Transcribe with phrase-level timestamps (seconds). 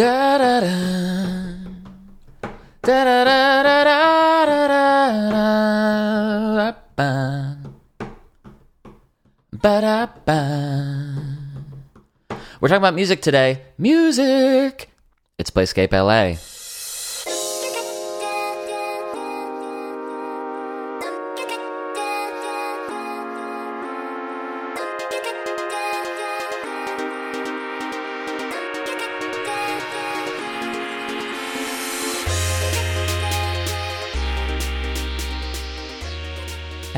[0.00, 0.76] Da da da.
[2.80, 4.08] Da da da da da
[4.56, 4.78] da
[6.56, 7.10] da da.
[9.52, 10.40] Ba da ba.
[12.62, 13.60] We're talking about music today.
[13.76, 14.88] Music.
[15.36, 16.36] It's Playscape LA.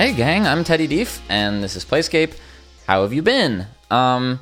[0.02, 2.34] Hey gang, I'm Teddy Dief, and this is Playscape.
[2.88, 3.68] How have you been?
[3.88, 4.40] Um,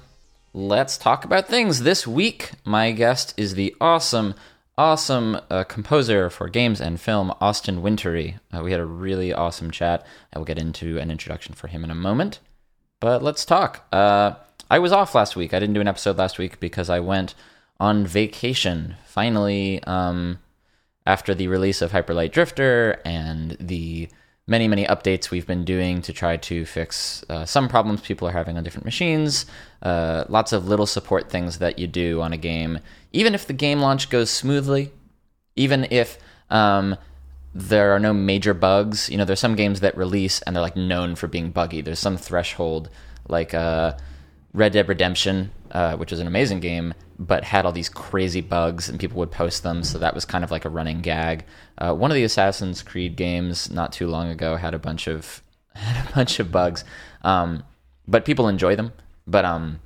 [0.54, 1.82] let's talk about things.
[1.82, 4.32] This week, my guest is the awesome,
[4.78, 8.38] awesome uh, composer for games and film, Austin Wintory.
[8.50, 10.06] Uh, we had a really awesome chat.
[10.32, 12.40] I will get into an introduction for him in a moment.
[12.98, 13.86] But let's talk.
[13.92, 14.36] Uh,
[14.70, 15.52] I was off last week.
[15.52, 17.34] I didn't do an episode last week because I went
[17.78, 18.96] on vacation.
[19.04, 20.38] Finally, um,
[21.04, 24.08] after the release of Hyper Light Drifter and the
[24.50, 28.32] many, many updates we've been doing to try to fix uh, some problems people are
[28.32, 29.46] having on different machines.
[29.80, 32.80] Uh, lots of little support things that you do on a game.
[33.12, 34.90] Even if the game launch goes smoothly,
[35.54, 36.18] even if
[36.50, 36.96] um,
[37.54, 40.76] there are no major bugs, you know, there's some games that release and they're like
[40.76, 41.80] known for being buggy.
[41.80, 42.90] There's some threshold,
[43.28, 43.92] like uh,
[44.52, 48.88] Red Dead Redemption, uh, which is an amazing game, but had all these crazy bugs
[48.88, 49.84] and people would post them.
[49.84, 51.44] So that was kind of like a running gag.
[51.78, 55.42] Uh, one of the Assassin's Creed games not too long ago had a bunch of
[55.74, 56.84] had a bunch of bugs,
[57.22, 57.62] um,
[58.08, 58.92] but people enjoy them.
[59.26, 59.78] But um,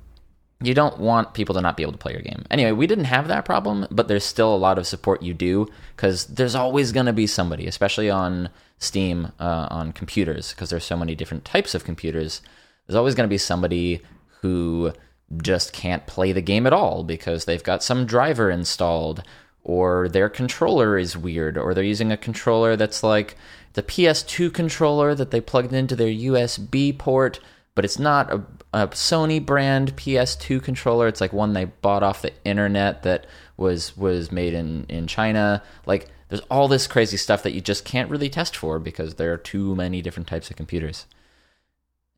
[0.61, 2.43] you don't want people to not be able to play your game.
[2.49, 5.67] Anyway, we didn't have that problem, but there's still a lot of support you do
[5.95, 8.49] because there's always going to be somebody, especially on
[8.79, 12.41] Steam, uh, on computers, because there's so many different types of computers.
[12.87, 14.01] There's always going to be somebody
[14.45, 14.93] who
[15.41, 19.23] just can't play the game at all because they've got some driver installed
[19.63, 23.35] or their controller is weird or they're using a controller that's like
[23.73, 27.39] the PS2 controller that they plugged into their USB port
[27.73, 31.07] but it's not a, a Sony brand PS2 controller.
[31.09, 33.25] It's like one they bought off the internet that
[33.57, 35.61] was was made in in China.
[35.85, 39.33] Like there's all this crazy stuff that you just can't really test for because there
[39.33, 41.05] are too many different types of computers.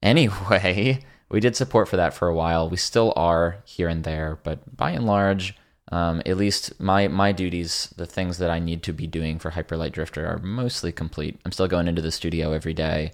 [0.03, 2.69] Anyway we did support for that for a while.
[2.69, 5.55] We still are here and there, but by and large,
[5.91, 9.51] um, at least my my duties, the things that I need to be doing for
[9.51, 11.39] Hyper Light Drifter, are mostly complete.
[11.45, 13.11] I'm still going into the studio every day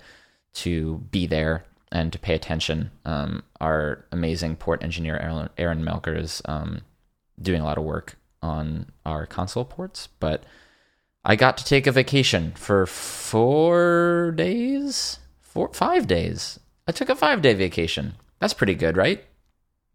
[0.56, 2.92] to be there and to pay attention.
[3.06, 6.82] Um, our amazing port engineer Aaron, Aaron Melker is um,
[7.42, 10.44] doing a lot of work on our console ports, but
[11.26, 17.16] I got to take a vacation for four days, four five days I took a
[17.16, 18.14] five day vacation.
[18.40, 19.24] That's pretty good, right?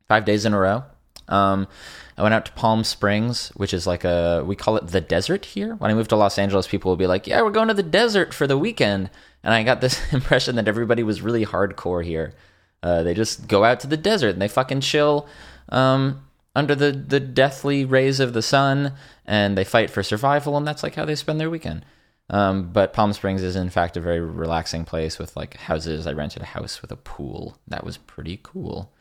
[0.06, 0.84] Five days in a row.
[1.28, 1.68] Um,
[2.16, 5.44] I went out to Palm Springs, which is like a we call it the desert
[5.44, 5.74] here.
[5.74, 7.82] When I moved to Los Angeles, people will be like, "Yeah, we're going to the
[7.82, 9.10] desert for the weekend,"
[9.42, 12.34] and I got this impression that everybody was really hardcore here.
[12.82, 15.26] Uh, they just go out to the desert and they fucking chill
[15.68, 16.22] um,
[16.56, 18.94] under the the deathly rays of the sun,
[19.26, 21.84] and they fight for survival, and that's like how they spend their weekend.
[22.30, 26.06] Um, but Palm Springs is in fact a very relaxing place with like houses.
[26.06, 27.56] I rented a house with a pool.
[27.66, 28.92] That was pretty cool.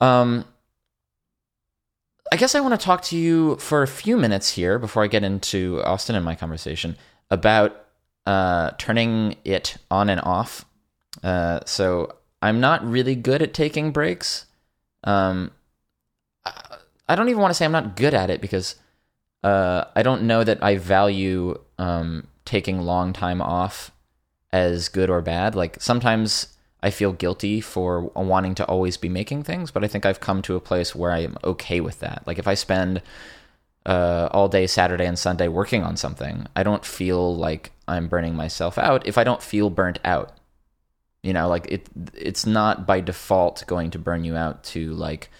[0.00, 0.44] Um,
[2.32, 5.06] I guess I want to talk to you for a few minutes here before I
[5.06, 6.96] get into Austin and my conversation
[7.30, 7.86] about
[8.26, 10.64] uh, turning it on and off.
[11.22, 14.46] Uh, so I'm not really good at taking breaks.
[15.04, 15.52] Um,
[17.08, 18.74] I don't even want to say I'm not good at it because
[19.44, 23.90] uh, I don't know that I value um, taking long time off
[24.52, 25.54] as good or bad.
[25.54, 30.06] Like sometimes I feel guilty for wanting to always be making things, but I think
[30.06, 32.22] I've come to a place where I am okay with that.
[32.26, 33.02] Like if I spend
[33.84, 38.34] uh, all day Saturday and Sunday working on something, I don't feel like I'm burning
[38.34, 40.36] myself out if I don't feel burnt out.
[41.22, 45.30] You know, like it it's not by default going to burn you out to like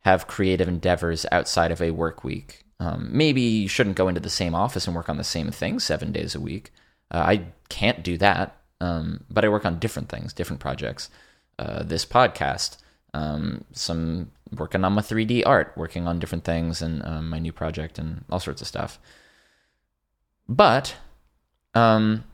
[0.00, 2.64] have creative endeavors outside of a work week.
[2.80, 5.78] Um, maybe you shouldn't go into the same office and work on the same thing
[5.78, 6.72] seven days a week.
[7.10, 11.10] Uh, I can't do that, um, but I work on different things, different projects.
[11.58, 12.78] Uh, this podcast,
[13.12, 17.52] um, some working on my 3D art, working on different things, and um, my new
[17.52, 18.98] project, and all sorts of stuff.
[20.48, 20.96] But
[21.74, 22.24] um,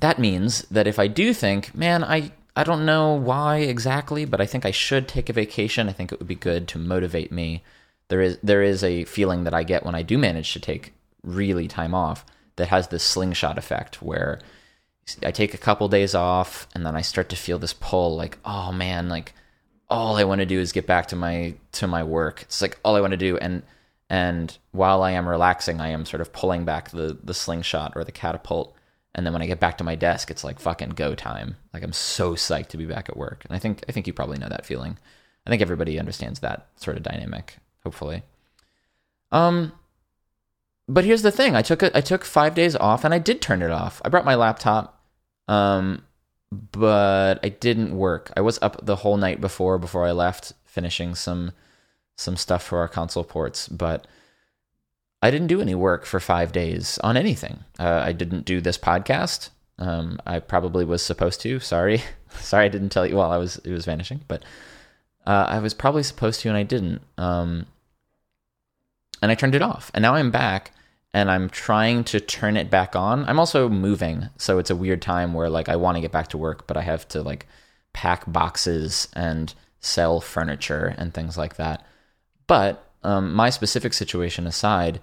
[0.00, 4.40] that means that if I do think, man, I I don't know why exactly, but
[4.40, 5.90] I think I should take a vacation.
[5.90, 7.62] I think it would be good to motivate me
[8.08, 10.92] there is there is a feeling that I get when I do manage to take
[11.22, 12.24] really time off
[12.56, 14.40] that has this slingshot effect where
[15.22, 18.38] I take a couple days off and then I start to feel this pull like
[18.44, 19.34] oh man like
[19.88, 22.78] all I want to do is get back to my to my work it's like
[22.84, 23.62] all I want to do and
[24.10, 28.04] And while I am relaxing, I am sort of pulling back the the slingshot or
[28.04, 28.76] the catapult.
[29.14, 31.56] And then when I get back to my desk, it's like fucking go time.
[31.72, 33.44] Like I'm so psyched to be back at work.
[33.46, 34.98] And I think I think you probably know that feeling.
[35.46, 38.22] I think everybody understands that sort of dynamic, hopefully.
[39.30, 39.72] Um
[40.86, 41.56] but here's the thing.
[41.56, 44.02] I took a, I took 5 days off and I did turn it off.
[44.04, 45.00] I brought my laptop
[45.48, 46.02] um
[46.50, 48.32] but I didn't work.
[48.36, 51.52] I was up the whole night before before I left finishing some
[52.16, 54.06] some stuff for our console ports, but
[55.22, 57.64] I didn't do any work for five days on anything.
[57.78, 59.50] Uh, I didn't do this podcast.
[59.78, 61.58] Um, I probably was supposed to.
[61.60, 62.02] Sorry,
[62.38, 64.44] sorry, I didn't tell you while I was it was vanishing, but
[65.26, 67.02] uh, I was probably supposed to and I didn't.
[67.18, 67.66] Um,
[69.22, 70.72] and I turned it off, and now I'm back
[71.14, 73.24] and I'm trying to turn it back on.
[73.26, 76.28] I'm also moving, so it's a weird time where like I want to get back
[76.28, 77.46] to work, but I have to like
[77.92, 81.86] pack boxes and sell furniture and things like that.
[82.48, 85.00] But um, my specific situation aside,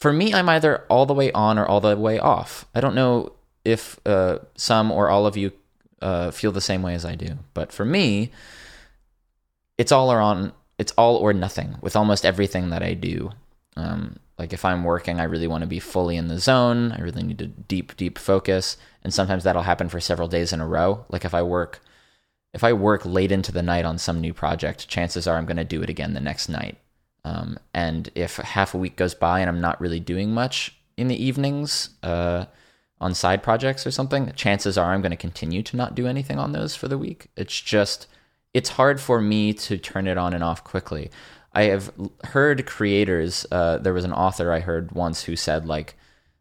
[0.00, 2.66] for me, I'm either all the way on or all the way off.
[2.74, 3.32] I don't know
[3.64, 5.52] if uh, some or all of you
[6.00, 8.32] uh, feel the same way as I do, but for me,
[9.78, 10.52] it's all or on.
[10.76, 13.30] It's all or nothing with almost everything that I do.
[13.76, 16.92] Um, like if I'm working, I really want to be fully in the zone.
[16.92, 20.60] I really need to deep, deep focus, and sometimes that'll happen for several days in
[20.60, 21.04] a row.
[21.10, 21.80] Like if I work
[22.52, 25.56] if I work late into the night on some new project, chances are I'm going
[25.56, 26.78] to do it again the next night.
[27.24, 31.08] Um, and if half a week goes by and I'm not really doing much in
[31.08, 32.46] the evenings uh,
[33.00, 36.38] on side projects or something, chances are I'm going to continue to not do anything
[36.38, 37.28] on those for the week.
[37.36, 38.06] It's just,
[38.52, 41.10] it's hard for me to turn it on and off quickly.
[41.54, 41.92] I have
[42.24, 45.96] heard creators, uh, there was an author I heard once who said, like,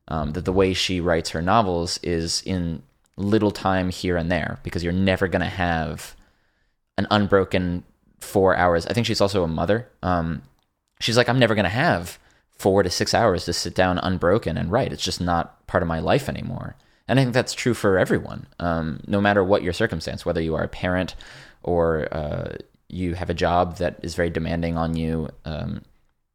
[0.07, 2.83] um, that the way she writes her novels is in
[3.17, 6.15] little time here and there because you're never going to have
[6.97, 7.83] an unbroken
[8.19, 8.85] four hours.
[8.85, 9.89] I think she's also a mother.
[10.01, 10.43] Um,
[10.99, 12.19] she's like, I'm never going to have
[12.57, 14.93] four to six hours to sit down unbroken and write.
[14.93, 16.75] It's just not part of my life anymore.
[17.07, 20.55] And I think that's true for everyone, um, no matter what your circumstance, whether you
[20.55, 21.15] are a parent
[21.63, 22.55] or uh,
[22.91, 25.29] you have a job that is very demanding on you.
[25.45, 25.81] Um,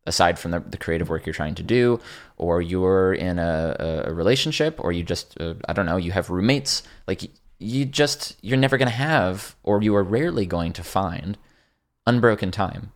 [0.06, 2.00] aside from the, the, creative work you're trying to do,
[2.36, 6.30] or you're in a, a relationship, or you just, uh, I don't know, you have
[6.30, 6.84] roommates.
[7.08, 11.36] Like, you just, you're never going to have, or you are rarely going to find
[12.06, 12.92] unbroken time.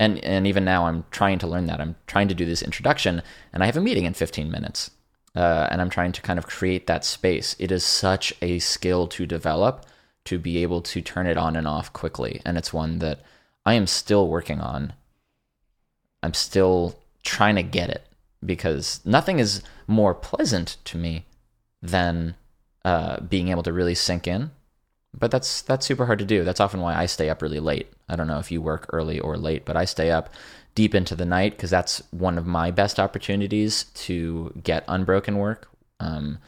[0.00, 1.80] And, and even now, I'm trying to learn that.
[1.80, 3.22] I'm trying to do this introduction,
[3.52, 4.90] and I have a meeting in 15 minutes.
[5.36, 7.56] Uh, and I'm trying to kind of create that space.
[7.58, 9.84] It is such a skill to develop
[10.24, 12.40] to be able to turn it on and off quickly.
[12.44, 13.20] And it's one that
[13.66, 14.94] I am still working on
[16.24, 18.06] I'm still trying to get it
[18.44, 21.26] because nothing is more pleasant to me
[21.82, 22.34] than
[22.82, 24.50] uh, being able to really sink in.
[25.12, 26.42] But that's that's super hard to do.
[26.42, 27.92] That's often why I stay up really late.
[28.08, 30.30] I don't know if you work early or late, but I stay up
[30.74, 35.68] deep into the night because that's one of my best opportunities to get unbroken work.
[36.00, 36.38] Um,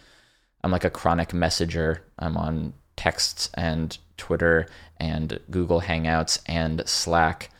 [0.64, 2.02] I'm like a chronic messenger.
[2.18, 4.66] I'm on texts and Twitter
[4.98, 7.50] and Google Hangouts and Slack.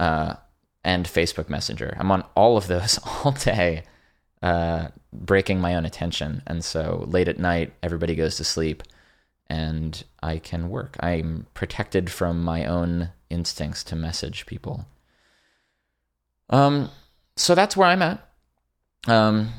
[0.00, 0.34] Uh,
[0.84, 1.96] and Facebook Messenger.
[1.98, 3.84] I'm on all of those all day,
[4.42, 6.42] uh, breaking my own attention.
[6.46, 8.82] And so late at night, everybody goes to sleep
[9.48, 10.96] and I can work.
[11.00, 14.86] I'm protected from my own instincts to message people.
[16.50, 16.90] Um,
[17.36, 18.28] so that's where I'm at.
[19.06, 19.50] Um,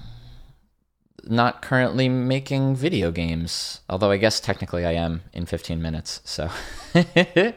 [1.26, 6.22] not currently making video games, although I guess technically I am in 15 minutes.
[6.26, 6.50] So,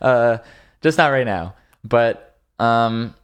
[0.00, 0.38] uh,
[0.82, 1.54] just not right now.
[1.84, 3.14] But um,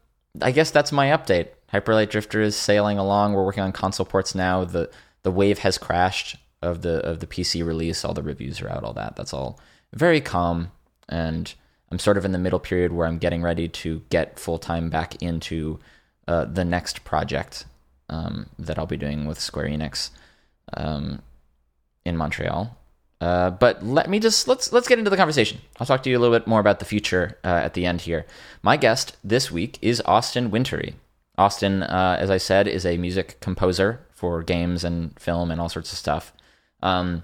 [0.40, 1.48] I guess that's my update.
[1.68, 3.32] Hyper Light Drifter is sailing along.
[3.32, 4.64] We're working on console ports now.
[4.64, 4.90] The
[5.22, 8.04] the wave has crashed of the of the PC release.
[8.04, 8.84] All the reviews are out.
[8.84, 9.16] All that.
[9.16, 9.58] That's all
[9.92, 10.70] very calm.
[11.08, 11.52] And
[11.90, 14.90] I'm sort of in the middle period where I'm getting ready to get full time
[14.90, 15.78] back into
[16.28, 17.64] uh, the next project
[18.08, 20.10] um, that I'll be doing with Square Enix
[20.74, 21.22] um,
[22.04, 22.76] in Montreal.
[23.20, 25.60] Uh, but let me just let's let's get into the conversation.
[25.78, 28.00] I'll talk to you a little bit more about the future uh, at the end
[28.00, 28.26] here.
[28.62, 30.96] My guest this week is Austin Wintory.
[31.38, 35.68] Austin, uh, as I said, is a music composer for games and film and all
[35.68, 36.32] sorts of stuff.
[36.82, 37.22] Um,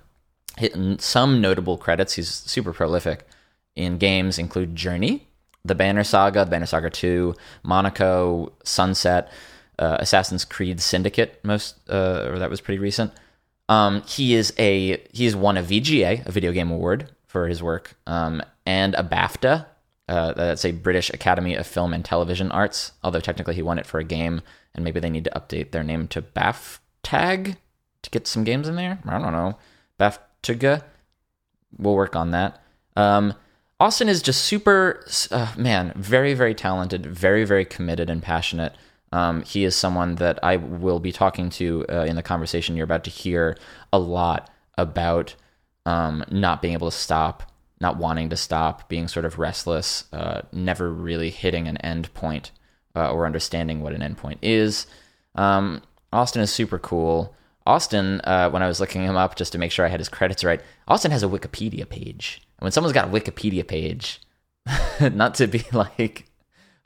[0.98, 2.14] some notable credits.
[2.14, 3.26] He's super prolific
[3.78, 5.28] in games include Journey,
[5.64, 9.30] The Banner Saga, Banner Saga Two, Monaco, Sunset,
[9.78, 11.40] uh, Assassin's Creed Syndicate.
[11.42, 13.12] Most uh, or that was pretty recent.
[13.68, 17.62] Um, he is a he he's won a VGA, a Video Game Award, for his
[17.62, 19.66] work, um, and a BAFTA.
[20.08, 22.92] Uh, that's a British Academy of Film and Television Arts.
[23.04, 24.40] Although technically he won it for a game,
[24.74, 27.56] and maybe they need to update their name to BAFTAG
[28.02, 28.98] to get some games in there.
[29.06, 29.58] I don't know.
[29.98, 30.82] BAFTAG.
[31.76, 32.62] We'll work on that.
[32.96, 33.34] Um,
[33.80, 38.74] Austin is just super, uh, man, very, very talented, very, very committed and passionate
[39.12, 42.84] Um, he is someone that I will be talking to uh, in the conversation you're
[42.84, 43.56] about to hear
[43.92, 45.34] a lot about
[45.86, 47.50] um, not being able to stop,
[47.80, 52.50] not wanting to stop, being sort of restless, uh, never really hitting an end point
[52.94, 54.86] uh, or understanding what an end point is.
[55.34, 57.34] Um, Austin is super cool.
[57.66, 60.08] Austin, uh, when I was looking him up just to make sure I had his
[60.08, 62.40] credits right, Austin has a Wikipedia page.
[62.58, 64.20] And when someone's got a Wikipedia page,
[65.00, 66.27] not to be like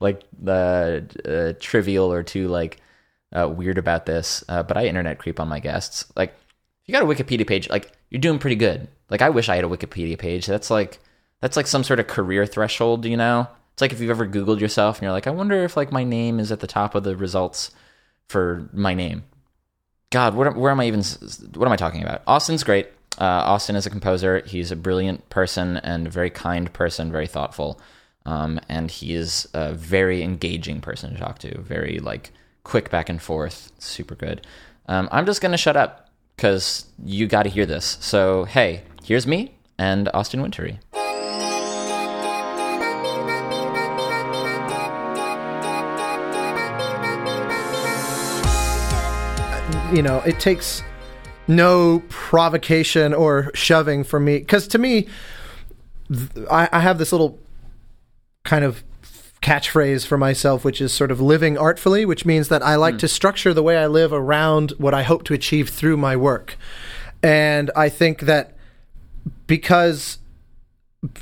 [0.03, 2.81] like the uh, trivial or too like
[3.35, 6.11] uh, weird about this, uh, but I internet creep on my guests.
[6.17, 8.89] Like, if you got a Wikipedia page, like you're doing pretty good.
[9.09, 10.47] Like, I wish I had a Wikipedia page.
[10.47, 10.99] That's like
[11.41, 13.47] that's like some sort of career threshold, you know?
[13.73, 16.05] It's like if you've ever Googled yourself and you're like, I wonder if like my
[16.05, 17.71] name is at the top of the results
[18.29, 19.25] for my name.
[20.11, 21.03] God, what, where am I even?
[21.55, 22.23] What am I talking about?
[22.27, 22.89] Austin's great.
[23.19, 24.41] Uh, Austin is a composer.
[24.41, 27.81] He's a brilliant person and a very kind person, very thoughtful.
[28.25, 31.61] Um, and he is a very engaging person to talk to.
[31.61, 32.33] Very like
[32.65, 34.47] quick back and forth, super good.
[34.87, 37.99] Um, I'm just gonna shut up because you got to hear this.
[38.01, 40.79] So hey, here's me and Austin Wintory.
[49.93, 50.83] You know, it takes
[51.49, 55.09] no provocation or shoving for me because to me,
[56.51, 57.39] I, I have this little
[58.45, 58.83] kind of
[59.43, 63.01] catchphrase for myself, which is sort of living artfully, which means that I like mm.
[63.01, 66.57] to structure the way I live around what I hope to achieve through my work.
[67.23, 68.57] And I think that
[69.47, 70.19] because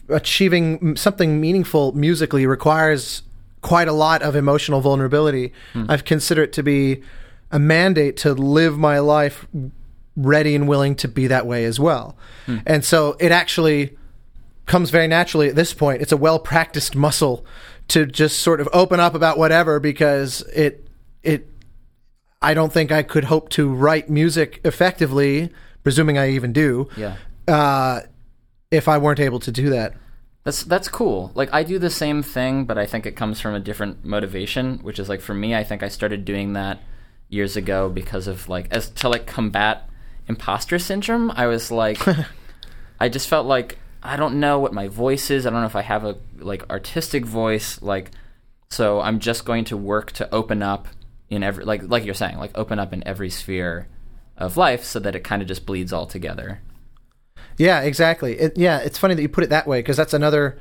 [0.08, 3.22] achieving something meaningful musically requires
[3.62, 5.86] quite a lot of emotional vulnerability, mm.
[5.88, 7.02] I've considered it to be
[7.50, 9.46] a mandate to live my life
[10.16, 12.16] ready and willing to be that way as well.
[12.46, 12.62] Mm.
[12.66, 13.96] And so it actually
[14.70, 16.00] comes very naturally at this point.
[16.00, 17.44] It's a well practiced muscle
[17.88, 20.86] to just sort of open up about whatever because it
[21.24, 21.48] it
[22.40, 25.50] I don't think I could hope to write music effectively,
[25.82, 26.88] presuming I even do.
[26.96, 27.16] Yeah.
[27.48, 28.02] Uh,
[28.70, 29.94] if I weren't able to do that.
[30.44, 31.32] That's that's cool.
[31.34, 34.78] Like I do the same thing, but I think it comes from a different motivation,
[34.78, 36.78] which is like for me, I think I started doing that
[37.28, 39.90] years ago because of like as to like combat
[40.28, 41.32] imposter syndrome.
[41.32, 41.98] I was like
[43.00, 45.46] I just felt like I don't know what my voice is.
[45.46, 47.80] I don't know if I have a like artistic voice.
[47.82, 48.10] Like,
[48.70, 50.88] so I'm just going to work to open up
[51.28, 53.88] in every like like you're saying, like open up in every sphere
[54.36, 56.60] of life, so that it kind of just bleeds all together.
[57.58, 58.38] Yeah, exactly.
[58.38, 60.58] It, yeah, it's funny that you put it that way because that's another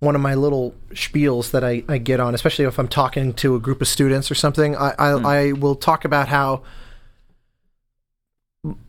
[0.00, 3.56] one of my little spiels that I, I get on, especially if I'm talking to
[3.56, 4.74] a group of students or something.
[4.76, 5.24] I I, mm.
[5.24, 6.62] I will talk about how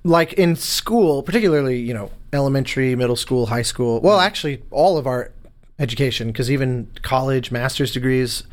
[0.03, 5.07] like in school, particularly, you know, elementary, middle school, high school, well, actually, all of
[5.07, 5.31] our
[5.79, 8.43] education, because even college, master's degrees,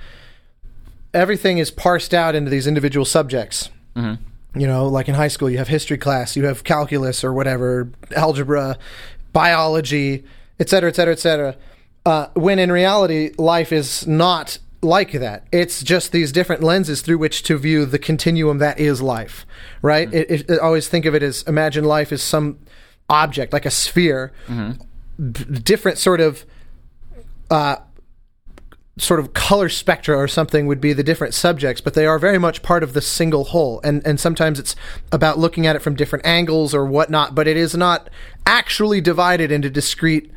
[1.12, 3.70] everything is parsed out into these individual subjects.
[3.94, 4.60] Mm-hmm.
[4.60, 7.90] You know, like in high school, you have history class, you have calculus or whatever,
[8.16, 8.78] algebra,
[9.32, 10.24] biology,
[10.58, 11.56] et cetera, et cetera, et cetera.
[12.06, 15.46] Uh, when in reality, life is not like that.
[15.52, 19.44] It's just these different lenses through which to view the continuum that is life,
[19.82, 20.08] right?
[20.08, 20.32] Mm-hmm.
[20.32, 22.58] It, it, always think of it as imagine life as some
[23.08, 24.82] object, like a sphere, mm-hmm.
[25.30, 26.44] b- different sort of.
[27.50, 27.76] Uh,
[28.98, 32.38] sort of color spectra or something would be the different subjects, but they are very
[32.38, 33.80] much part of the single whole.
[33.84, 34.74] And and sometimes it's
[35.12, 38.08] about looking at it from different angles or whatnot, but it is not
[38.46, 40.32] actually divided into discrete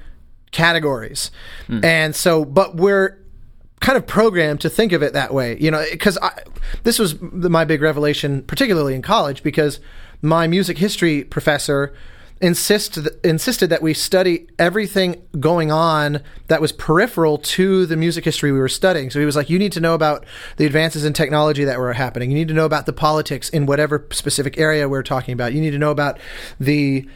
[0.51, 1.31] categories.
[1.67, 1.85] Mm.
[1.85, 3.17] And so, but we're
[3.79, 6.17] kind of programmed to think of it that way, you know, because
[6.83, 9.79] this was my big revelation, particularly in college, because
[10.21, 11.93] my music history professor
[12.41, 18.51] insist, insisted that we study everything going on that was peripheral to the music history
[18.51, 19.09] we were studying.
[19.09, 20.25] So he was like, you need to know about
[20.57, 22.31] the advances in technology that were happening.
[22.31, 25.53] You need to know about the politics in whatever specific area we're talking about.
[25.53, 26.19] You need to know about
[26.59, 27.07] the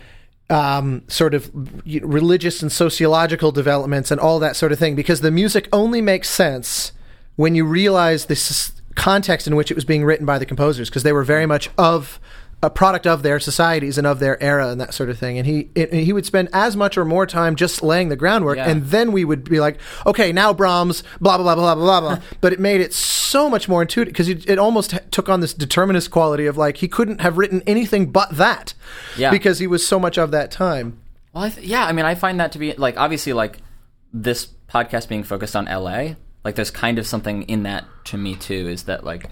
[0.50, 1.50] um, sort of
[1.86, 6.30] religious and sociological developments and all that sort of thing because the music only makes
[6.30, 6.92] sense
[7.38, 11.04] when you realize this context in which it was being written by the composers because
[11.04, 12.20] they were very much of
[12.64, 15.38] a product of their societies and of their era and that sort of thing.
[15.38, 18.56] And he it, he would spend as much or more time just laying the groundwork,
[18.56, 18.70] yeah.
[18.70, 22.20] and then we would be like, okay, now Brahms, blah blah blah blah blah blah.
[22.42, 25.54] but it made it so much more intuitive because it, it, almost took on this
[25.54, 28.74] determinist quality of like he couldn't have written anything but that,
[29.18, 29.30] yeah.
[29.30, 31.00] because he was so much of that time.
[31.34, 33.58] Well, I th- yeah, I mean, I find that to be like obviously like
[34.14, 36.16] this podcast being focused on L.A.
[36.46, 38.68] Like, there's kind of something in that to me too.
[38.70, 39.26] Is that like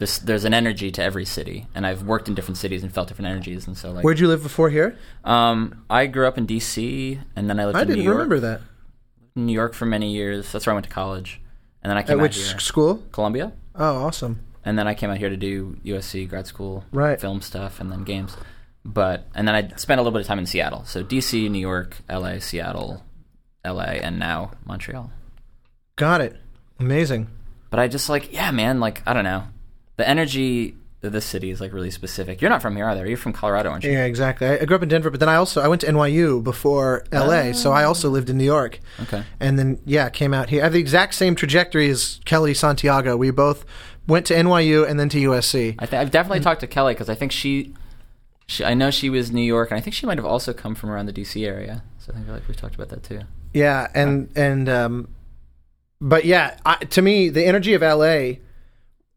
[0.00, 3.06] this there's an energy to every city and i've worked in different cities and felt
[3.06, 6.46] different energies and so like where'd you live before here um, i grew up in
[6.46, 8.60] dc and then i lived I in didn't new york remember that
[9.36, 11.40] new york for many years that's where i went to college
[11.82, 12.58] and then i came at which here.
[12.58, 16.84] school columbia oh awesome and then I came out here to do USC grad school
[16.92, 17.18] Right.
[17.18, 18.36] film stuff and then games.
[18.84, 20.84] But and then I spent a little bit of time in Seattle.
[20.84, 23.02] So DC, New York, LA, Seattle,
[23.64, 25.10] LA, and now Montreal.
[25.96, 26.36] Got it.
[26.78, 27.28] Amazing.
[27.70, 29.44] But I just like, yeah, man, like I don't know.
[30.00, 32.40] The energy of the city is like really specific.
[32.40, 33.06] You're not from here either.
[33.06, 33.92] You're from Colorado, aren't you?
[33.92, 34.46] Yeah, exactly.
[34.46, 37.04] I, I grew up in Denver, but then I also I went to NYU before
[37.12, 38.80] LA, so I also lived in New York.
[39.02, 39.22] Okay.
[39.40, 40.62] And then yeah, came out here.
[40.62, 43.14] I have the exact same trajectory as Kellee Santiago.
[43.18, 43.66] We both
[44.06, 45.74] went to NYU and then to USC.
[45.78, 47.74] I th- I've definitely talked to Kelly because I think she,
[48.46, 50.74] she, I know she was New York, and I think she might have also come
[50.74, 51.82] from around the DC area.
[51.98, 53.20] So I think like we've talked about that too.
[53.52, 55.08] Yeah, and and um,
[56.00, 58.40] but yeah, I, to me, the energy of LA.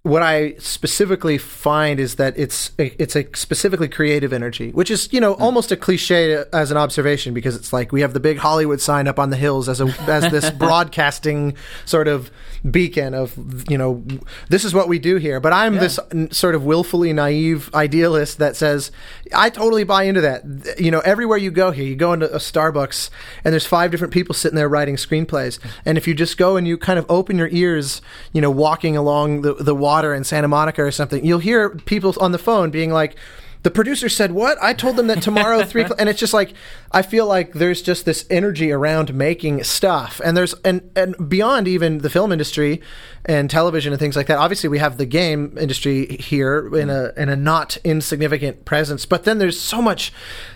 [0.03, 5.07] What I specifically find is that it's a, it's a specifically creative energy, which is
[5.13, 5.41] you know hmm.
[5.41, 9.07] almost a cliche as an observation because it's like we have the big Hollywood sign
[9.07, 11.55] up on the hills as a as this broadcasting
[11.85, 12.31] sort of
[12.69, 14.03] beacon of you know
[14.49, 15.39] this is what we do here.
[15.39, 18.91] But I'm this n- sort of willfully naive idealist that says
[19.33, 20.79] I totally buy into that.
[20.79, 23.09] You know, everywhere you go here, you go into a Starbucks
[23.43, 25.59] and there's five different people sitting there writing screenplays.
[25.85, 28.01] And if you just go and you kind of open your ears,
[28.31, 32.15] you know, walking along the the water in Santa Monica or something, you'll hear people
[32.19, 33.15] on the phone being like.
[33.63, 34.57] The producer said, "What?
[34.61, 35.85] I told them that tomorrow three.
[35.97, 36.53] And it's just like
[36.91, 41.67] I feel like there's just this energy around making stuff, and there's and and beyond
[41.67, 42.81] even the film industry
[43.25, 44.37] and television and things like that.
[44.37, 49.23] Obviously, we have the game industry here in a in a not insignificant presence, but
[49.23, 50.11] then there's so much,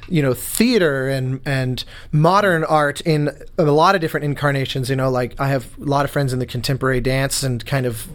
[0.09, 4.89] you know, theater and and modern art in a lot of different incarnations.
[4.89, 7.85] You know, like I have a lot of friends in the contemporary dance and kind
[7.85, 8.07] of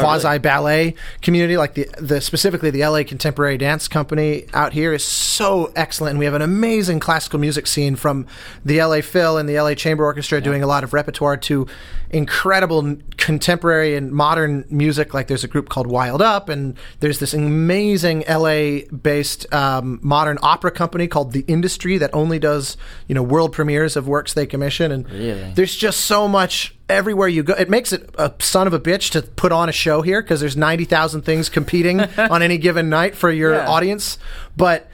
[0.00, 5.04] quasi ballet community like the the specifically the LA Contemporary Dance Company out here is
[5.04, 6.12] so excellent.
[6.12, 8.26] And we have an amazing classical music scene from
[8.64, 11.66] the LA Phil and the LA Chamber Orchestra doing a lot of repertoire to
[12.10, 15.14] incredible contemporary and modern music.
[15.14, 20.38] Like there's a group called Wild Up and there's this amazing LA based um, modern
[20.42, 22.76] opera company called The Industry that only does
[23.08, 24.92] you know world premieres of works they commission.
[24.92, 25.52] And Really?
[25.54, 27.54] there's just so much everywhere you go.
[27.54, 30.40] It makes it a son of a bitch to put on a show here because
[30.40, 33.68] there's 90,000 things competing on any given night for your Yeah.
[33.68, 34.18] audience.
[34.56, 34.88] But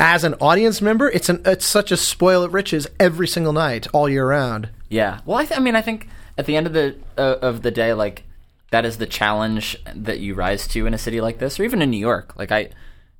[0.00, 3.86] as an audience member, it's an it's such a spoil of riches every single night,
[3.92, 4.68] all year round.
[4.88, 5.20] Yeah.
[5.24, 7.70] Well, I, th- I mean, I think at the end of the uh, of the
[7.70, 8.24] day, like
[8.72, 11.80] that is the challenge that you rise to in a city like this, or even
[11.80, 12.36] in New York.
[12.36, 12.70] Like I,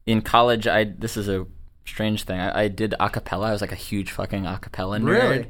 [0.04, 1.46] in college, I this is a
[1.86, 2.38] strange thing.
[2.40, 3.48] I, I did a cappella.
[3.48, 5.06] I was like a huge fucking a cappella nerd.
[5.08, 5.46] Really?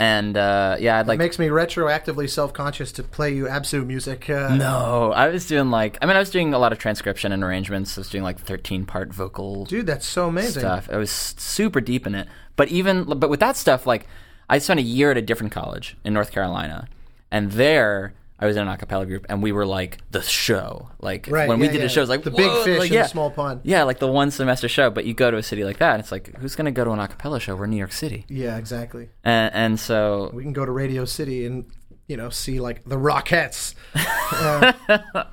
[0.00, 3.86] And uh, yeah, I'd like It Makes me retroactively self conscious to play you ABZÛ
[3.86, 4.30] music.
[4.30, 5.12] Uh, no.
[5.12, 7.98] I was doing like I mean, I was doing a lot of transcription and arrangements.
[7.98, 10.60] I was doing like thirteen part vocal Dude, that's so amazing.
[10.60, 10.88] stuff.
[10.90, 12.28] I was super deep in it.
[12.56, 14.06] But even but with that stuff, like
[14.48, 16.88] I spent a year at a different college in North Carolina,
[17.30, 20.88] and there I was in an a cappella group, and we were like the show.
[21.00, 21.82] Like Right, when we did yeah.
[21.82, 23.06] the show, it was like The big fish like, in the yeah.
[23.06, 23.60] small pond.
[23.64, 24.88] Yeah, like the one semester show.
[24.90, 26.90] But you go to a city like that, and it's like who's gonna go to
[26.92, 27.54] an a cappella show?
[27.54, 29.10] We're in New York City, Yeah, exactly.
[29.24, 31.66] and, and so We can go to Radio City and
[32.06, 33.74] you know see like the Rockettes.
[33.94, 34.72] Uh,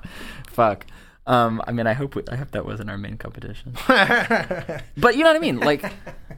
[0.48, 0.86] fuck.
[1.26, 3.74] Um, I mean, I hope we, I hope that wasn't our main competition.
[3.86, 5.60] but you know what I mean?
[5.60, 5.84] Like,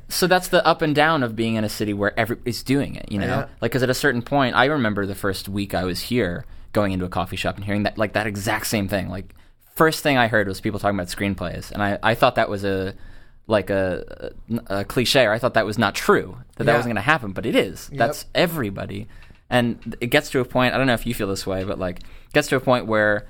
[0.09, 3.11] so that's the up and down of being in a city where everybody's doing it.
[3.11, 3.39] You know, Yeah.
[3.61, 6.93] like because at a certain point, I remember the first week I was here, going
[6.93, 9.09] into a coffee shop and hearing that like that exact same thing.
[9.09, 9.35] Like,
[9.75, 12.65] first thing I heard was people talking about screenplays, and I I thought that was
[12.65, 12.95] a
[13.47, 14.33] like a,
[14.69, 17.11] a, a cliche, or I thought that was not true that that wasn't going to
[17.11, 17.91] happen, but it is.
[17.93, 19.09] That's everybody,
[19.49, 20.75] and it gets to a point.
[20.75, 22.87] I don't know if you feel this way, but like, it gets to a point
[22.87, 23.27] where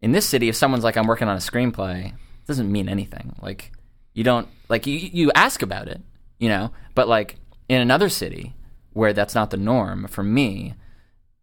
[0.00, 3.34] in this city, if someone's like, I'm working on a screenplay, it doesn't mean anything.
[3.42, 3.72] Like,
[4.14, 6.00] you don't, like, you, you ask about it,
[6.38, 6.72] you know?
[6.94, 7.36] But, like,
[7.68, 8.54] in another city
[8.92, 10.74] where that's not the norm, for me,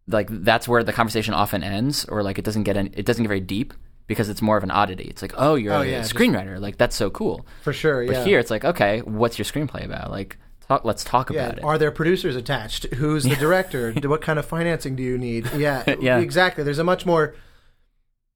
[0.08, 3.22] like, that's where the conversation often ends, or, like, it doesn't get, any, it doesn't
[3.24, 3.74] get very deep
[4.06, 5.04] because it's more of an oddity.
[5.04, 6.60] It's like, oh, you're Oh, a yeah, just- screenwriter.
[6.60, 7.44] Like, that's so cool.
[7.62, 8.06] for sure.
[8.06, 8.24] But yeah.
[8.24, 10.10] here, it's like, okay, what's your screenplay about?
[10.12, 10.36] Like,
[10.68, 11.64] talk, let's talk Yeah, about it.
[11.64, 12.84] are there producers attached?
[12.94, 13.92] Who's the director?
[14.04, 15.50] What kind of financing do you need?
[15.56, 16.18] Yeah, Yeah.
[16.18, 16.62] exactly.
[16.62, 17.34] There's a much more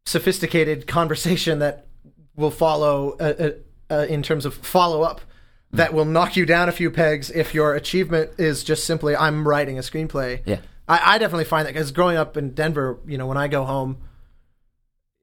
[0.06, 1.86] sophisticated conversation that
[2.36, 3.50] will follow uh, uh,
[3.94, 5.20] uh, in terms of follow up
[5.72, 9.46] that will knock you down a few pegs if your achievement is just simply I'm
[9.46, 10.42] writing a screenplay.
[10.46, 10.58] Yeah.
[10.90, 13.64] I, I definitely find that because growing up in Denver, you know, when I go
[13.64, 13.98] home,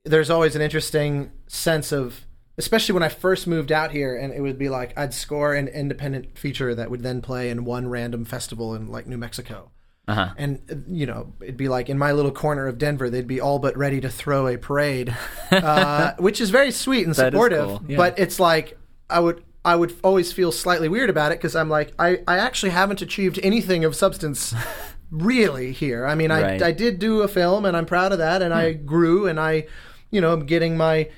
[0.05, 2.25] there's always an interesting sense of,
[2.57, 5.67] especially when I first moved out here, and it would be like I'd score an
[5.67, 9.71] independent feature that would then play in one random festival in like New Mexico.
[10.07, 10.29] Uh-huh.
[10.37, 13.59] And you know, it'd be like in my little corner of Denver, they'd be all
[13.59, 15.13] but ready to throw a parade,
[15.51, 17.65] uh, which is very sweet and supportive.
[17.65, 17.97] cool, yeah.
[17.97, 18.77] But it's like
[19.09, 22.37] I would I would always feel slightly weird about it because I'm like I I
[22.37, 24.55] actually haven't achieved anything of substance
[25.11, 26.05] really here.
[26.05, 26.61] I mean, I Right.
[26.61, 28.85] I did do a film and I'm proud of that, and I hmm.
[28.85, 29.67] grew and I
[30.11, 31.09] you know, I'm getting my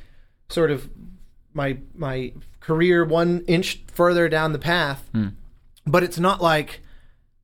[0.50, 0.90] sort of
[1.54, 5.08] my my career one inch further down the path.
[5.14, 5.30] Hmm.
[5.86, 6.82] But it's not like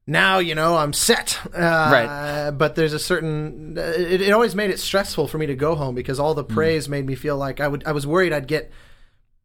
[0.08, 1.40] now you know I'm set.
[1.46, 2.52] Uh, Right.
[2.52, 3.78] But there's a certain.
[3.78, 6.54] It, it always made it stressful for me to go home because all the hmm.
[6.54, 7.84] praise made me feel like I would.
[7.86, 8.72] I was worried I'd get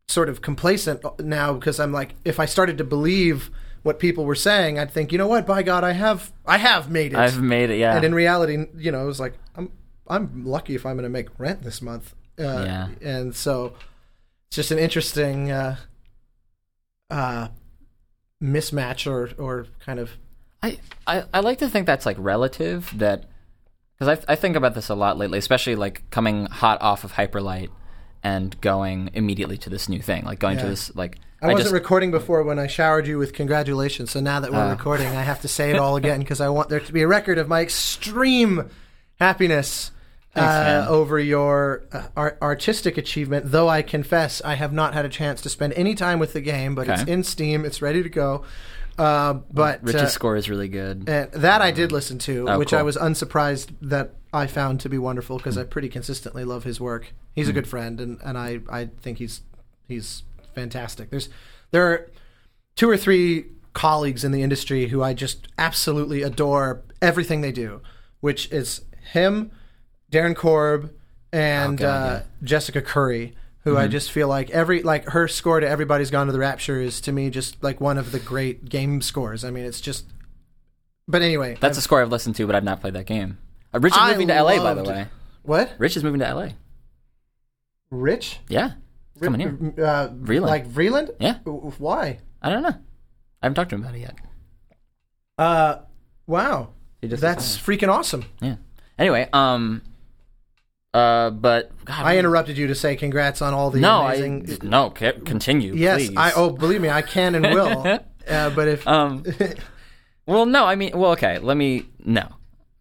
[0.09, 3.51] sort of complacent now because I'm like, if I started to believe
[3.83, 6.91] what people were saying, I'd think, you know what, by God, I have, I have
[6.91, 7.19] made it.
[7.19, 7.79] I've made it.
[7.79, 7.97] Yeah.
[7.97, 9.73] and in reality, you know, it was like, I'm,
[10.07, 12.15] I'm lucky if I'm going to make rent this month.
[12.39, 12.89] Uh, Yeah.
[13.01, 13.75] And so,
[14.49, 15.77] it's just an interesting uh,
[17.09, 17.49] uh,
[18.43, 20.11] mismatch or, or kind of.
[20.63, 23.31] I, I, I like to think that's like relative that
[23.99, 27.13] because I, I think about this a lot lately, especially like coming hot off of
[27.13, 27.71] Hyper Light
[28.23, 31.73] and going immediately to this new thing, like going to this like I, wasn't just
[31.75, 34.11] recording before when I showered you with congratulations.
[34.11, 34.71] So now that we're Oh.
[34.71, 37.09] recording, I have to say it all again because I want there to be a
[37.09, 38.69] record of my extreme
[39.19, 39.91] happiness
[40.35, 43.51] Thanks, uh, over your uh, art- artistic achievement.
[43.51, 46.41] Though I confess, I have not had a chance to spend any time with the
[46.41, 47.65] game, but it's in Steam.
[47.65, 48.45] It's ready to go.
[48.99, 51.09] Uh, but Rich's uh, score is really good.
[51.09, 54.89] and that I did listen to, Oh, which I was unsurprised that I found to
[54.89, 57.13] be wonderful because I pretty consistently love his work.
[57.35, 57.51] He's Hmm.
[57.51, 59.41] a good friend, and, and I, I think he's
[59.89, 60.23] he's
[60.61, 61.11] fantastic.
[61.11, 61.29] There's
[61.71, 62.11] there are
[62.77, 67.81] two or three colleagues in the industry who I just absolutely adore everything they do,
[68.21, 69.51] which is him,
[70.13, 70.93] Darren Korb,
[71.33, 72.19] and Oh, God, uh, yeah.
[72.21, 72.47] Mm-hmm.
[72.47, 73.35] Jessica Curry.
[73.65, 76.81] Who I just feel like every like her score to Everybody's Gone to the Rapture
[76.81, 79.45] is to me just like one of the great game scores.
[79.45, 80.07] I mean, it's just.
[81.07, 83.37] But anyway, That's a score I've listened to, but I've not played that game.
[83.75, 85.09] Uh, Rich is I moving to LA, by the way.
[85.43, 86.49] what Rich is moving to LA.
[87.91, 88.73] Rich Yeah,
[89.21, 89.85] coming here.
[89.85, 90.47] Uh, Vreeland.
[90.47, 91.11] Like Vreeland?
[91.21, 92.21] Yeah, Why?
[92.43, 92.69] I don't know.
[93.43, 94.15] I haven't talked to him about it yet.
[95.39, 95.79] Uh,
[96.27, 96.71] wow.
[97.03, 98.25] That's freaking awesome.
[98.43, 98.57] yeah.
[98.99, 99.81] Anyway, um,
[100.93, 104.59] uh, but God, I interrupted you to say congrats on all the no, amazing.
[104.63, 104.91] I no.
[104.91, 106.17] Continue, yes, please.
[106.17, 106.33] I.
[106.33, 107.87] Oh, believe me, I can and will.
[108.29, 109.25] uh, but if Um,
[110.27, 111.39] well, no, I mean, well, okay.
[111.39, 111.87] Let me.
[112.05, 112.29] No,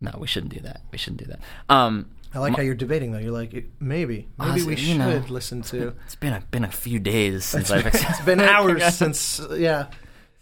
[0.02, 0.82] no, we shouldn't do that.
[0.92, 1.40] We shouldn't do that.
[1.70, 3.18] Um, I like how you're debating though.
[3.20, 5.24] You're like maybe, maybe Honestly, we should know.
[5.30, 5.94] listen to.
[6.06, 9.42] it's been a been a few days since I've it's been hours since.
[9.52, 9.88] Yeah.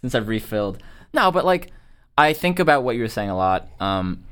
[0.02, 0.82] since I've refilled.
[1.14, 1.72] No, but like
[2.18, 4.24] I think about what you were saying a lot um,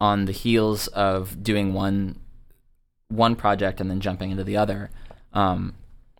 [0.00, 2.18] on the heels of doing one
[3.08, 4.90] one project and then jumping into the other.
[5.34, 5.74] Um,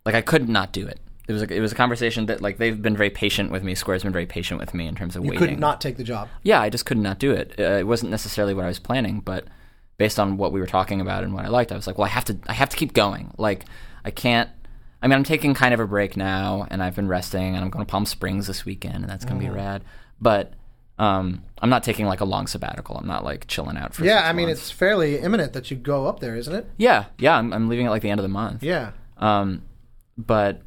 [0.05, 0.99] like I could not do it.
[1.27, 3.73] It was a, it was a conversation that like they've been very patient with me.
[3.75, 5.47] Square's been very patient with me in terms of You waiting.
[5.47, 6.27] could not take the job.
[6.43, 7.55] yeah, I just could not do it.
[7.57, 9.45] Uh, it wasn't necessarily what I was planning, but
[9.97, 12.05] based on what we were talking about and what I liked, I was like, well,
[12.05, 13.33] I have to, I have to keep going.
[13.37, 13.65] Like,
[14.05, 14.49] I can't.
[15.01, 17.69] I mean, I'm taking kind of a break now, and I've been resting, and I'm
[17.69, 19.49] going to Palm Springs this weekend, and that's going to Mm.
[19.49, 19.83] be rad.
[20.21, 20.53] But
[20.97, 22.95] um, I'm not taking like a long sabbatical.
[22.97, 24.05] I'm not like chilling out for.
[24.05, 24.61] Yeah, I mean months.
[24.61, 26.67] it's fairly imminent that you go up there, isn't it?
[26.77, 27.35] yeah, yeah.
[27.37, 28.63] I'm, I'm leaving at like the end of the month.
[28.63, 28.91] Yeah.
[29.17, 29.63] Um,
[30.17, 30.61] but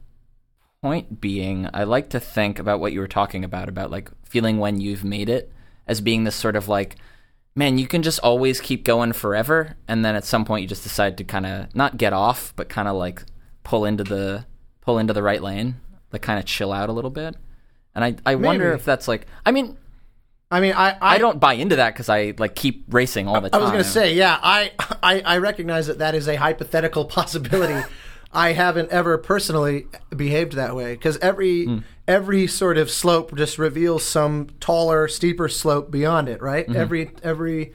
[0.83, 4.59] point being, I like to think about what you were talking about about like feeling
[4.59, 5.53] when you've made it
[5.87, 6.97] as being this sort of like,
[7.57, 10.85] man, you can just always keep going forever, and then at some point you just
[10.85, 13.25] decide to kind of not get off, but kind of like
[13.65, 14.47] pull into the
[14.83, 15.81] pull into the right lane,
[16.13, 17.35] like kind of chill out a little bit.
[17.95, 19.77] And I I wonder if that's like, I mean,
[20.51, 23.51] I mean, I I don't buy into that because I like keep racing all the
[23.51, 23.61] time.
[23.61, 27.05] I was going to say, yeah, I, I I recognize that that is a hypothetical
[27.19, 27.85] possibility.
[28.33, 31.79] I haven't ever personally behaved that way because every Hmm.
[32.09, 36.41] Every sort of slope just reveals some taller, steeper slope beyond it.
[36.43, 36.67] Right?
[36.67, 36.81] Mm-hmm.
[36.81, 37.75] Every every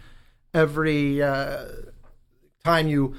[0.54, 1.66] every uh,
[2.64, 3.16] time you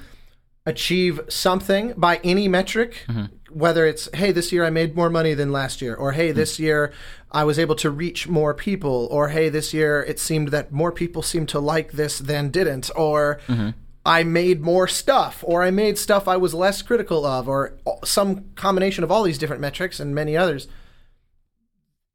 [0.66, 3.59] achieve something by any metric, Mm-hmm.
[3.59, 6.35] whether it's hey, this year I made more money than last year, or hey, Mm.
[6.37, 6.92] this year
[7.33, 10.92] I was able to reach more people, or hey, this year it seemed that more
[10.92, 13.70] people seemed to like this than didn't, or Mm-hmm.
[14.05, 18.46] I made more stuff, or I made stuff I was less critical of, or some
[18.57, 20.66] combination of all these different metrics and many others.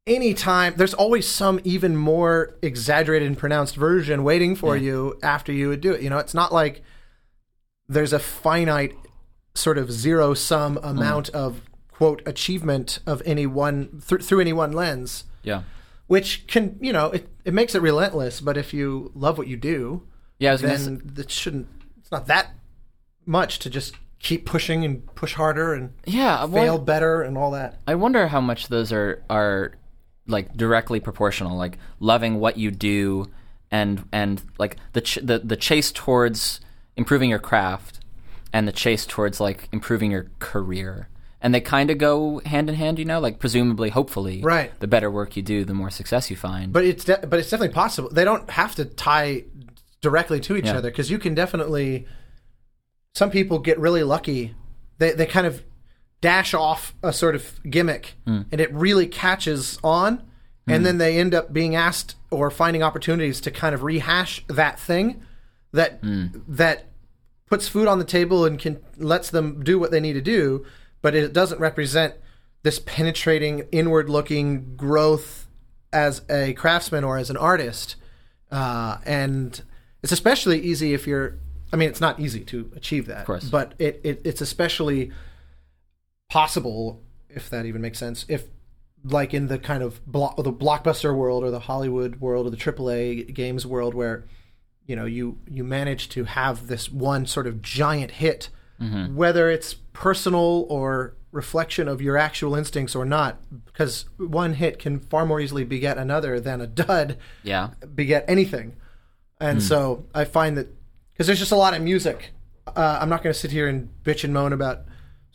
[0.08, 5.68] Anytime there's always some even more exaggerated and pronounced version waiting for you after you
[5.68, 6.02] would do it.
[6.02, 6.82] You know, it's not like
[7.88, 8.94] there's a finite
[9.54, 10.88] sort of zero sum mm.
[10.88, 15.62] amount of quote achievement of any one th- through any one lens yeah,
[16.06, 19.56] which can you know it, it makes it relentless but if you love what you
[19.56, 20.06] do
[20.38, 20.50] yeah.
[20.50, 21.66] I was gonna say, then it shouldn't
[21.98, 22.50] it's not that
[23.26, 26.44] much to just keep pushing and push harder and yeah.
[26.44, 29.72] well, fail better and all that I wonder how much those are are
[30.28, 33.30] like directly proportional, like loving what you do
[33.70, 36.60] and and like the ch- the the chase towards
[36.96, 38.00] improving your craft
[38.52, 41.08] and the chase towards like improving your career.
[41.40, 44.72] And they kind of go hand in hand, you know, like presumably hopefully Right.
[44.80, 46.72] the better work you do, the more success you find.
[46.72, 49.44] but it's de- but it's definitely possible they don't have to tie
[50.00, 50.78] directly to each Yeah.
[50.78, 52.06] other because you can definitely
[53.14, 54.54] some people get really lucky.
[54.98, 55.62] They they kind of
[56.20, 58.42] dash off a sort of gimmick, hmm.
[58.50, 60.22] and it really catches on,
[60.66, 60.82] and hmm.
[60.84, 65.22] then they end up being asked or finding opportunities to kind of rehash that thing
[65.72, 66.26] that hmm.
[66.46, 66.86] that
[67.46, 70.64] puts food on the table and can lets them do what they need to do,
[71.02, 72.14] but it doesn't represent
[72.62, 75.46] this penetrating, inward-looking growth
[75.92, 77.96] as a craftsman or as an artist.
[78.50, 79.62] Uh, and
[80.02, 81.38] it's especially easy if you're.
[81.72, 83.44] I mean, it's not easy to achieve that, of course.
[83.48, 85.12] but it, it it's especially
[86.28, 88.24] possible if that even makes sense.
[88.28, 88.44] If
[89.04, 92.56] like in the kind of block, the blockbuster world or the Hollywood world or the
[92.56, 94.24] AAA games world where
[94.86, 98.50] you know you you manage to have this one sort of giant hit
[99.16, 105.00] whether it's personal or reflection of your actual instincts or not because one hit can
[105.00, 107.70] far more easily beget another than a dud Yeah.
[107.94, 108.76] beget anything
[109.40, 110.68] and so i find that
[111.12, 112.30] because there's just a lot of music
[112.68, 114.82] uh, i'm not going to sit here and bitch and moan about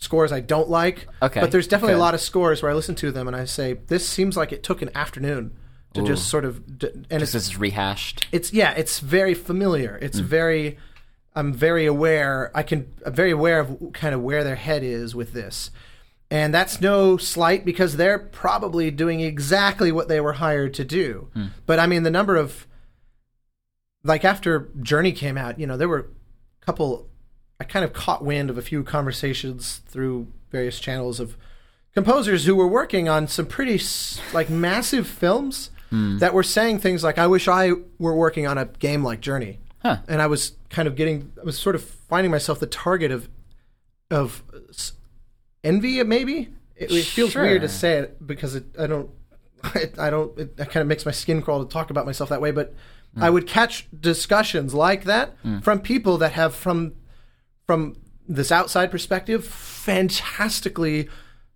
[0.04, 2.00] scores i don't like Okay, but there's definitely good.
[2.00, 4.52] a lot of scores where i listen to them and i say this seems like
[4.52, 5.56] it took an afternoon
[5.94, 8.28] to just sort of d- and it's This is rehashed.
[8.32, 10.00] it's yeah, it's very familiar.
[10.02, 10.24] It's mm.
[10.24, 10.78] very
[11.36, 12.50] I'm very aware.
[12.56, 15.70] I can I'm very aware of kind of where their head is with this.
[16.32, 21.30] And that's no slight because they're probably doing exactly what they were hired to do.
[21.36, 21.46] Hmm.
[21.68, 22.66] But I mean the number of
[24.04, 26.10] like after Journey came out, you know, there were
[26.62, 27.08] a couple
[27.64, 31.38] I kind of caught wind of a few conversations through various channels of
[31.94, 33.82] composers who were working on some pretty
[34.34, 36.18] like massive films hmm.
[36.18, 39.60] that were saying things like I wish I were working on a game like Journey.
[39.82, 40.00] Huh.
[40.10, 43.30] And I was kind of getting I was sort of finding myself the target of
[44.12, 44.44] of
[45.64, 46.50] envy maybe.
[46.76, 49.10] It, it feels weird to say it because it, I don't
[49.64, 52.28] I, I don't it, it kind of makes my skin crawl to talk about myself
[52.28, 52.76] that way but
[53.16, 53.24] hmm.
[53.24, 55.60] I would catch discussions like that hmm.
[55.60, 56.96] from people that have from
[57.68, 57.96] from
[58.28, 61.10] this outside perspective, fantastically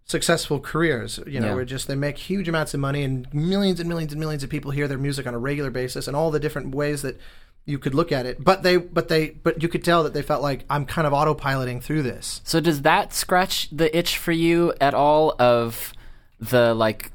[0.06, 1.20] successful careers.
[1.28, 1.56] You know, Yeah.
[1.56, 4.50] where just they make huge amounts of money and millions and millions and millions of
[4.50, 7.20] people hear their music on a regular basis and all the different ways that
[7.66, 8.42] you could look at it.
[8.42, 11.12] But they but they but you could tell that they felt like I'm kind of
[11.14, 12.40] autopiloting through this.
[12.46, 15.92] So does that scratch the itch for you at all of
[16.40, 17.12] the like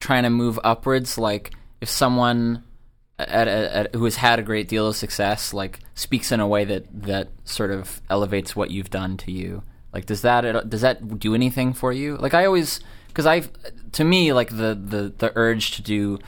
[0.00, 1.18] trying to move upwards?
[1.18, 2.62] Like if someone
[3.18, 6.64] at, at, who has had a great deal of success like speaks in a way
[6.64, 9.62] that that sort of elevates what you've done to you.
[9.92, 12.16] Like does that does that do anything for you?
[12.16, 13.44] Like I always because I
[13.92, 16.18] to me like the, the the urge to do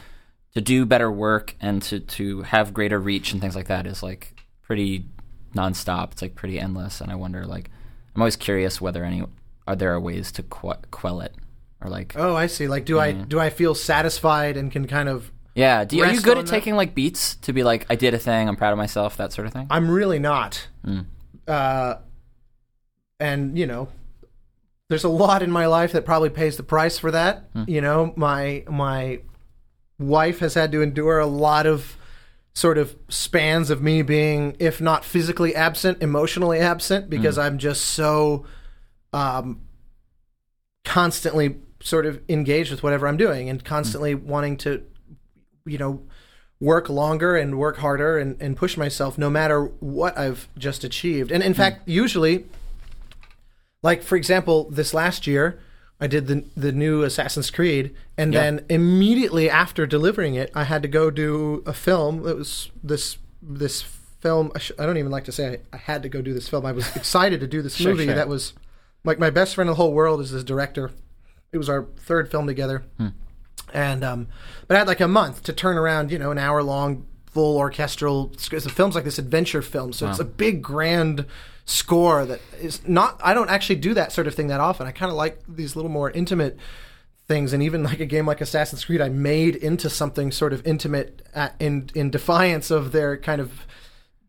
[0.54, 4.02] to do better work and to to have greater reach and things like that is
[4.02, 5.06] like pretty
[5.54, 6.12] nonstop.
[6.12, 7.70] It's like pretty endless, and I wonder like
[8.14, 9.24] I'm always curious whether any
[9.66, 11.34] are there ways to que- quell it
[11.80, 12.68] or like Oh, I see.
[12.68, 13.28] Like do I mm.
[13.28, 15.84] do I feel satisfied and can kind of yeah.
[15.84, 18.18] Do you, are you good at taking like beats to be like I did a
[18.18, 19.66] thing, I'm proud of myself, that sort of thing?
[19.70, 20.68] I'm really not.
[20.84, 21.00] Hmm.
[21.48, 21.96] Uh,
[23.18, 23.88] and you know,
[24.88, 27.48] there's a lot in my life that probably pays the price for that.
[27.54, 27.64] Hmm.
[27.66, 29.20] You know, my my
[29.98, 31.96] wife has had to endure a lot of
[32.54, 37.10] sort of spans of me being, if not physically absent, emotionally absent, Hmm.
[37.10, 38.46] because I'm just so
[39.12, 39.60] um,
[40.84, 44.82] constantly sort of engaged with whatever I'm doing and constantly wanting to,
[45.66, 46.02] you know,
[46.60, 51.30] work longer and work harder and, and push myself no matter what I've just achieved.
[51.30, 51.56] And in hmm.
[51.58, 52.46] fact, usually,
[53.82, 55.60] like for example, this last year,
[56.00, 58.40] I did the the new Assassin's Creed, and Yeah.
[58.42, 62.26] then immediately after delivering it, I had to go do a film.
[62.26, 64.50] It was this this film.
[64.54, 66.48] I, sh- I don't even like to say I, I had to go do this
[66.48, 66.66] film.
[66.66, 68.06] I was excited to do this Sure, movie.
[68.06, 68.14] sure.
[68.14, 68.52] That was
[69.04, 70.90] like my best friend in the whole world is this director.
[71.52, 73.08] It was our third film together, hmm.
[73.72, 74.28] And um,
[74.66, 76.10] but I had like a month to turn around.
[76.10, 78.28] You know, an hour long full orchestral.
[78.50, 81.26] The film's like this adventure film, so it's a big grand
[81.66, 83.20] score that is not.
[83.22, 84.86] I don't actually do that sort of thing that often.
[84.86, 86.56] I kind of like these little more intimate
[87.28, 90.66] things, and even like a game like Assassin's Creed, I made into something sort of
[90.66, 93.66] intimate at, in in defiance of their kind of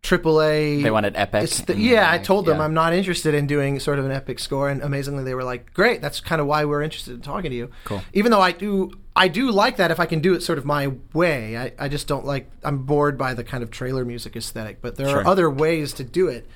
[0.08, 0.84] AAA.
[0.84, 1.50] They wanted epic.
[1.50, 2.64] The, yeah, I told them yeah.
[2.64, 5.74] I'm not interested in doing sort of an epic score, and amazingly, they were like,
[5.74, 8.02] "Great, that's kind of why we're interested in talking to you." Cool.
[8.14, 10.66] Even though I do, I do like that if I can do it sort of
[10.66, 11.58] my way.
[11.58, 12.50] I, I just don't like.
[12.64, 16.04] I'm bored by the kind of trailer music aesthetic, but there are other ways to
[16.06, 16.48] do it.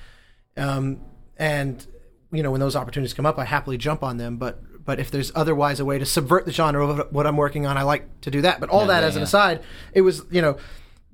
[0.56, 1.00] Um,
[1.36, 1.86] and
[2.32, 4.38] you know, when those opportunities come up, I happily jump on them.
[4.38, 7.66] But but if there's otherwise a way to subvert the genre of what I'm working
[7.66, 8.60] on, I like to do that.
[8.60, 9.60] But all Yeah, that yeah, as an aside,
[9.92, 10.56] it was you know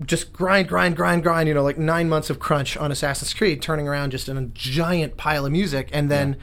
[0.05, 1.49] just grind, grind, grind, grind.
[1.49, 4.47] You know, like nine months of crunch on Assassin's Creed, turning around just in a
[4.47, 6.37] giant pile of music, and then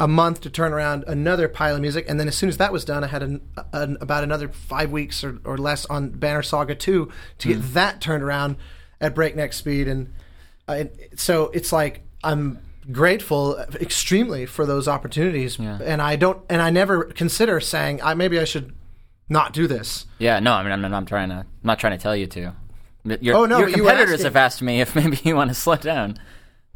[0.00, 2.72] a month to turn around another pile of music, and then as soon as that
[2.72, 3.40] was done, I had an,
[3.72, 8.00] an, about another five weeks or, or less on Banner Saga Two to get that
[8.00, 8.56] turned around
[9.00, 10.12] at breakneck speed, and
[10.66, 12.58] uh, so it's like I'm
[12.90, 15.78] grateful extremely for those opportunities, Yeah.
[15.82, 18.74] and I don't, and I never consider saying, I maybe I should
[19.28, 20.06] not do this.
[20.18, 22.54] Yeah, no, I mean, I'm, I'm trying to, I'm not trying to tell you to.
[23.04, 25.50] Your, Oh, no, your but you were competitors have asked me if maybe you want
[25.50, 26.18] to slow down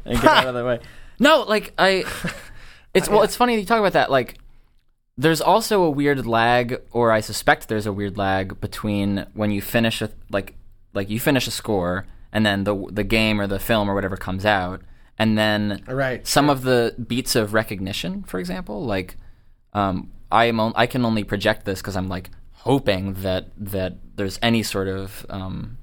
[0.05, 0.79] and get out of the way.
[1.21, 2.05] No, like I,
[2.93, 4.09] it's well, it's funny you talk about that.
[4.09, 4.37] Like,
[5.17, 9.61] there's also a weird lag, or I suspect there's a weird lag between when you
[9.61, 10.55] finish a like,
[10.93, 14.15] like you finish a score, and then the the game or the film or whatever
[14.15, 14.81] comes out,
[15.17, 16.25] and then Right.
[16.25, 19.17] some of the beats of recognition, for example, like
[19.73, 23.97] um, I am on, I can only project this because I'm like hoping that that
[24.15, 25.77] there's any sort of um,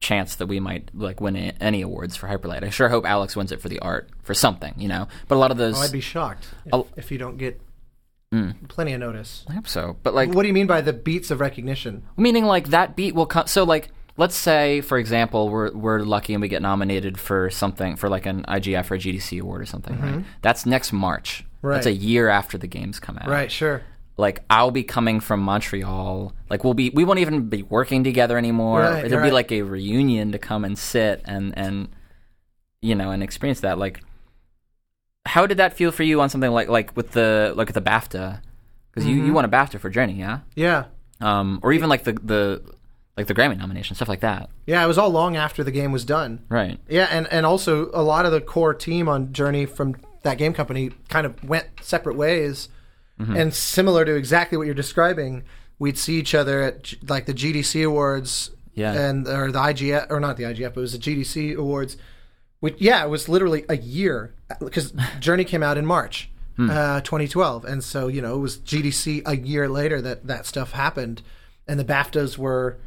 [0.00, 2.62] chance that we might like win any awards for Hyper Light.
[2.64, 5.08] I sure hope Alex wins it for the art for something, you know.
[5.26, 7.60] But a lot of those, Oh, I'd be shocked if, I'll- if you don't get
[8.32, 8.68] Mm.
[8.68, 9.44] plenty of notice.
[9.48, 9.96] I hope so.
[10.02, 12.02] But like, What do you mean by the beats of recognition?
[12.16, 13.46] meaning like that beat will come.
[13.46, 17.96] So like, let's say for example, we're we're lucky and we get nominated for something
[17.96, 19.98] for like an IGF or a GDC award or something.
[20.00, 20.24] Right?
[20.42, 21.44] That's next March.
[21.62, 21.74] Right.
[21.76, 22.02] That's a Mm-hmm.
[22.04, 23.28] Year after the games come out.
[23.28, 23.82] Right, sure.
[24.18, 26.34] Like I'll be coming from Montreal.
[26.50, 28.80] Like we'll be we won't even be working together anymore.
[28.80, 31.88] Right, It'll be like a reunion to come and sit and and
[32.82, 33.78] you know and experience that.
[33.78, 34.02] Like
[35.24, 37.82] how did that feel for you on something like like with the like with the
[37.82, 38.40] BAFTA?
[38.90, 39.26] Because you, Mm-hmm.
[39.26, 40.40] you won a BAFTA for Journey, yeah?
[40.56, 40.86] Yeah.
[41.20, 42.62] Um, or even like the the
[43.16, 44.48] like the Grammy nomination, stuff like that.
[44.66, 46.44] Yeah, it was all long after the game was done.
[46.48, 46.78] Right.
[46.88, 51.26] Yeah, and, and also a lot of the core team on Journey from thatgamecompany kind
[51.26, 52.68] of went separate ways.
[53.18, 53.36] Mm-hmm.
[53.36, 55.42] And similar to exactly what you're describing,
[55.78, 58.92] we'd see each other at G- like the GDC awards Yeah.
[58.92, 61.96] and or the IGF or not the IGF, but it was the GDC awards.
[62.60, 66.70] Which, yeah, it was literally a year because Journey came out in March, Hmm.
[66.70, 70.72] uh, 2012, and so you know it was GDC a year later that that stuff
[70.72, 71.22] happened,
[71.68, 72.78] and the BAFTAs were,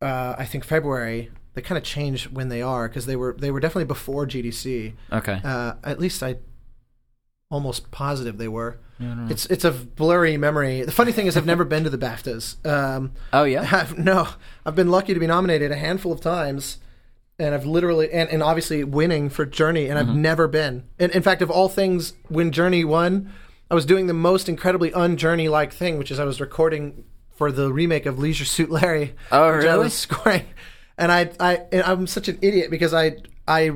[0.00, 1.30] uh, I think February.
[1.54, 4.92] They kind of changed when they are because they were they were definitely before GDC.
[5.12, 5.40] Okay.
[5.42, 6.36] Uh, at least I
[7.50, 8.78] almost positive they were.
[9.30, 10.82] It's it's a blurry memory.
[10.82, 12.66] The funny thing is I've never been to the BAFTAs.
[12.66, 13.68] Um, oh yeah.
[13.72, 14.28] I've, no,
[14.64, 16.78] I've been lucky to be nominated a handful of times,
[17.38, 20.84] and I've literally and, and obviously winning for Journey, and I've never been.
[20.98, 23.32] And in fact, of all things, when Journey won,
[23.70, 27.04] I was doing the most incredibly un-Journey like thing, which is I was recording
[27.34, 29.14] for the remake of Leisure Suit Larry.
[29.30, 30.46] Oh, which I was scoring,
[30.96, 33.72] and I I and I'm such an idiot because I I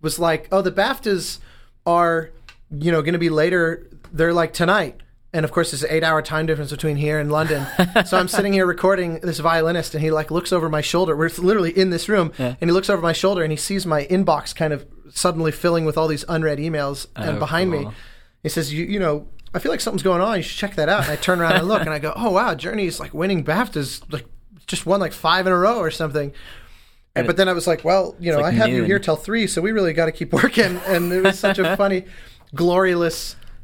[0.00, 1.38] was like, oh, the BAFTAs
[1.86, 2.30] are
[2.70, 3.88] you know going to be later.
[4.12, 5.00] They're like tonight.
[5.34, 7.66] And of course, there's an eight-hour time difference between here and London.
[8.06, 11.16] so I'm sitting here recording this violinist, and he like looks over my shoulder.
[11.16, 14.04] We're literally in this room, and he looks over my shoulder, and he sees my
[14.06, 17.06] inbox kind of suddenly filling with all these unread emails.
[17.16, 17.88] and Oh, behind me,
[18.42, 20.36] he says, "You, you know, I feel like something's going on.
[20.36, 22.30] You should check that out." And I turn around and look, and I go, "Oh
[22.30, 24.26] wow, Journey's like winning BAFTAs, like
[24.66, 26.32] just won like five in a row or something."
[27.14, 29.16] And, but then I was like, "Well, you know, like I have you here till
[29.16, 32.04] three, so we really got to keep working." And it was such a funny,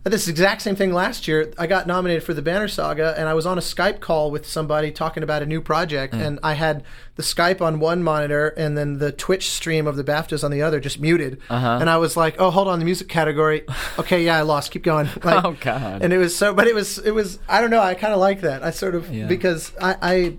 [0.08, 1.52] This exact same thing last year.
[1.58, 4.46] I got nominated for the Banner Saga, and I was on a Skype call with
[4.46, 6.82] somebody talking about a new project, and I had
[7.16, 10.62] the Skype on one monitor and then the Twitch stream of the BAFTAs on the
[10.62, 11.40] other, just muted.
[11.50, 11.78] Uh-huh.
[11.80, 13.64] And I was like, "Oh, hold on, the music category.
[13.98, 14.70] Okay, yeah, I lost.
[14.70, 16.02] Keep going." Like, Oh, God.
[16.02, 17.38] And it was so, but it was, it was.
[17.48, 17.80] I don't know.
[17.80, 18.62] I kind of like that.
[18.62, 19.26] I sort of Yeah.
[19.26, 20.36] because I, I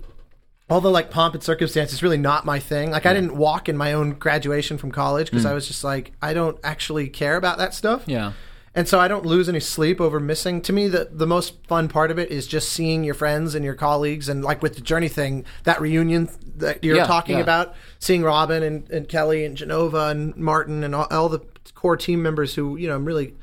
[0.70, 2.90] all the like pomp and circumstance is really not my thing.
[2.92, 6.12] Like I didn't walk in my own graduation from college because I was just like
[6.22, 8.04] I don't actually care about that stuff.
[8.06, 8.32] Yeah.
[8.72, 10.62] And so I don't lose any sleep over missing.
[10.62, 13.64] To me, the the most fun part of it is just seeing your friends and
[13.64, 17.42] your colleagues, and like with the journey thing, that reunion that you're Yeah, talking yeah.
[17.42, 21.40] about, seeing Robin and, and Kellee and Jenova and Martin and all, all the
[21.74, 23.34] core team members who you know I'm really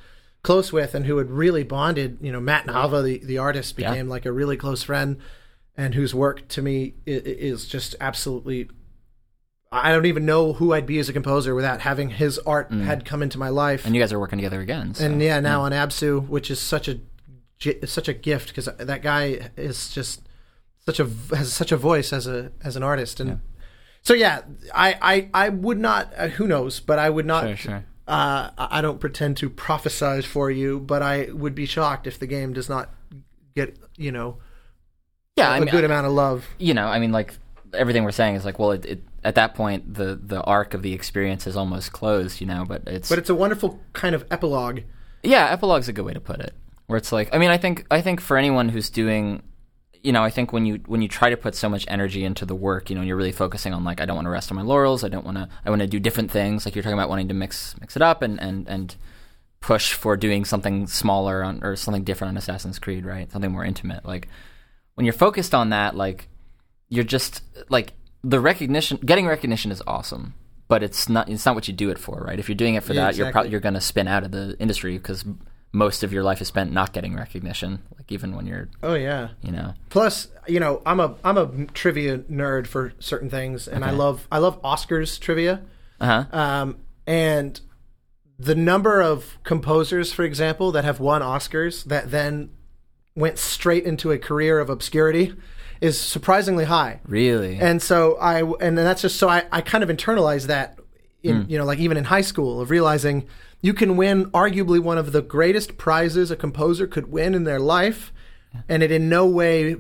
[0.44, 2.20] close with and who had really bonded.
[2.22, 5.18] You know, Matt Nava, the the artist, became like a really close friend,
[5.76, 8.70] and whose work to me is, is just absolutely.
[9.71, 13.06] I don't even know who I'd be as a composer without having his art had
[13.06, 13.86] come into my life.
[13.86, 14.93] And you guys are working together again.
[14.93, 15.06] So.
[15.06, 16.99] And yeah, now on ABZÛ, which is such a
[17.86, 20.22] such a gift because that guy is just
[20.86, 23.41] such a has such a voice as a as an artist, and
[24.03, 24.41] so yeah,
[24.74, 26.13] I I I would not.
[26.15, 26.80] Uh, who knows?
[26.80, 27.43] But I would not.
[27.43, 27.86] Sure, sure.
[28.07, 32.18] Uh, I I don't pretend to prophesize for you, but I would be shocked if
[32.20, 32.93] the game does not
[33.55, 34.38] get you know
[35.38, 36.47] yeah, a I mean, good amount of love.
[36.57, 37.34] you know, I mean, like
[37.74, 40.82] everything we're saying is like, well, it, it, at that point, the the arc of
[40.82, 42.63] the experience is almost closed, you know.
[42.65, 44.80] But it's But it's a wonderful kind of epilogue.
[45.21, 46.53] yeah, epilogue's a good way to put it.
[46.86, 49.43] Where it's like, I mean, I think I think for anyone who's doing,
[50.01, 52.45] you know, I think when you when you try to put so much energy into
[52.45, 54.55] the work, you know, you're really focusing on like, I don't want to rest on
[54.55, 55.03] my laurels.
[55.03, 55.49] I don't want to.
[55.65, 56.65] I want to do different things.
[56.65, 58.95] Like you're talking about wanting to mix mix it up and and and
[59.59, 63.30] push for doing something smaller on, or something different on Assassin's Creed, right?
[63.30, 64.05] Something more intimate.
[64.05, 64.30] Like
[64.95, 66.30] when you're focused on that, like
[66.88, 67.91] you're just like
[68.30, 70.34] the recognition, getting recognition is awesome,
[70.67, 72.39] but it's not it's not what you do it for, right?
[72.39, 73.32] If you're doing it for Yeah, that, you're exactly.
[73.32, 75.23] probably you're going to spin out of the industry because
[75.71, 77.80] most of your life is spent not getting recognition.
[77.97, 79.30] Like even when you're, Oh yeah.
[79.41, 83.84] you know, Plus, you know, I'm a I'm a trivia nerd for certain things, and
[83.86, 85.61] I love I love Oscars trivia.
[86.01, 87.59] uh huh, Um, and
[88.39, 92.49] the number of composers, for example, that have won Oscars that then
[93.15, 95.34] went straight into a career of obscurity
[95.82, 96.99] is surprisingly high.
[97.05, 100.80] really, And so I, and that's just so I, I kind of internalized that
[101.23, 101.51] in, hmm.
[101.51, 103.28] you know, like even in high school of realizing
[103.61, 107.59] you can win arguably one of the greatest prizes a composer could win in their
[107.59, 108.11] life.
[108.69, 109.75] And it in no way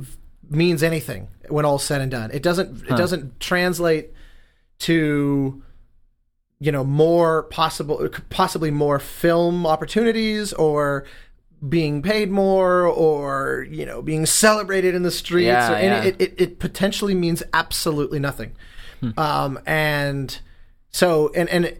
[0.49, 2.31] means anything when all's said and done.
[2.31, 4.11] It doesn't, it doesn't translate
[4.79, 5.63] to,
[6.59, 11.05] you know, more possible, possibly more film opportunities or
[11.67, 16.03] being paid more or, you know, being celebrated in the streets Yeah, or any, yeah.
[16.03, 18.53] it, it, it potentially means absolutely nothing.
[19.17, 20.39] Um, and
[20.89, 21.77] so, and, and,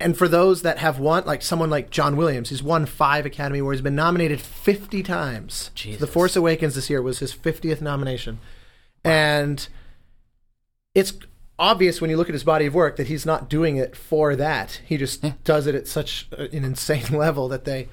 [0.00, 3.58] and for those that have won, like someone like John Williams, he's won five Academy
[3.60, 5.70] Awards, been nominated 50 times.
[5.74, 6.00] Jesus.
[6.00, 8.38] The Force Awakens this year was his 50th nomination.
[9.04, 9.66] And
[10.94, 11.14] it's
[11.58, 14.36] obvious when you look at his body of work that he's not doing it for
[14.36, 14.80] that.
[14.86, 17.88] He just does it at such an insane level that they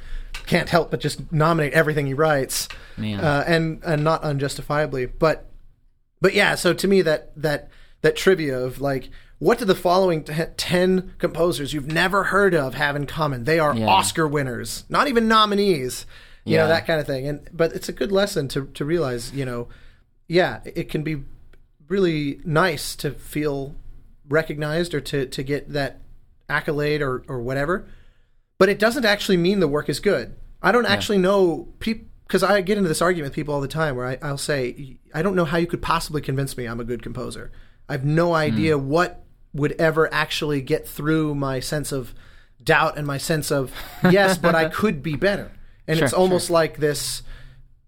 [0.46, 2.68] can't help but just nominate everything he writes,
[3.00, 5.06] uh, and and not unjustifiably.
[5.06, 5.50] But
[6.22, 7.70] but yeah, so to me that that
[8.02, 9.10] that trivia of like.
[9.38, 13.44] What do the following t- 10 composers you've never heard of have in common?
[13.44, 13.86] They are Yeah.
[13.88, 16.06] Oscar winners, not even nominees.
[16.46, 16.62] You Yeah.
[16.64, 17.28] know, that kind of thing.
[17.28, 19.68] And but it's a good lesson to to realize, you know,
[20.30, 21.24] yeah, it can be
[21.90, 23.76] really nice to feel
[24.30, 26.00] recognized or to, to get that
[26.48, 27.86] accolade or, or whatever.
[28.58, 30.36] But it doesn't actually mean the work is good.
[30.62, 33.68] I don't actually know people because I get into this argument with people all the
[33.68, 36.80] time where I, I'll say, I don't know how you could possibly convince me I'm
[36.80, 37.52] a good composer.
[37.88, 42.16] I have no idea what would ever actually get through my sense of
[42.64, 43.72] doubt and my sense of
[44.10, 45.52] yes, but I could be better.
[45.88, 47.22] And it's Sure, almost like this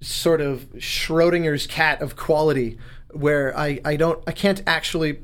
[0.01, 2.77] sort of Schrodinger's cat of quality
[3.11, 5.21] where I, I don't I can't actually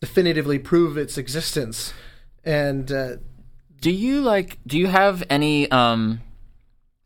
[0.00, 1.92] definitively prove its existence.
[2.42, 3.16] And uh,
[3.80, 4.58] Do you like?
[4.66, 5.70] Do you have any?
[5.70, 6.20] um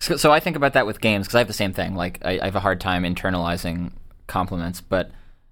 [0.00, 1.94] So, so I think about that with games because I have the same thing.
[1.94, 3.92] Like I, I have a hard time internalizing
[4.26, 5.10] compliments, but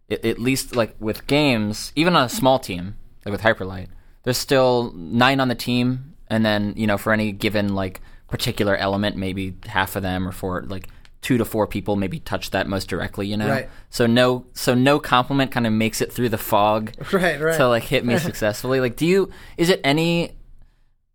[0.09, 3.89] it, at least like with games, even on a small team like with Hyper Light,
[4.23, 8.77] there's still nine on the team, and then you know for any given like particular
[8.77, 10.89] element, maybe half of them or four like
[11.21, 13.27] two to four people maybe touch that most directly.
[13.27, 13.69] You know, Right.
[13.91, 17.57] so no, so no compliment kind of makes it through the fog right, right.
[17.59, 18.81] to like hit me successfully.
[18.81, 19.31] Like, do you?
[19.59, 20.33] Is it any?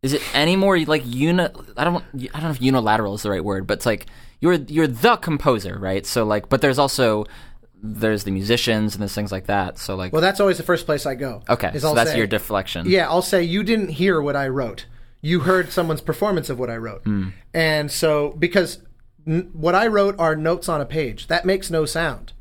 [0.06, 1.44] Is it any more like uni?
[1.78, 2.04] I don't.
[2.34, 4.06] I don't know if unilateral is the right word, but it's like
[4.40, 6.06] you're you're the composer, right?
[6.06, 7.26] So like, but there's also
[7.82, 9.78] there's the musicians and there's things like that.
[9.80, 11.42] So like, well, that's always the first place I go.
[11.50, 12.88] okay, so I'll that's say- your deflection.
[12.88, 14.86] Yeah, I'll say you didn't hear what I wrote.
[15.22, 17.04] You heard someone's performance of what I wrote.
[17.04, 17.30] Hmm.
[17.54, 18.80] And so because
[19.26, 21.28] n- what I wrote are notes on a page.
[21.28, 22.34] That makes no sound.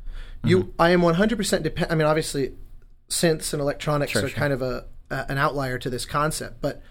[0.43, 0.81] You Mm-hmm.
[0.81, 2.53] I am 100% depend I mean obviously
[3.09, 6.81] synths and electronics are kind of a, a an outlier to this concept, but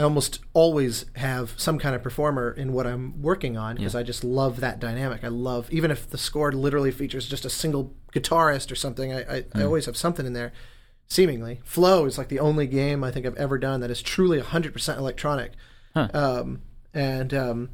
[0.00, 4.02] I almost always have some kind of performer in what I'm working on because I
[4.02, 5.22] just love that dynamic.
[5.22, 9.12] I love even if the score literally features just a single guitarist or something.
[9.12, 10.54] I, I, I always have something in there.
[11.06, 14.40] Seemingly, Flow is like the only game I think I've ever done that is truly
[14.40, 15.52] 100% electronic.
[16.14, 16.62] Um,
[16.94, 17.70] and um,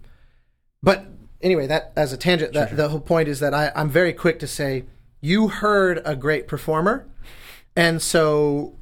[0.82, 1.06] but
[1.40, 4.40] anyway, that as a tangent, that, the whole point is that I, I'm very quick
[4.40, 4.86] to say
[5.20, 7.06] you heard a great performer,
[7.76, 8.75] and so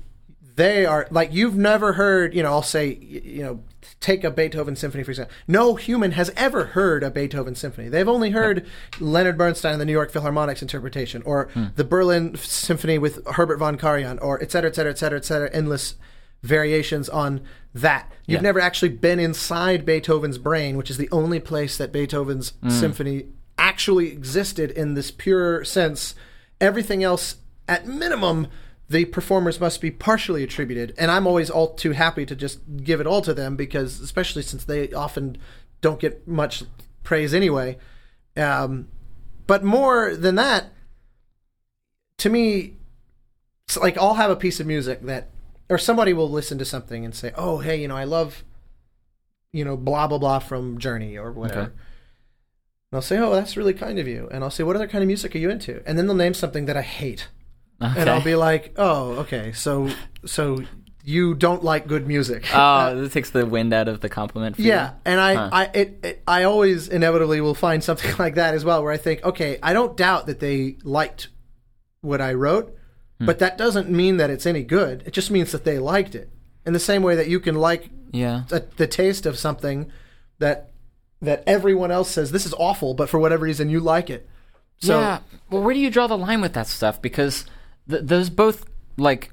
[0.57, 2.35] they are like you've never heard.
[2.35, 3.61] You know, I'll say you know
[4.01, 5.35] take a Beethoven symphony for example.
[5.49, 7.89] No human has ever heard a Beethoven symphony.
[7.89, 8.67] They've only heard
[9.01, 11.67] Leonard Bernstein and the New York Philharmonic's interpretation, or hmm.
[11.77, 15.25] the Berlin Symphony with Herbert von Karajan, or et cetera, et cetera, et cetera, et
[15.25, 15.95] cetera, endless
[16.43, 17.41] variations on
[17.75, 18.13] that.
[18.27, 18.49] You've Yeah.
[18.49, 22.71] never actually been inside Beethoven's brain, which is the only place that Beethoven's hmm.
[22.71, 23.27] symphony
[23.57, 26.15] actually existed in this pure sense.
[26.61, 27.37] Everything else,
[27.67, 28.49] at minimum,
[28.89, 30.95] the performers must be partially attributed.
[30.99, 34.43] And I'm always all too happy to just give it all to them because, especially
[34.43, 35.39] since they often
[35.81, 36.65] don't get much
[37.03, 37.79] praise anyway.
[38.37, 38.89] Um,
[39.47, 40.73] but more than that,
[42.19, 42.77] to me,
[43.67, 45.31] it's like I'll have a piece of music that,
[45.69, 48.45] or somebody will listen to something and say, "Oh, hey, you know, I love,
[49.53, 51.71] you know, blah blah blah from Journey or whatever." Okay.
[51.71, 55.03] And I'll say, "Oh, that's really kind of you." And I'll say, "What other kind
[55.03, 57.29] of music are you into?" And then they'll name something that I hate,
[57.81, 59.91] and I'll be like, "Oh, okay, so
[60.25, 60.63] so
[61.03, 64.57] you don't like good music." Oh, this takes the wind out of the compliment.
[64.57, 64.69] For you.
[64.69, 65.49] Yeah, and I, Huh.
[65.53, 68.97] I, it, it, I always inevitably will find something like that as well, where I
[68.97, 71.29] think, okay, I don't doubt that they liked
[72.01, 72.75] what I wrote,
[73.19, 73.27] Hmm.
[73.27, 75.03] but that doesn't mean that it's any good.
[75.07, 76.31] It just means that they liked it.
[76.67, 78.45] in the same way that you can like Yeah.
[78.49, 79.91] the, the taste of something
[80.39, 80.71] that
[81.21, 84.27] that everyone else says this is awful, but for whatever reason you like it.
[84.79, 85.19] So yeah.
[85.51, 87.01] Well, where do you draw the line with that stuff?
[87.03, 87.45] Because
[87.89, 88.65] th- those both
[88.97, 89.31] like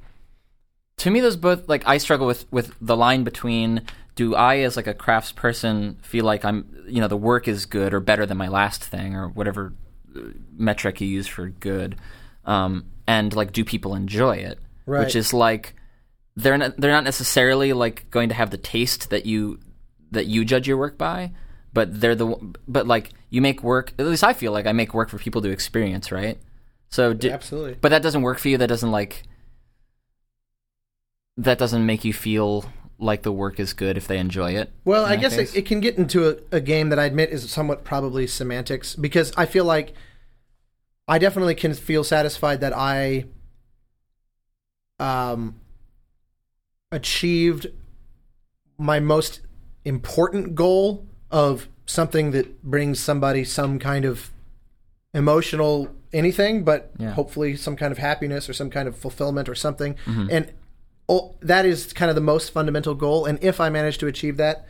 [0.97, 3.81] to me, those both like I struggle with with the line between
[4.15, 7.65] do I as like a crafts person feel like I'm you know the work is
[7.65, 9.73] good or better than my last thing or whatever
[10.15, 10.19] uh,
[10.55, 11.95] metric you use for good,
[12.45, 14.59] um, and like do people enjoy it?
[14.85, 15.05] Right.
[15.05, 15.75] Which is like
[16.35, 19.59] they're not they're not necessarily like going to have the taste that you
[20.11, 21.31] that you judge your work by,
[21.73, 22.35] but they're the
[22.67, 23.93] but like you make work.
[23.97, 26.37] At least I feel like I make work for people to experience, right?
[26.91, 27.77] So, do, absolutely.
[27.79, 28.57] but that doesn't work for you.
[28.57, 29.23] That doesn't like
[31.37, 32.65] that doesn't make you feel
[32.99, 34.71] like the work is good if they enjoy it.
[34.85, 37.49] Well, I guess it, it can get into a, a game that I admit is
[37.49, 39.93] somewhat probably semantics because I feel like
[41.07, 43.25] I definitely can feel satisfied that I
[44.99, 45.55] um,
[46.91, 47.67] achieved
[48.77, 49.41] my most
[49.83, 54.31] important goal of something that brings somebody some kind of
[55.13, 57.11] emotional anything, but Yeah.
[57.11, 59.95] hopefully some kind of happiness or some kind of fulfillment or something.
[60.05, 60.27] Mm-hmm.
[60.31, 60.51] And
[61.09, 63.25] oh, that is kind of the most fundamental goal.
[63.25, 64.65] And if I manage to achieve that,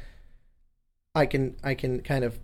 [1.15, 2.39] I can I can kind of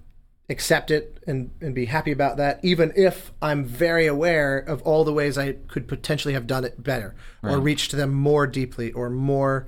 [0.50, 5.04] accept it and, and be happy about that, even if I'm very aware of all
[5.04, 7.64] the ways I could potentially have done it better or Right.
[7.64, 9.68] reached them more deeply or more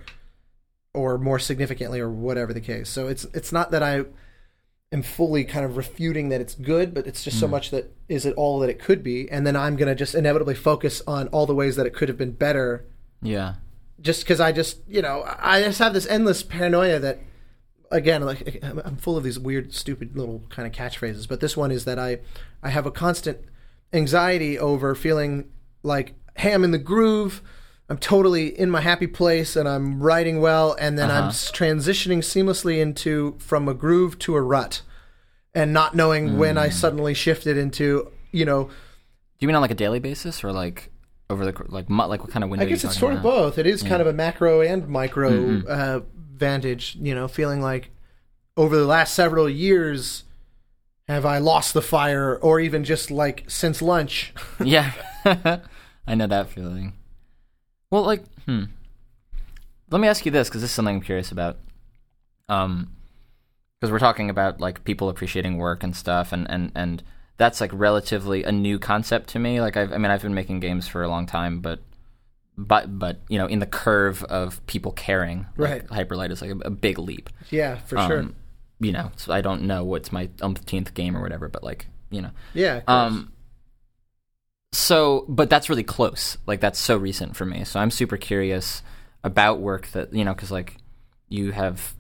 [0.94, 2.90] or more significantly or whatever the case.
[2.90, 4.06] So it's it's not that I
[4.92, 7.52] am fully kind of refuting that it's good, but it's just so mm.
[7.52, 10.56] much that is it all that it could be, and then I'm gonna just inevitably
[10.56, 12.86] focus on all the ways that it could have been better.
[13.22, 13.56] Yeah,
[14.02, 17.20] just because I just you know I just have this endless paranoia that
[17.92, 21.58] again like I'm I'm full of these weird stupid little kind of catchphrases but this
[21.58, 22.20] one is that I
[22.64, 23.40] I have a constant
[23.94, 25.50] anxiety over feeling
[25.84, 27.42] like hey I'm in the groove
[27.90, 31.28] I'm totally in my happy place and I'm writing well and then I'm Uh-huh.
[31.30, 34.82] s- transitioning seamlessly into from a groove to a rut
[35.56, 36.60] and not knowing when Mm.
[36.60, 38.72] I suddenly shifted into you know do
[39.40, 40.92] you mean on like a daily basis or like
[41.32, 42.66] over the like like what kind of window?
[42.66, 43.58] I guess it's sort of both.
[43.58, 45.68] It is kind of a macro and micro Mm-hmm.
[45.70, 46.00] uh,
[46.36, 46.98] vantage.
[47.00, 47.90] You know, feeling like
[48.58, 50.26] over the last several years,
[51.08, 54.34] have I lost the fire, or even just like since lunch?
[54.64, 54.92] yeah,
[56.06, 56.94] I know that feeling.
[57.92, 58.66] Well, like, hmm.
[59.92, 61.58] Let me ask you this because this is something I'm curious about.
[62.48, 62.92] Um,
[63.80, 67.02] because we're talking about like people appreciating work and stuff, and and and
[67.38, 69.62] that's like relatively a new concept to me.
[69.62, 71.80] Like, I've, I mean, I've been making games for a long time, but.
[72.62, 76.52] But but you know, in the curve of people caring, like, Hyper Light is like
[76.52, 77.30] a, a big leap.
[77.50, 78.20] yeah, for sure.
[78.20, 78.36] Um,
[78.82, 82.22] You know, so I don't know what's my umpteenth game or whatever, but like you
[82.22, 82.76] know, Yeah.
[82.80, 82.96] of course.
[83.14, 83.32] um.
[84.72, 86.38] So, but that's really close.
[86.46, 87.64] Like that's so recent for me.
[87.64, 88.84] So I'm super curious
[89.24, 90.78] about work that you know, because like
[91.28, 91.96] you have.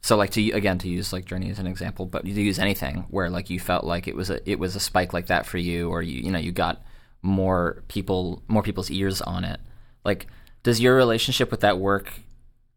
[0.00, 3.04] So like to again to use like Journey as an example, but to use anything
[3.10, 5.58] where like you felt like it was a it was a spike like that for
[5.58, 6.82] you, or you you know you got
[7.22, 9.60] more people more people's ears on it.
[10.04, 10.26] Like,
[10.62, 12.12] does your relationship with that work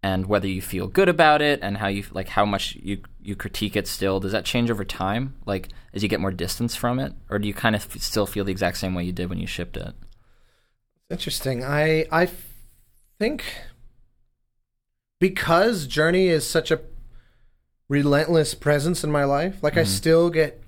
[0.03, 3.35] and whether you feel good about it and how you like how much you you
[3.35, 5.35] critique it still does that change over time?
[5.45, 7.13] Like as you get more distance from it?
[7.29, 9.39] Or do you kind of f- still feel the exact same way you did when
[9.39, 9.93] you shipped it?
[11.09, 11.63] Interesting.
[11.63, 12.29] i i
[13.19, 13.43] think
[15.19, 16.81] because Journey is such a
[17.87, 19.89] relentless presence in my life, like I mm-hmm.
[19.89, 20.63] still get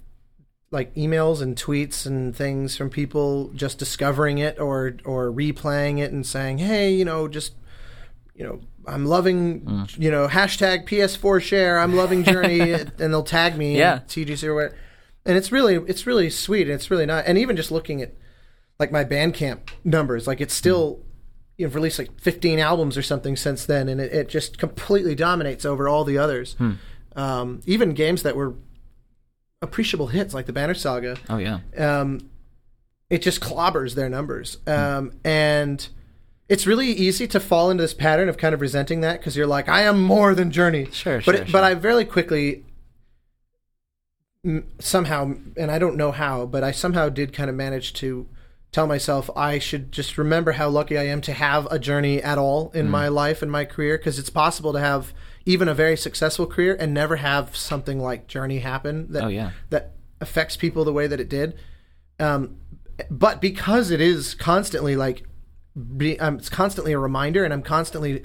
[0.69, 6.11] like emails and tweets and things from people just discovering it or or replaying it
[6.11, 7.53] and saying, "Hey, you know, just
[8.35, 11.79] you know, I'm loving, you know, hashtag PS4 share.
[11.79, 13.99] I'm loving Journey, and they'll tag me, Yeah.
[14.07, 14.75] TGC or whatever.
[15.25, 16.63] And it's really, it's really sweet.
[16.67, 17.25] And it's really not.
[17.27, 18.13] And even just looking at
[18.79, 21.01] like my Bandcamp numbers, like it's still,
[21.57, 25.15] you know, released like 15 albums or something since then, and it, it just completely
[25.15, 26.55] dominates over all the others.
[27.15, 28.55] Um, even games that were
[29.61, 32.29] appreciable hits, like the Banner Saga oh yeah um,
[33.09, 34.57] it just clobbers their numbers.
[34.67, 35.87] Um, and
[36.53, 39.47] it's really easy to fall into this pattern of kind of resenting that because you're
[39.57, 40.85] like, I am more than Journey.
[40.91, 41.51] Sure, but sure, it, sure.
[41.51, 42.63] but I very quickly
[44.45, 48.27] mm, somehow, and I don't know how, but I somehow did kind of manage to
[48.71, 52.37] tell myself I should just remember how lucky I am to have a journey at
[52.37, 52.75] all Mm.
[52.75, 55.13] in my life and my career because it's possible to have
[55.45, 59.51] even a very successful career and never have something like journey happen that Oh, yeah.
[59.69, 59.91] that
[60.21, 61.55] affects people the way that it did.
[62.19, 62.57] Um,
[63.09, 65.23] but because it is constantly like,
[65.97, 68.23] be, um, it's constantly a reminder, and I'm constantly,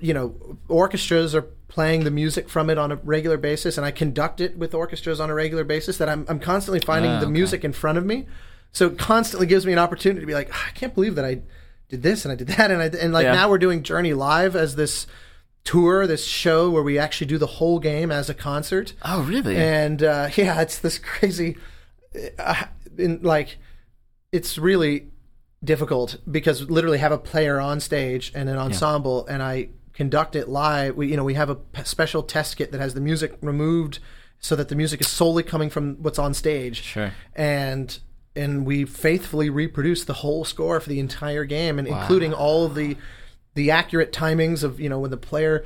[0.00, 3.90] you know, orchestras are playing the music from it on a regular basis, and I
[3.90, 5.98] conduct it with orchestras on a regular basis.
[5.98, 7.32] That I'm I'm constantly finding Ah, the okay.
[7.32, 8.26] music in front of me,
[8.72, 11.24] so it constantly gives me an opportunity to be like, "Ah, I can't believe that
[11.24, 11.42] I
[11.88, 13.32] did this and I did that and I and like Yeah.
[13.34, 15.06] now we're doing Journey live as this
[15.64, 18.92] tour, this show where we actually do the whole game as a concert.
[19.02, 19.56] Oh, really?
[19.56, 21.56] And uh, yeah, it's this crazy,
[22.38, 22.64] uh,
[22.98, 23.56] in, like,
[24.32, 25.08] it's really
[25.64, 30.48] difficult because literally have a player on stage and an ensemble, and I conduct it
[30.48, 30.96] live.
[30.96, 34.00] We, you know, we have a p- special test kit that has the music removed
[34.40, 36.82] so that the music is solely coming from what's on stage.
[36.82, 37.12] Sure.
[37.34, 37.98] And
[38.36, 42.74] and we faithfully reproduce the whole score for the entire game, and including all of
[42.74, 42.96] the
[43.54, 45.64] the accurate timings of you know when the player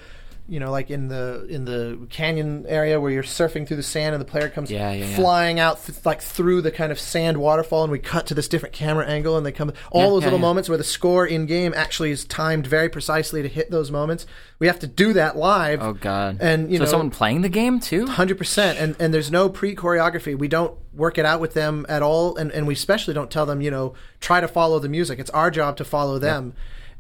[0.51, 4.15] you know like in the in the canyon area where you're surfing through the sand
[4.15, 5.15] and the player comes Yeah, yeah, yeah.
[5.17, 8.49] flying out th- like through the kind of sand waterfall and we cut to this
[8.49, 10.47] different camera angle and they come all Yeah, those yeah, little yeah.
[10.47, 14.25] moments where the score in game actually is timed very precisely to hit those moments
[14.59, 16.39] we have to do that live oh God.
[16.41, 18.07] and you so know someone playing the game too?
[18.07, 20.37] Hundred percent, and and there's no pre choreography.
[20.37, 23.47] We don't work it out with them at all, and and we especially don't tell
[23.47, 25.21] them, you know, try to follow the music.
[25.21, 26.55] It's our job to follow them,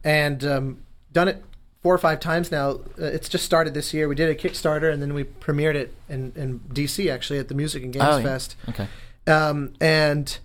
[0.04, 0.78] and um,
[1.12, 1.42] done it
[1.82, 2.70] four or five times now.
[2.70, 4.08] Uh, it's just started this year.
[4.08, 7.54] We did a Kickstarter, and then we premiered it in in DC actually at the
[7.54, 8.22] Music and Games Oh, yeah.
[8.22, 8.56] Fest.
[8.68, 8.88] Okay.
[9.26, 10.38] Um, and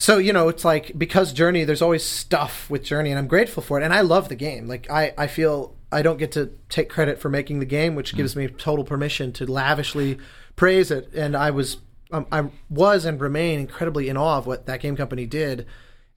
[0.00, 3.62] so you know, it's like because Journey, there's always stuff with Journey, and I'm grateful
[3.62, 4.66] for it, and I love the game.
[4.66, 8.16] Like I, I feel I don't get to take credit for making the game, which
[8.16, 10.18] gives me total permission to lavishly
[10.56, 11.12] praise it.
[11.12, 11.76] And I was,
[12.10, 15.66] um, I was and remain incredibly in awe of what thatgamecompany did.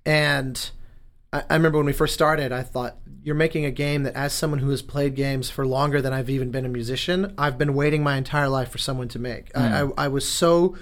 [0.05, 0.69] And
[1.33, 2.95] I, I remember when we first started, I thought
[3.25, 6.29] you're making a game that, as someone who has played games for longer than I've
[6.29, 9.49] even been a musician, I've been waiting my entire life for someone to make.
[9.57, 10.77] I, I, I was so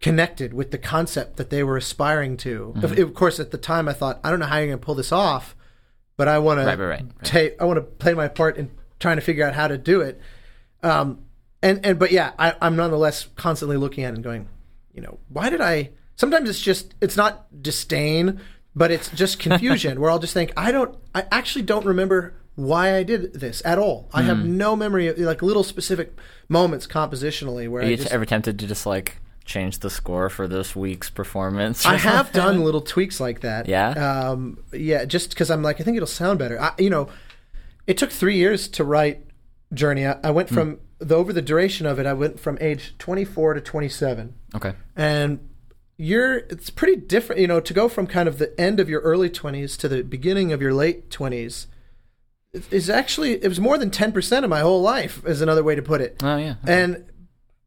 [0.00, 2.72] connected with the concept that they were aspiring to.
[2.82, 4.84] Of, of course, at the time, I thought, I don't know how you're going to
[4.84, 5.54] pull this off,
[6.16, 7.24] but I want Right, right, right, to right.
[7.24, 10.00] take, I want to play my part in trying to figure out how to do
[10.00, 10.18] it.
[10.82, 11.26] Um,
[11.62, 14.48] and and but yeah, I, I'm nonetheless constantly looking at it and going,
[14.94, 15.90] you know, why did I?
[16.16, 18.40] Sometimes it's just it's not disdain,
[18.76, 22.94] but it's just confusion where I'll just think I don't, I actually don't remember why
[22.96, 24.08] I did this at all.
[24.12, 24.28] I Hmm.
[24.28, 26.16] have no memory of like little specific
[26.48, 30.28] moments compositionally where Are I you just, ever tempted to just like change the score
[30.30, 31.84] for this week's performance?
[31.84, 33.68] I have done little tweaks like that.
[33.68, 33.90] Yeah?
[33.90, 36.60] Um, yeah, just because I'm like, I think it'll sound better.
[36.60, 37.08] I, you know,
[37.86, 39.26] it took three years to write
[39.72, 40.06] Journey.
[40.06, 40.54] I, I went Hmm.
[40.54, 42.06] from the over the duration of it.
[42.06, 44.72] I went from age 24 to 27, Okay.
[44.96, 45.40] and
[45.96, 47.40] you're it's pretty different.
[47.40, 50.02] You know, to go from kind of the end of your early 20s to the
[50.02, 51.66] beginning of your late 20s
[52.70, 55.24] is actually it was more than 10% of my whole life.
[55.26, 56.54] Is another way to put it Oh yeah.
[56.66, 57.04] and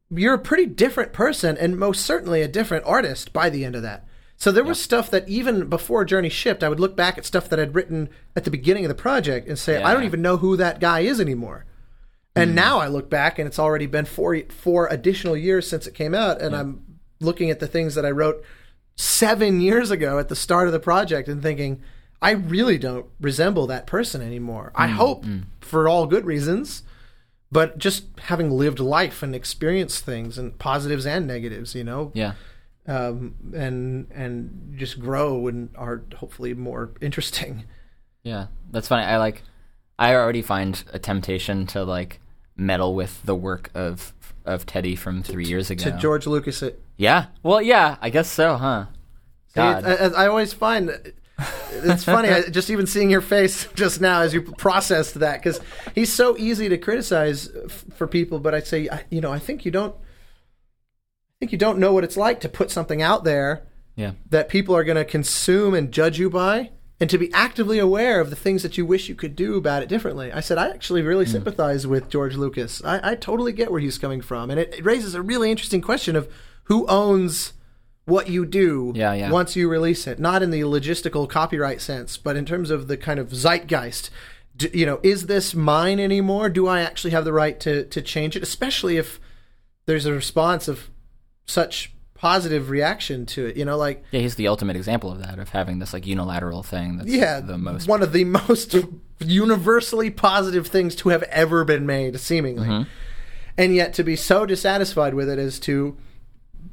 [0.09, 3.82] you're a pretty different person and most certainly a different artist by the end of
[3.82, 4.05] that
[4.38, 7.49] so there was stuff that even before journey shipped i would look back at stuff
[7.49, 10.38] that i'd written at the beginning of the project and say i don't even know
[10.38, 11.65] who that guy is anymore
[12.36, 12.55] and hmm.
[12.55, 16.15] now i look back and it's already been four four additional years since it came
[16.15, 18.43] out and i'm looking at the things that i wrote
[18.95, 21.82] seven years ago at the start of the project and thinking
[22.22, 25.26] i really don't resemble that person anymore i hope
[25.61, 26.84] for all good reasons
[27.51, 32.34] but just having lived life and experienced things and positives and negatives, you know, yeah.
[32.88, 37.63] um, and and just grow and are hopefully more interesting.
[38.24, 39.03] Yeah, that's funny.
[39.03, 39.43] I like.
[39.99, 42.20] I already find a temptation to like
[42.55, 44.13] meddle with the work of
[44.45, 45.86] of Teddy from three years ago.
[45.86, 47.28] To George Lucas, it, yeah.
[47.43, 47.98] Well, yeah.
[48.02, 48.86] I guess so, huh?
[49.56, 49.86] God.
[49.86, 51.14] I, I, always find
[51.72, 55.60] it's funny I, just even seeing your face just now as you processed that because
[55.95, 59.39] he's so easy to criticize f- for people, but i'd say, I, you know, I
[59.39, 59.95] think you don't.
[59.95, 64.14] I think you don't know what it's like to put something out there yeah.
[64.32, 68.20] that people are going to consume and judge you by and to be actively aware
[68.20, 70.32] of the things that you wish you could do about it differently.
[70.32, 71.34] I said, I actually really Hmm.
[71.34, 72.82] sympathize with George Lucas.
[72.84, 74.50] I, I totally get where he's coming from.
[74.50, 76.28] And it, it raises a really interesting question of
[76.68, 77.53] who owns
[78.05, 79.30] what you do Yeah, yeah.
[79.32, 82.95] once you release it, not in the logistical copyright sense, but in terms of the
[82.97, 84.09] kind of zeitgeist.
[84.55, 86.49] D you know, is this mine anymore?
[86.49, 88.43] Do I actually have the right to, to change it?
[88.43, 89.20] Especially if
[89.86, 90.89] there's a response of
[91.45, 93.57] such positive reaction to it.
[93.57, 96.63] You know, like Yeah, he's the ultimate example of that, of having this like unilateral
[96.63, 98.74] thing that's yeah, the most one of the most
[99.20, 102.89] universally positive things to have ever been made, seemingly, Mm-hmm.
[103.57, 105.97] and yet to be so dissatisfied with it as to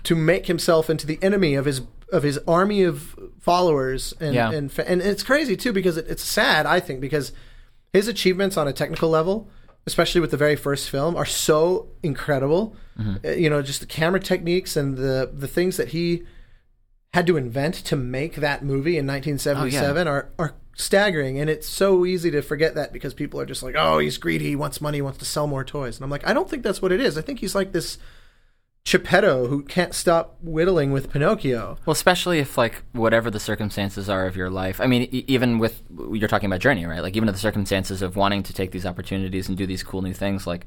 [0.05, 1.82] to make himself into the enemy of his
[2.12, 4.50] of his army of followers, and Yeah.
[4.52, 7.32] and and it's crazy too because it, it's sad, I think, because
[7.92, 9.48] his achievements on a technical level.
[9.86, 12.74] Especially with the very first film, are so incredible.
[12.98, 13.16] Mm-hmm.
[13.22, 16.22] Uh, You know, just the camera techniques and the the things that he
[17.12, 22.05] had to invent to make that movie in 1977 are are staggering and it's so
[22.07, 24.98] easy to forget that because people are just like oh he's greedy he wants money
[24.98, 27.00] he wants to sell more toys and i'm like i don't think that's what it
[27.00, 27.96] is i think he's like this
[28.99, 31.78] Geppetto who can't stop whittling with Pinocchio.
[31.87, 34.78] Well, especially if like whatever the circumstances are of your life.
[34.78, 35.82] I mean, e- even with
[36.12, 37.01] you're talking about journey, right?
[37.03, 40.12] Like even the circumstances of wanting to take these opportunities and do these cool new
[40.12, 40.66] things, like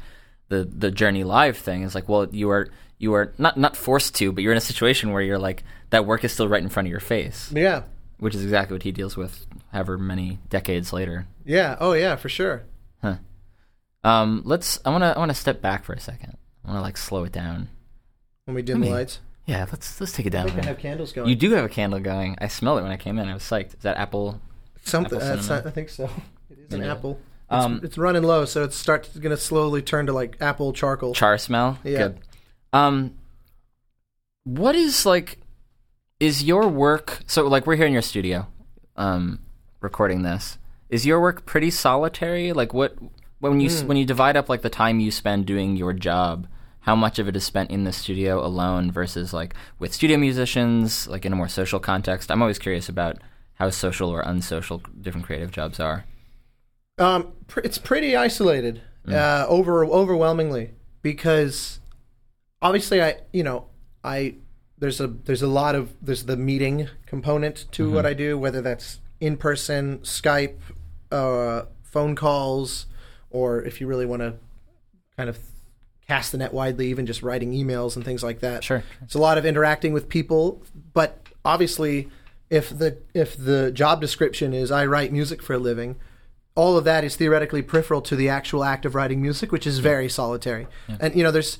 [0.49, 4.15] the the journey live thing is like, well, you are you are not not forced
[4.15, 6.70] to, but you're in a situation where you're like that work is still right in
[6.70, 7.84] front of your face, Yeah.
[8.18, 11.28] which is exactly what he deals with, however many decades later.
[11.45, 11.78] Yeah.
[11.80, 12.63] Oh yeah, for sure.
[13.03, 13.18] Huh.
[14.03, 14.80] Um, let's.
[14.84, 15.15] I want to.
[15.15, 16.36] I want to step back for a second.
[16.65, 17.70] I want to like slow it down.
[18.48, 19.20] When we dim the lights.
[19.45, 20.48] Yeah, let's let's take it I down.
[20.50, 21.28] think I have candles going.
[21.30, 22.38] You do have a candle going.
[22.39, 23.28] I smelled it when I came in.
[23.28, 23.74] I was psyched.
[23.76, 24.39] Is that apple?
[24.84, 25.18] Something.
[25.20, 25.48] apple cinnamon.
[25.64, 26.10] not, I think so.
[26.50, 26.93] It is an Yeah.
[26.93, 27.20] apple.
[27.52, 30.72] It's, Um, it's running low, so it's start going to slowly turn to like apple
[30.72, 31.14] charcoal.
[31.14, 31.78] char smell.
[31.84, 31.98] Yeah.
[31.98, 32.20] Good.
[32.72, 33.16] Um,
[34.45, 35.39] what is like?
[36.22, 37.48] Is your work so?
[37.48, 38.48] Like we're here in your studio,
[38.95, 39.39] um,
[39.82, 40.58] recording this.
[40.89, 42.54] Is your work pretty solitary?
[42.54, 42.95] Like what
[43.39, 43.88] when you Hmm.
[43.88, 46.48] when you divide up like the time you spend doing your job?
[46.88, 51.05] How much of it is spent in the studio alone versus like with studio musicians,
[51.09, 52.31] like in a more social context?
[52.31, 53.17] I'm always curious about
[53.55, 56.05] how social or unsocial different creative jobs are.
[56.97, 59.13] Um, pr- it's pretty isolated, Mm.
[59.15, 60.71] uh, over overwhelmingly,
[61.01, 61.81] because
[62.61, 63.65] obviously I, you know,
[64.01, 64.35] I
[64.77, 67.95] there's a there's a lot of there's the meeting component to Mm-hmm.
[67.95, 70.55] what I do, whether that's in person, Skype,
[71.11, 72.85] uh, phone calls,
[73.29, 74.35] or if you really want to
[75.17, 75.38] kind of
[76.08, 78.64] cast the net widely, even just writing emails and things like that.
[78.64, 78.84] Sure.
[79.01, 82.10] It's a lot of interacting with people, but obviously,
[82.49, 85.97] if the if the job description is I write music for a living,
[86.55, 89.80] all of that is theoretically peripheral to the actual act of writing music, which is
[89.80, 90.68] very solitary.
[90.99, 91.58] And you know, there's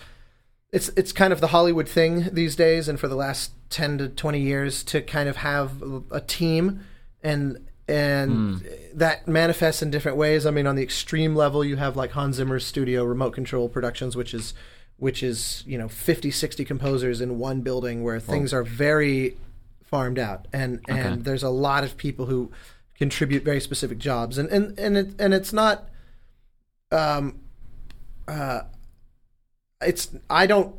[0.72, 4.08] it's it's kind of the Hollywood thing these days, and for the last ten to
[4.08, 6.86] twenty years, to kind of have a team
[7.22, 10.46] and and that manifests in different ways.
[10.46, 14.16] I mean, on the extreme level, you have like Hans Zimmer's studio, Remote Control Productions,
[14.16, 14.54] which is
[14.98, 19.38] which is you know 50, 60 composers in one building where things are very
[19.84, 21.22] farmed out, and and Okay.
[21.22, 22.52] there's a lot of people who
[22.98, 25.88] contribute very specific jobs, and and and it and it's not.
[26.92, 27.40] Um,
[28.28, 28.62] uh,
[29.82, 30.76] it's I don't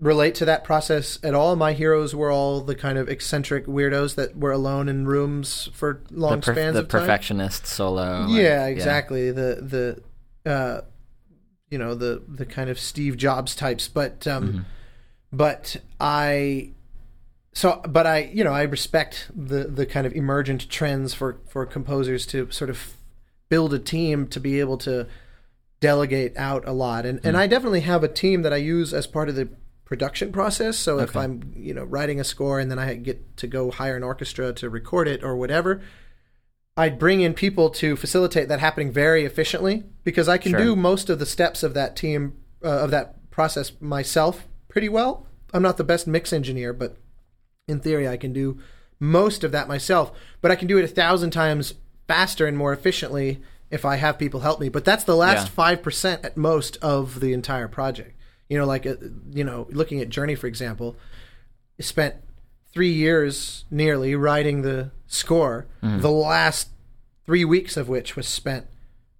[0.00, 1.56] relate to that process at all.
[1.56, 6.02] My heroes were all the kind of eccentric weirdos that were alone in rooms for
[6.10, 7.00] long the spans the of time.
[7.00, 8.26] The perfectionist solo.
[8.26, 9.30] like, Yeah, exactly.
[9.32, 10.00] The
[10.44, 10.80] the uh,
[11.70, 14.58] you know the the kind of Steve Jobs types, but um, Mm-hmm.
[15.32, 16.70] but I
[17.52, 21.66] so but I you know I respect the the kind of emergent trends for for
[21.66, 22.94] composers to sort of
[23.48, 25.06] build a team to be able to
[25.80, 27.28] delegate out a lot and Hmm.
[27.28, 29.48] and I definitely have a team that I use as part of the
[29.88, 33.46] production process so if I'm you know writing a score and then I get to
[33.46, 35.80] go hire an orchestra to record it or whatever
[36.76, 40.60] I'd bring in people to facilitate that happening very efficiently because I can Sure.
[40.60, 45.26] do most of the steps of that team uh, of that process myself pretty well.
[45.54, 46.96] I'm not the best mix engineer, but
[47.66, 48.58] in theory, I can do
[49.00, 50.12] most of that myself.
[50.42, 51.74] But I can do it a thousand times
[52.06, 54.68] faster and more efficiently if I have people help me.
[54.68, 55.50] But that's the last Yeah.
[55.52, 58.14] five percent at most of the entire project.
[58.48, 58.94] You know, like uh,
[59.32, 60.96] you know, looking at Journey for example,
[61.80, 62.16] spent
[62.72, 65.66] three years nearly writing the score.
[65.82, 66.68] The last
[67.26, 68.66] three weeks of which was spent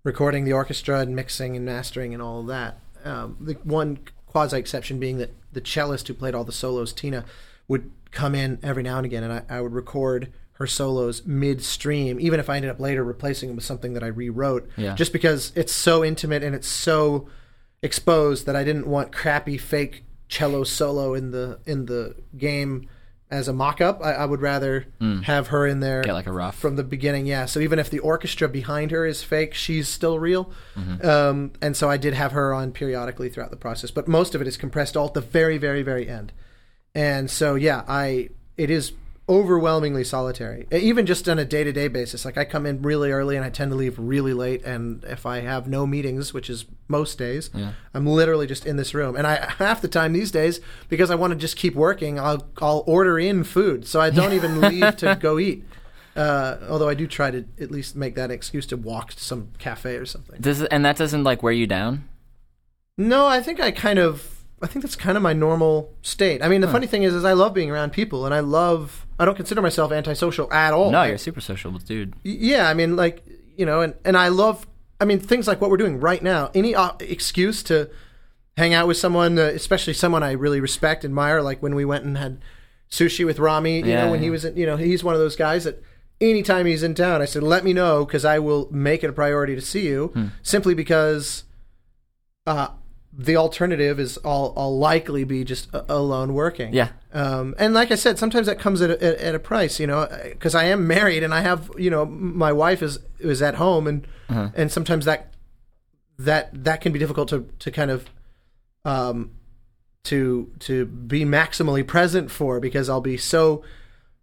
[0.04, 2.78] recording the orchestra and mixing and mastering and all of that.
[3.04, 7.24] Um, the one quasi exception being that the cellist who played all the solos, Tina,
[7.68, 12.18] would come in every now and again, and I, I would record her solos midstream,
[12.20, 14.94] even if I ended up later replacing them with something that I rewrote, Yeah.
[14.94, 17.28] just because it's so intimate and it's so
[17.82, 22.88] exposed that I didn't want crappy fake cello solo in the in the game
[23.30, 24.00] as a mock-up.
[24.02, 24.86] I, I would rather
[25.24, 26.56] have her in there Get like a rough.
[26.58, 27.26] from the beginning.
[27.26, 27.44] Yeah.
[27.44, 30.50] So even if the orchestra behind her is fake, she's still real.
[31.02, 34.40] Um, and so I did have her on periodically throughout the process, but most of
[34.40, 36.32] it is compressed all at the very, very, very end.
[36.94, 38.92] And so yeah, I it is
[39.28, 40.66] overwhelmingly solitary.
[40.72, 42.24] Even just on a day to day basis.
[42.24, 44.64] Like I come in really early and I tend to leave really late.
[44.64, 47.72] And if I have no meetings, which is most days, Yeah.
[47.95, 49.14] I'm literally just in this room.
[49.16, 52.47] And I half the time these days, because I want to just keep working, I'll
[52.61, 55.64] I'll order in food, so I don't even leave to go eat.
[56.16, 59.49] Uh, although I do try to at least make that excuse to walk to some
[59.59, 60.41] cafe or something.
[60.41, 62.09] Does and that doesn't like wear you down?
[62.97, 66.43] No, I think I kind of I think that's kind of my normal state.
[66.43, 69.07] I mean, the funny thing is, is I love being around people, and I love.
[69.20, 70.91] I don't consider myself antisocial at all.
[70.91, 72.14] No, you're super sociable dude.
[72.24, 73.24] yeah, I mean, like
[73.57, 74.66] you know, and and I love.
[75.01, 76.51] I mean, things like what we're doing right now.
[76.55, 77.90] Any uh, excuse to
[78.57, 81.84] hang out with someone, uh, especially someone I really respect, and admire, like when we
[81.84, 82.40] went and had
[82.90, 83.78] sushi with Rami.
[83.80, 85.82] You Yeah, know, when he was, in, you know, he's one of those guys that
[86.20, 89.12] anytime he's in town, I said, let me know because I will make it a
[89.12, 90.09] priority to see you.
[90.14, 90.26] Hmm.
[90.42, 91.44] Simply because
[92.46, 92.68] uh,
[93.12, 96.72] the alternative is I'll, I'll likely be just a- alone working.
[96.74, 96.88] Yeah.
[97.12, 99.86] Um, and like I said, sometimes that comes at a, at, at a price, you
[99.86, 103.55] know, because I am married and I have, you know, my wife is is at
[103.57, 104.50] home, and Uh-huh.
[104.54, 105.32] and sometimes that
[106.18, 108.10] that that can be difficult to to kind of
[108.84, 109.30] um
[110.04, 113.62] to to be maximally present for because I'll be so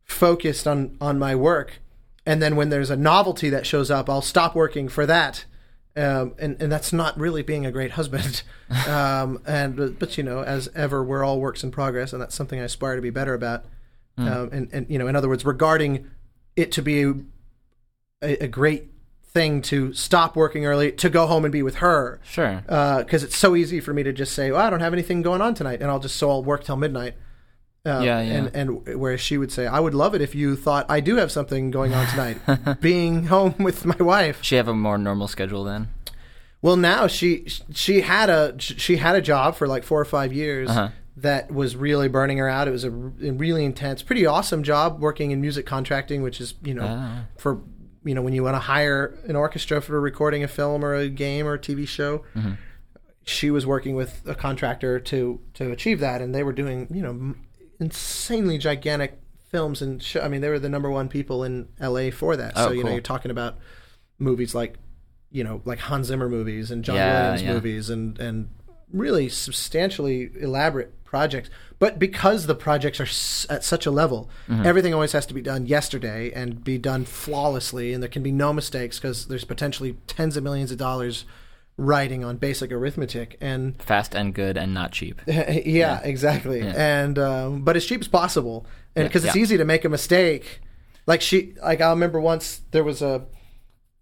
[0.03, 1.81] focused on on my work,
[2.25, 5.45] and then when there's a novelty that shows up, I'll stop working for that.
[5.97, 8.43] Um, and and that's not really being a great husband,
[8.87, 12.35] um, and but, but you know, as ever, we're all works in progress, and that's
[12.35, 13.63] something I aspire to be better about.
[14.17, 16.09] Um, and and you know, in other words, regarding
[16.55, 17.03] it to be
[18.21, 18.89] a, a great
[19.35, 22.63] thing to stop working early to go home and be with her, Sure.
[22.65, 25.41] because it's so easy for me to just say, "Well, I don't have anything going
[25.41, 27.15] on tonight," and I'll just so I'll work till midnight.
[27.85, 28.33] Um, Yeah, yeah.
[28.33, 31.17] And and whereas she would say, "I would love it if you thought I do
[31.17, 32.37] have something going on tonight,
[32.81, 35.89] being home with my wife." She have a more normal schedule then.
[36.61, 40.31] Well, now she she had a she had a job for like four or five
[40.33, 40.89] years Uh-huh.
[41.17, 42.67] that was really burning her out.
[42.67, 46.73] It was a really intense, pretty awesome job working in music contracting, which is you
[46.73, 47.25] know Ah.
[47.37, 47.59] for
[48.05, 51.09] you know when you want to hire an orchestra for recording a film or a
[51.09, 52.19] game or a TV show.
[52.35, 52.53] Mm-hmm.
[53.27, 57.01] She was working with a contractor to to achieve that, and they were doing you
[57.01, 57.35] know
[57.79, 62.11] insanely gigantic films and sh- I mean they were the number one people in L.A.
[62.11, 62.53] for that.
[62.55, 63.57] Oh, so you know you're talking about
[64.19, 64.77] movies like
[65.31, 67.53] you know like Hans Zimmer movies and John Yeah, Williams yeah.
[67.53, 68.49] movies and and
[68.93, 71.49] really substantially elaborate projects.
[71.79, 74.65] But because the projects are s- at such a level, Mm-hmm.
[74.65, 78.31] everything always has to be done yesterday and be done flawlessly, and there can be
[78.45, 81.25] no mistakes because there's potentially tens of millions of dollars
[81.77, 85.21] riding on basic arithmetic and Fast and good and not cheap.
[85.27, 86.61] yeah, exactly.
[86.61, 89.41] And um, but as cheap as possible, and Yeah, because it's yeah.
[89.43, 90.45] easy to make a mistake.
[91.07, 93.15] Like she, like I remember once there was a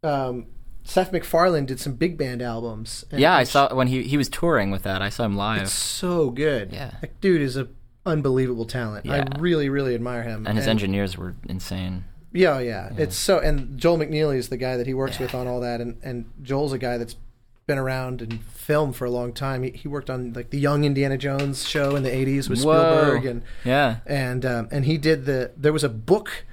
[0.03, 0.45] um,
[0.83, 3.05] Seth MacFarlane did some big band albums.
[3.11, 5.01] And Yeah, I saw when he he was touring with that.
[5.01, 6.71] I saw him live, It's so good.
[6.73, 6.91] Yeah.
[7.01, 7.67] that dude is a
[8.05, 9.05] unbelievable talent.
[9.05, 9.25] Yeah.
[9.33, 10.45] I really, really admire him.
[10.45, 12.03] and his engineers were insane.
[12.33, 13.37] Yeah, yeah, it's so.
[13.39, 16.25] And Joel McNeely is the guy that he works with on all that, and and
[16.41, 17.15] Joel's a guy that's
[17.67, 19.61] been around in film for a long time.
[19.63, 23.25] He, he worked on like the Young Indiana Jones show in the '80s with Spielberg,
[23.25, 23.97] and Yeah.
[24.07, 25.51] and um, and he did the.
[25.55, 26.43] There was a book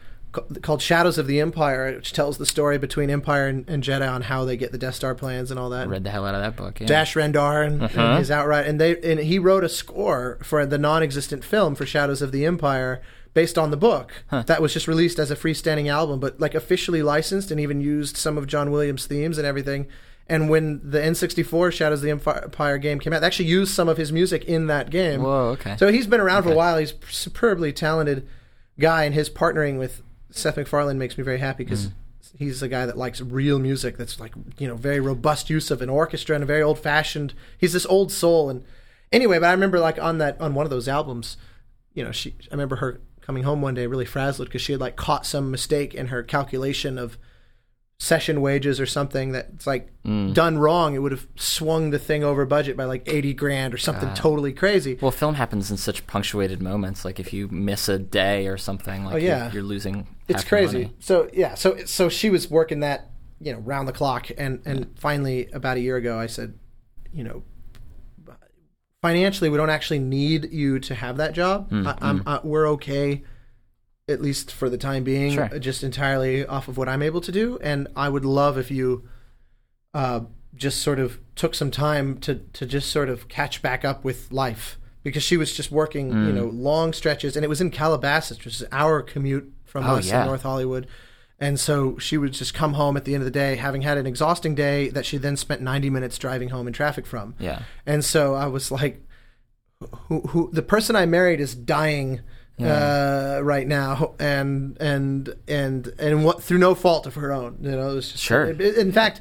[0.62, 4.22] called Shadows of the Empire, which tells the story between Empire and, and Jedi on
[4.22, 5.88] how they get the Death Star plans and all that.
[5.88, 6.80] Read the hell out of that book.
[6.80, 6.86] Yeah.
[6.86, 8.00] Dash Rendar and, Uh-huh.
[8.00, 11.84] and his outright, and they and he wrote a score for the non-existent film for
[11.86, 13.00] Shadows of the Empire
[13.34, 17.02] based on the book that was just released as a freestanding album, but like officially
[17.02, 19.86] licensed and even used some of John Williams' themes and everything.
[20.28, 23.88] And when the N64 Shadows of the Empire game came out, they actually used some
[23.88, 25.22] of his music in that game.
[25.22, 25.50] Whoa.
[25.58, 25.76] Okay.
[25.76, 26.78] So he's been around for a while.
[26.78, 28.28] He's a superbly talented
[28.78, 31.92] guy, and his partnering with Seth MacFarlane makes me very happy because Mm.
[32.38, 33.96] he's a guy that likes real music.
[33.96, 37.34] That's like you know very robust use of an orchestra and a very old fashioned.
[37.58, 38.50] He's this old soul.
[38.50, 38.64] And
[39.12, 41.36] anyway, but I remember like on that on one of those albums,
[41.94, 44.80] you know, she I remember her coming home one day really frazzled because she had
[44.80, 47.18] like caught some mistake in her calculation of
[48.02, 50.32] session wages or something that's like Mm.
[50.32, 53.76] done wrong it would have swung the thing over budget by like 80 grand or
[53.76, 57.04] something totally crazy well, film happens in such punctuated moments.
[57.04, 59.44] Like if you miss a day or something, like Oh, yeah.
[59.44, 60.06] you're, you're losing.
[60.28, 60.94] it's crazy.
[61.00, 64.86] So yeah, so so she was working that you know round the clock, and and
[64.98, 66.54] finally about a year ago, I said,
[67.12, 67.42] you know,
[69.02, 71.70] financially, we don't actually need you to have that job.
[71.70, 73.22] Mm, I, I'm I, we're okay,
[74.08, 75.48] at least for the time being, Sure.
[75.58, 79.08] just entirely off of what I'm able to do, and I would love if you.
[79.94, 80.20] Uh,
[80.56, 84.30] just sort of took some time to to just sort of catch back up with
[84.32, 86.26] life because she was just working, Mm.
[86.26, 89.96] you know, long stretches, and it was in Calabasas, which is our commute from Oh,
[89.96, 90.22] us yeah.
[90.22, 90.86] in North Hollywood.
[91.38, 93.96] And so she would just come home at the end of the day, having had
[93.96, 97.34] an exhausting day that she then spent 90 minutes driving home in traffic from.
[97.38, 97.62] Yeah.
[97.86, 99.02] And so I was like,
[100.08, 102.20] who, who the person I married is dying
[102.62, 107.58] uh, right now, and and and and what through no fault of her own.
[107.62, 108.44] You know, it was just, Sure.
[108.50, 109.20] in fact,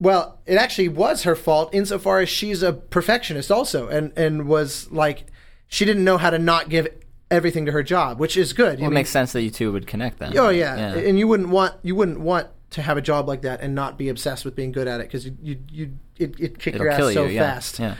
[0.00, 4.90] well, it actually was her fault insofar as she's a perfectionist also, and and was
[4.90, 5.26] like,
[5.68, 6.88] she didn't know how to not give
[7.30, 8.80] everything to her job, which is good.
[8.80, 10.36] Well, it makes sense that you two would connect then.
[10.36, 10.76] Oh yeah.
[10.94, 11.08] Yeah.
[11.08, 13.96] and you wouldn't want you wouldn't want to have a job like that and not
[13.98, 16.84] be obsessed with being good at it because you you, you it it kick It'll
[16.86, 17.30] your ass kill so you.
[17.34, 17.54] Yeah.
[17.54, 17.78] fast.
[17.78, 17.94] Yeah.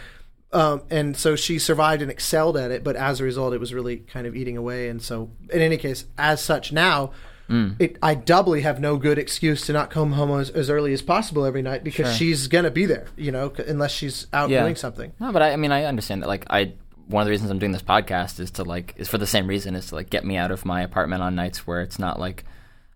[0.52, 3.72] Um, and so she survived and excelled at it, but as a result, it was
[3.72, 4.88] really kind of eating away.
[4.88, 7.12] And so, in any case, as such, now
[7.50, 7.74] Mm.
[7.80, 11.02] it, I doubly have no good excuse to not come home as, as early as
[11.02, 12.14] possible every night because Sure.
[12.14, 14.62] she's gonna be there, you know, c- unless she's out Yeah.
[14.62, 15.12] doing something.
[15.18, 16.28] No, but I, I mean, I understand that.
[16.28, 16.74] Like, I
[17.08, 19.48] one of the reasons I'm doing this podcast is to like is for the same
[19.48, 22.18] reason is to like get me out of my apartment on nights where it's not
[22.20, 22.44] like.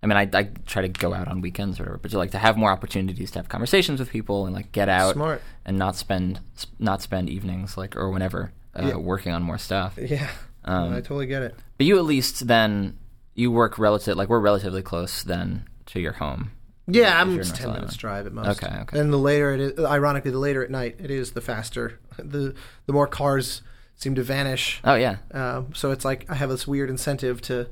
[0.07, 2.31] I mean, I, I try to go out on weekends or whatever, but to like
[2.31, 5.43] to have more opportunities to have conversations with people and like get out Smart.
[5.65, 6.41] and not spend
[6.79, 8.97] not spend evenings like or whenever uh, Yeah.
[8.97, 9.99] working on more stuff.
[10.01, 10.29] Yeah,
[10.65, 11.57] Um, I totally get it.
[11.77, 12.97] But you at least then
[13.35, 16.53] you work relative like we're relatively close then to your home.
[16.89, 18.63] Yeah, I'm in ten minutes drive at most.
[18.63, 18.99] Okay, okay.
[19.01, 21.99] And the later it is, ironically, the later at night it is, the faster.
[22.17, 22.55] the
[22.87, 23.63] The more cars
[23.97, 24.81] seem to vanish.
[24.85, 27.67] Oh yeah, Um, so it's like I have this weird incentive to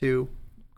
[0.00, 0.28] to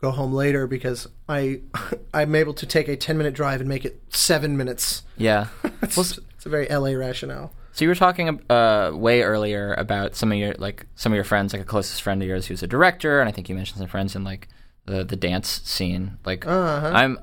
[0.01, 1.61] go home later because I
[2.13, 5.03] I'm able to take a ten minute drive and make it seven minutes.
[5.17, 5.47] yeah.
[5.81, 7.53] It's, Well, it's a very LA rationale.
[7.71, 11.23] So you were talking uh, way earlier about some of your like some of your
[11.23, 13.77] friends, like a closest friend of yours who's a director, and I think you mentioned
[13.79, 14.47] some friends in like
[14.85, 16.17] the the dance scene.
[16.25, 16.91] Like Uh-huh.
[16.93, 17.19] I'm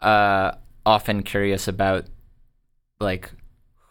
[0.00, 0.52] uh,
[0.84, 2.04] often curious about
[3.00, 3.32] like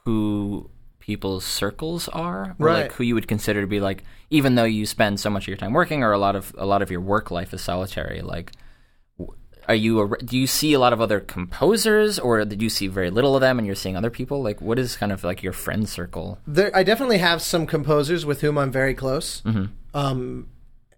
[0.06, 0.70] who
[1.06, 2.82] people's circles are, or Right.
[2.84, 5.48] like who you would consider to be like, even though you spend so much of
[5.50, 8.22] your time working, or a lot of a lot of your work life is solitary.
[8.22, 8.52] Like,
[9.68, 12.88] are you a, do you see a lot of other composers, or did you see
[12.88, 14.42] very little of them, and you're seeing other people?
[14.42, 16.40] Like, what is kind of like your friend circle?
[16.48, 19.44] There, I definitely have some composers with whom I'm very close.
[19.94, 20.48] Um,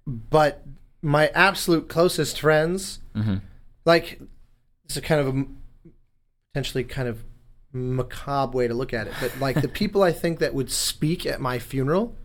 [0.06, 0.64] but
[1.02, 3.00] my absolute closest friends,
[3.86, 4.22] like,
[4.86, 5.46] it's a kind of a
[6.54, 7.24] potentially kind of
[7.74, 11.26] macabre way to look at it, but like the people I think that would speak
[11.26, 12.16] at my funeral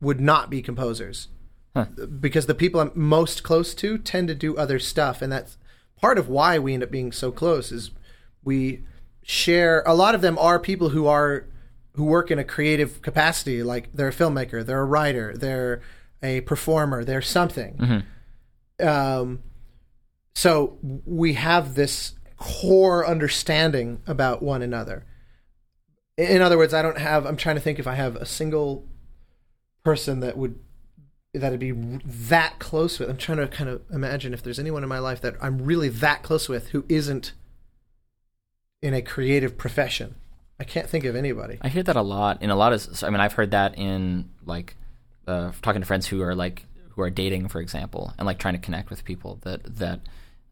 [0.00, 1.28] would not be composers.
[2.20, 5.58] Because the people I'm most close to tend to do other stuff, and that's
[6.00, 7.70] part of why we end up being so close.
[7.70, 7.90] Is
[8.42, 8.84] we
[9.22, 11.46] share a lot of them are people who are
[11.94, 15.82] who work in a creative capacity like they're a filmmaker they're a writer they're
[16.22, 17.76] a performer they're something
[18.80, 19.42] um,
[20.36, 25.04] so we have this core understanding about one another
[26.16, 28.84] in other words i don't have i'm trying to think if i have a single
[29.84, 30.58] person that would
[31.34, 34.88] that'd be that close with i'm trying to kind of imagine if there's anyone in
[34.88, 37.32] my life that i'm really that close with who isn't
[38.82, 40.14] in a creative profession
[40.58, 43.02] i can't think of anybody I hear that a lot in a lot of.
[43.02, 44.76] I mean, I've heard that in like
[45.26, 48.54] uh, talking to friends who are like who are dating, for example, and like trying
[48.54, 49.38] to connect with people.
[49.42, 50.00] That that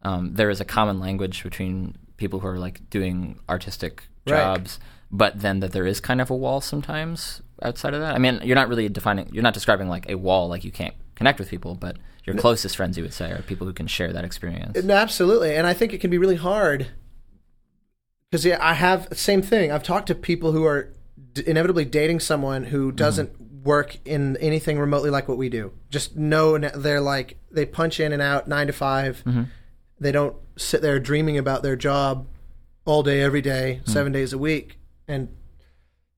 [0.05, 4.37] um, there is a common language between people who are like doing artistic Right.
[4.39, 4.79] jobs,
[5.11, 8.15] but then that there is kind of a wall sometimes outside of that.
[8.15, 9.29] I mean, you're not really defining.
[9.33, 12.75] You're not describing like a wall, like you can't connect with people, but your closest
[12.75, 14.83] friends, you would say, are people who can share that experience.
[14.83, 16.87] No, absolutely, and I think it can be really hard
[18.31, 19.71] because yeah, I have the same thing.
[19.71, 20.91] I've talked to people who are
[21.33, 23.29] d- inevitably dating someone who doesn't
[23.63, 25.71] work in anything remotely like what we do.
[25.89, 29.23] Just know they're like they punch in and out nine to 5
[30.05, 32.27] They don't sit there dreaming about their job
[32.85, 34.77] all day, every day, seven days a week,
[35.07, 35.29] and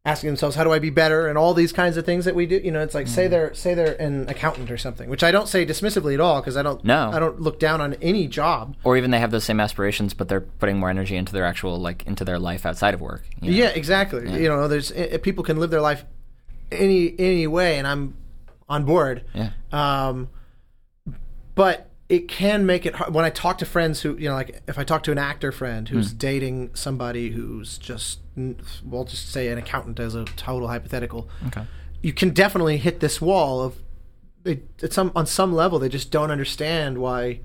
[0.03, 2.45] asking themselves how do I be better and all these kinds of things that we
[2.45, 2.57] do.
[2.57, 5.47] You know, it's like say they're say they're an accountant or something, which I don't
[5.47, 7.11] say dismissively at all because I don't No.
[7.13, 8.75] I don't look down on any job.
[8.83, 11.79] or even they have those same aspirations, but they're putting more energy into their actual
[11.79, 13.23] like into their life outside of work.
[13.41, 13.57] you know?
[13.57, 14.29] Yeah, exactly.
[14.41, 16.03] You know, there's eh, people can live their life
[16.73, 18.17] any any way, and I'm
[18.67, 19.23] on board.
[19.33, 19.51] Yeah.
[19.71, 20.27] Um,
[21.55, 24.61] but it can make it hard when I talk to friends who, you know, like
[24.67, 26.17] if I talk to an actor friend who's hmm.
[26.17, 28.19] dating somebody who's just,
[28.83, 31.29] we'll just say an accountant as a total hypothetical.
[31.47, 31.65] Okay.
[32.01, 33.77] You can definitely hit this wall of,
[34.43, 37.41] they, at some on some level they just don't understand why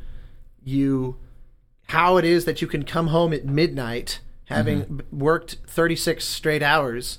[0.62, 1.16] you
[1.88, 6.62] how it is that you can come home at midnight having b- worked 36 straight
[6.62, 7.18] hours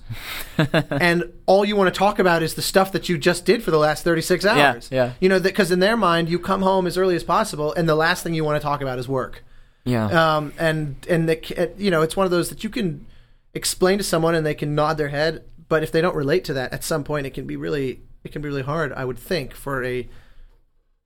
[0.92, 3.72] and all you want to talk about is the stuff that you just did for
[3.72, 5.14] the last 36 hours yeah.
[5.20, 7.96] you know because in their mind you come home as early as possible and the
[7.96, 9.44] last thing you want to talk about is work
[9.86, 10.36] Yeah.
[10.38, 13.06] um, and and the, you know it's one of those that you can
[13.54, 16.54] explain to someone and they can nod their head but if they don't relate to
[16.54, 19.18] that at some point it can be really it can be really hard i would
[19.18, 20.08] think for a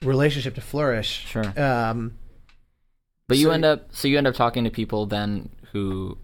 [0.03, 1.43] relationship to flourish Sure.
[1.59, 2.15] um,
[3.28, 6.18] But you So- end up so you end up talking to people then who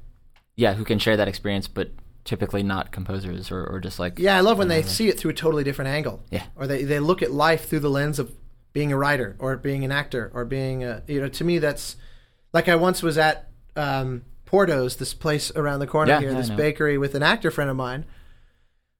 [0.55, 1.91] yeah, who can share that experience but
[2.23, 5.31] typically not composers or, or just like Yeah, I love when they see it through
[5.31, 6.23] a totally different angle.
[6.29, 6.45] Yeah.
[6.55, 8.33] Or they, they look at life through the lens of
[8.71, 11.95] being a writer or being an actor or being a, you know, to me that's
[12.53, 16.37] like I once was at um, Porto's, this place around the corner Yeah, here, yeah,
[16.37, 18.05] this bakery with an actor friend of mine.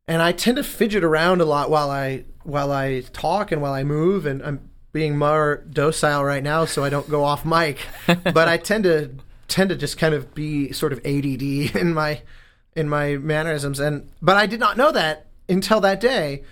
[0.07, 3.71] And I tend to fidget around a lot while I while I talk and while
[3.71, 7.79] I move and I'm being more docile right now so I don't go off mic.
[8.07, 9.11] but I tend to
[9.47, 11.41] tend to just kind of be sort of ADD
[11.75, 12.21] in my
[12.75, 16.43] in my mannerisms and but I did not know that until that day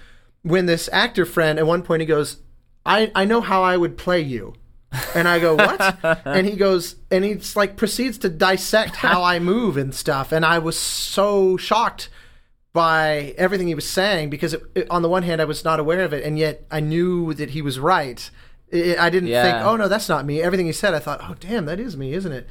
[0.43, 2.37] when this actor friend at one point he goes
[2.85, 4.53] I I know how I would play you
[5.15, 9.39] and I go what and he goes and he's like proceeds to dissect how I
[9.39, 12.09] move and stuff and I was so shocked
[12.73, 15.79] by everything he was saying because it, it- on the one hand I was not
[15.79, 18.29] aware of it and yet I knew that he was right
[18.73, 19.43] I I didn't Yeah.
[19.43, 20.41] think, oh no, that's not me.
[20.41, 22.47] Everything he said, I thought, oh damn, that is me, isn't it?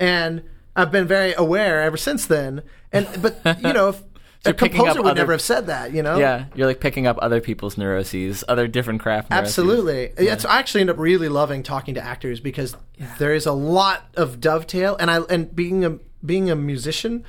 [0.00, 0.42] And
[0.76, 2.62] I've been very aware ever since then.
[2.92, 4.02] And but you know, if
[4.46, 6.18] a composer would other- never have said that, you know?
[6.18, 9.30] Yeah, you're like picking up other people's neuroses, other different craft.
[9.30, 9.48] Neuroses.
[9.58, 10.12] Absolutely.
[10.38, 12.76] so I actually end up really loving talking to actors because
[13.18, 17.24] there is a lot of dovetail, and I and being a being a musician,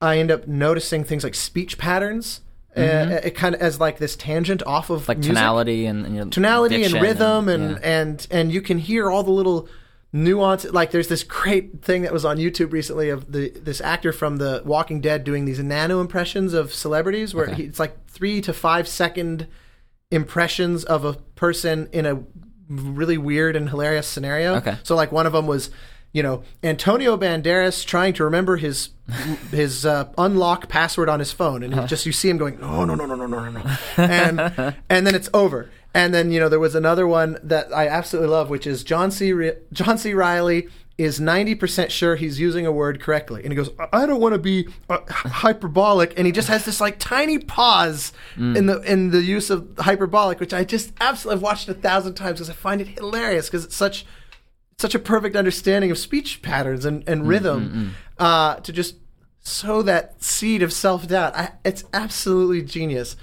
[0.00, 2.40] I end up noticing things like speech patterns.
[2.76, 5.08] Uh, it kind of as like this tangent off of Mm-hmm.
[5.10, 5.34] Like music.
[5.34, 7.78] tonality and, and tonality and rhythm and yeah.
[7.82, 9.68] and and you can hear all the little
[10.12, 14.12] nuance like there's this great thing that was on YouTube recently of the this actor
[14.12, 17.54] from the Walking Dead doing these nano impressions of celebrities where okay.
[17.54, 19.46] he, it's like 3 to 5 second
[20.10, 22.22] impressions of a person in a
[22.68, 24.56] really weird and hilarious scenario.
[24.56, 24.76] Okay.
[24.82, 25.70] So like one of them was
[26.12, 28.90] you know Antonio Banderas trying to remember his
[29.50, 31.86] his uh, unlock password on his phone, and uh-huh.
[31.86, 34.40] just you see him going no no no no no no no, and
[34.88, 35.70] and then it's over.
[35.94, 39.10] And then you know there was another one that I absolutely love, which is John
[39.10, 39.32] C.
[39.32, 40.14] Ri- John C.
[40.14, 40.68] Reilly
[40.98, 44.34] is ninety percent sure he's using a word correctly, and he goes, "I don't want
[44.34, 49.10] to be uh, hyperbolic," and he just has this like tiny pause in the in
[49.10, 52.52] the use of hyperbolic, which I just absolutely I've watched a thousand times because I
[52.52, 54.04] find it hilarious because it's such
[54.78, 58.96] such a perfect understanding of speech patterns and, and rhythm uh, to just
[59.40, 61.34] sow that seed of self doubt.
[61.64, 63.16] It's absolutely genius.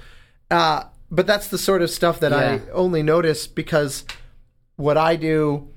[0.50, 4.04] Uh, but that's the sort of stuff that I only notice because
[4.76, 5.68] what I do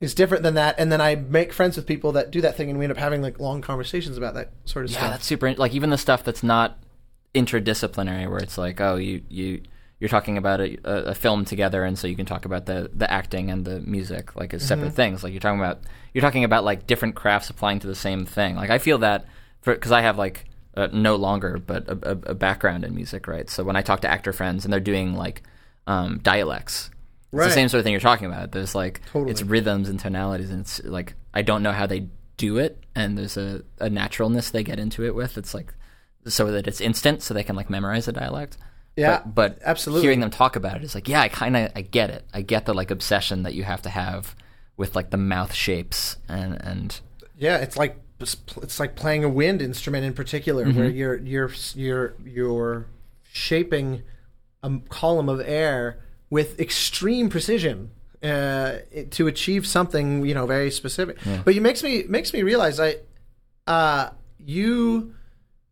[0.00, 0.74] is different than that.
[0.78, 2.98] And then I make friends with people that do that thing and we end up
[2.98, 5.06] having like long conversations about that sort of Yeah, stuff.
[5.06, 5.54] Yeah, that's super.
[5.54, 6.78] Like even the stuff that's not
[7.34, 9.62] interdisciplinary, where it's like, oh, you you
[10.00, 12.90] you're talking about a, a, a film together, and so you can talk about the
[12.94, 14.96] the acting and the music like as separate mm-hmm.
[14.96, 15.22] things.
[15.22, 15.80] Like you're talking about
[16.14, 18.56] you're talking about like different crafts applying to the same thing.
[18.56, 19.26] Like I feel that
[19.64, 20.46] because I have like
[20.80, 23.48] uh, no longer but a, a, a background in music, right?
[23.50, 25.42] So when I talk to actor friends and they're doing like
[25.86, 26.90] um, dialects.
[27.32, 28.52] It's the same sort of thing you're talking about.
[28.52, 29.30] There's like Totally.
[29.30, 33.16] it's rhythms and tonalities, and it's like I don't know how they do it, and
[33.16, 35.38] there's a, a naturalness they get into it with.
[35.38, 35.72] It's like
[36.26, 38.56] so that it's instant, so they can like memorize the dialect.
[38.96, 40.02] Yeah, but, but absolutely.
[40.02, 42.26] hearing them talk about it is like, yeah, I kind of I get it.
[42.34, 44.34] I get the like obsession that you have to have
[44.76, 47.00] with like the mouth shapes and and
[47.36, 52.14] Yeah, it's like it's like playing a wind instrument in particular, where you're you're you're
[52.24, 52.86] you're
[53.32, 54.02] shaping
[54.62, 55.98] a column of air
[56.28, 57.90] with extreme precision
[58.22, 58.76] uh,
[59.10, 61.16] to achieve something you know very specific.
[61.44, 62.96] But it makes me makes me realize I
[63.66, 65.14] uh, you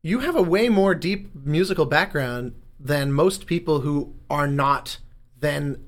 [0.03, 4.99] you have a way more deep musical background than most people who are not
[5.41, 5.85] then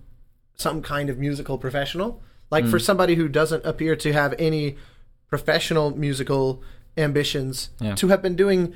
[0.56, 2.20] some kind of musical professional.
[2.50, 4.76] Like for somebody who doesn't appear to have any
[5.30, 6.62] professional musical
[6.98, 7.94] ambitions Yeah.
[7.94, 8.74] to have been doing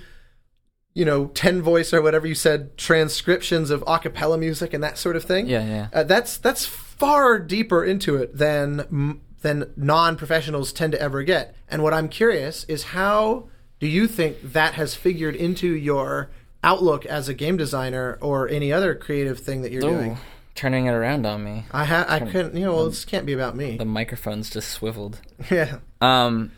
[0.95, 4.97] you know 10 voice or whatever you said transcriptions of a cappella music and that
[4.97, 5.89] sort of thing yeah, yeah.
[5.93, 11.83] uh, that's that's far deeper into it than than non-professionals tend to ever get and
[11.83, 13.49] what i'm curious is how
[13.81, 16.31] do you think that has figured into your
[16.63, 20.17] outlook as a game designer or any other creative thing that you're doing Ooh,
[20.55, 21.65] turning it around on me.
[21.73, 24.71] i ha- i couldn't you know well this can't be about me The microphone's just
[24.71, 25.21] swiveled.
[25.51, 26.53] yeah Um.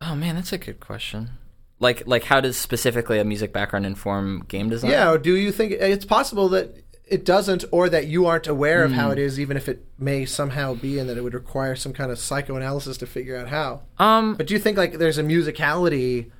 [0.00, 1.30] Oh man, that's a good question.
[1.78, 4.90] Like, like, how does specifically a music background inform game design?
[4.90, 6.76] Yeah, or do you think it's possible that
[7.06, 9.12] it doesn't, or that you aren't aware of how Hmm.
[9.12, 12.10] it is, even if it may somehow be, and that it would require some kind
[12.10, 13.82] of psychoanalysis to figure out how?
[13.98, 14.34] Um.
[14.34, 16.30] But do you think like there's a musicality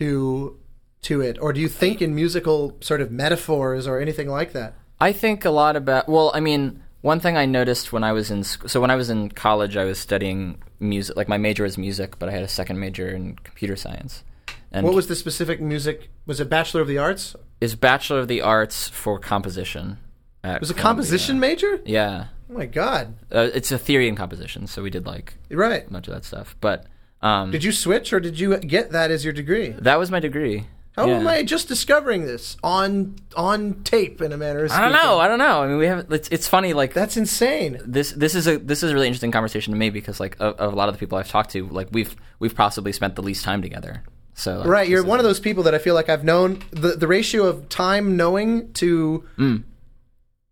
[0.00, 0.58] to
[1.02, 4.74] to it, or do you think in musical sort of metaphors or anything like that?
[5.00, 6.08] I think a lot about.
[6.08, 8.96] Well, I mean, one thing I noticed when I was in sc- so when I
[8.96, 11.16] was in college, I was studying music.
[11.16, 14.24] Like my major was music, but I had a second major in computer science.
[14.72, 16.10] And What was the specific music?
[16.26, 17.34] Was it Bachelor of the Arts?
[17.60, 19.98] is Bachelor of the Arts for composition?
[20.44, 20.82] It was a Columbia.
[21.02, 21.80] composition major?
[21.84, 23.14] Yeah, Oh my god!
[23.32, 24.66] uh, it's a theory in composition.
[24.66, 25.90] So we did like right.
[25.90, 26.54] much of that stuff.
[26.60, 26.86] But
[27.22, 29.70] um, Did you switch, or did you get that as your degree?
[29.70, 30.66] that was my degree.
[30.92, 31.18] How Yeah.
[31.20, 34.64] am I just discovering this on on tape in a manner?
[34.64, 35.18] Of I don't know.
[35.20, 35.62] I don't know.
[35.62, 36.10] I mean, we have.
[36.12, 36.72] It's, it's funny.
[36.72, 37.78] Like That's insane.
[37.84, 40.56] this this is a this is a really interesting conversation to me because like of,
[40.56, 43.22] of a lot of the people I've talked to, like we've we've possibly spent the
[43.22, 44.02] least time together.
[44.34, 46.96] So like, Right, you're one of those people that I feel like I've known the
[46.96, 49.62] the ratio of time knowing to Mm.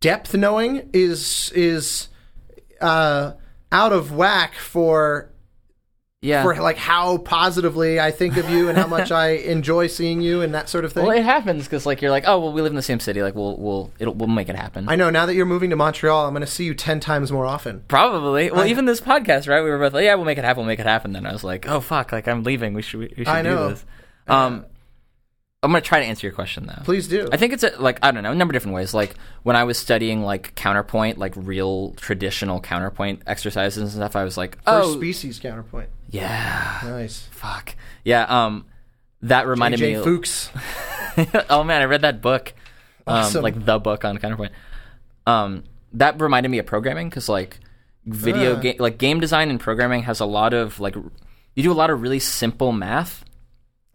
[0.01, 2.09] depth knowing is is
[2.81, 3.33] uh,
[3.73, 5.31] out of whack for
[6.23, 6.43] yeah.
[6.43, 10.43] for like how positively I think of you and how much I enjoy seeing you
[10.43, 11.05] and that sort of thing.
[11.07, 13.23] well, it happens because like you're like, oh well, we live in the same city.
[13.23, 14.89] Like we'll we'll it'll, we'll make it happen.
[14.89, 17.31] I know now that you're moving to Montreal, I'm going to see you ten times
[17.31, 17.85] more often.
[17.89, 18.51] Probably.
[18.51, 19.63] Well, I- even this podcast, right?
[19.63, 20.63] We were both like, yeah, we'll make it happen.
[20.63, 21.13] We'll make it happen.
[21.13, 22.75] Then I was like, oh fuck, like I'm leaving.
[22.75, 23.69] We should we should I know.
[23.69, 23.85] do this.
[24.29, 24.67] Um.
[25.63, 26.83] I'm gonna try to answer your question though.
[26.85, 27.29] Please do.
[27.33, 28.95] I think it's a, like I don't know a number of different ways.
[28.95, 34.23] Like when I was studying like counterpoint, like real traditional counterpoint exercises and stuff, I
[34.23, 35.89] was like, First oh species counterpoint.
[36.09, 37.27] Yeah, Nice.
[37.31, 37.75] fuck
[38.05, 38.23] yeah.
[38.25, 38.67] Um,
[39.23, 39.97] that reminded J.
[39.97, 40.03] me.
[40.05, 40.51] Fux.
[41.51, 42.53] oh man, I read that book,
[43.07, 43.43] um, Awesome.
[43.43, 44.53] like the book on counterpoint.
[45.27, 45.65] Um,
[45.95, 47.59] that reminded me of programming because like
[48.05, 48.61] video Ah.
[48.61, 51.91] game, like game design and programming has a lot of like you do a lot
[51.91, 53.25] of really simple math.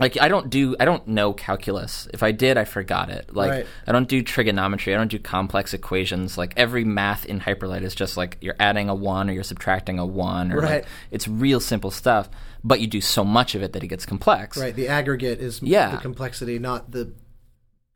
[0.01, 2.07] Like I don't do I don't know calculus.
[2.13, 3.33] If I did, I forgot it.
[3.33, 3.67] Like Right.
[3.87, 4.93] I don't do trigonometry.
[4.93, 6.37] I don't do complex equations.
[6.37, 9.43] Like every math in Hyper Light is just like you're adding a one or you're
[9.43, 10.69] subtracting a one or Right.
[10.71, 12.29] like it's real simple stuff.
[12.63, 14.57] But you do so much of it that it gets complex.
[14.57, 14.75] Right.
[14.75, 15.91] The aggregate is Yeah.
[15.91, 17.13] the complexity, not the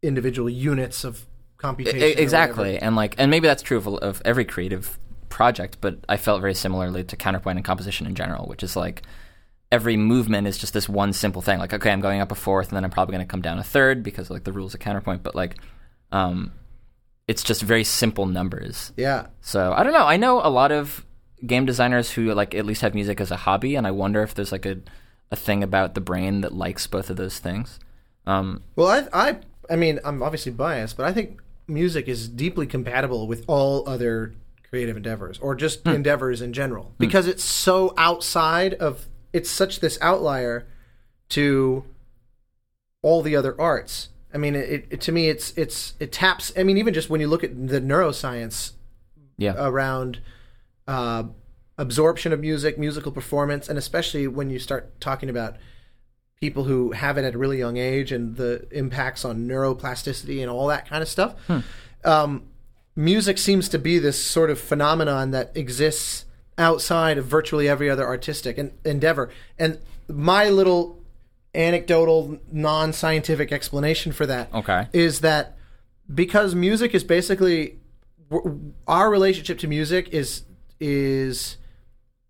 [0.02, 1.26] individual units of
[1.57, 2.02] computation.
[2.02, 4.99] or exactly and like and maybe that's true of, of every creative
[5.30, 9.02] project but i felt very similarly to counterpoint and composition in general which is like
[9.72, 12.68] every movement is just this one simple thing like okay i'm going up a fourth
[12.70, 14.80] and then i'm probably going to come down a third because like the rules of
[14.80, 15.56] counterpoint but like
[16.12, 16.52] um
[17.28, 19.28] it's just very simple numbers Yeah.
[19.42, 21.06] so i don't know i know a lot of
[21.46, 24.34] game designers who like at least have music as a hobby and i wonder if
[24.36, 24.78] there's like a
[25.32, 27.80] a thing about the brain that likes both of those things
[28.28, 29.38] um Well, I, I,
[29.70, 34.34] I mean, I'm obviously biased, but I think music is deeply compatible with all other
[34.70, 35.90] creative endeavors or just Hmm.
[35.90, 39.08] endeavors in general because it's so outside of.
[39.36, 40.66] It's such this outlier
[41.30, 41.84] to
[43.02, 44.10] all the other arts.
[44.34, 46.52] I mean, it, it to me, it's it's it taps.
[46.57, 48.72] I mean, even just when you look at the neuroscience
[49.38, 50.20] yeah around
[50.88, 51.24] uh,
[51.78, 55.56] absorption of music, musical performance, and especially when you start talking about
[56.40, 60.49] people who have it at a really young age and the impacts on neuroplasticity and
[60.49, 61.34] all that kind of stuff.
[62.03, 62.44] Um,
[62.95, 66.24] music seems to be this sort of phenomenon that exists
[66.57, 69.30] outside of virtually every other artistic en- endeavor.
[69.57, 71.02] And my little
[71.53, 75.57] anecdotal, non scientific explanation for that okay is that
[76.14, 77.80] because music is basically
[78.88, 80.44] our relationship to music is
[80.80, 81.57] is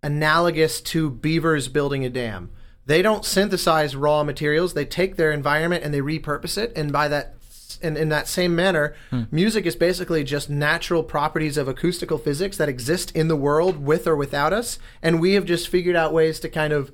[0.04, 2.52] analogous to beavers building a dam.
[2.86, 4.76] They don't synthesize raw materials.
[4.76, 6.72] They take their environment and they repurpose it.
[6.76, 7.36] And by that,
[7.82, 9.24] in, in that same manner, hmm.
[9.32, 14.08] music is basically just natural properties of acoustical physics that exist in the world with
[14.08, 14.80] or without us.
[15.02, 16.92] And we have just figured out ways to kind of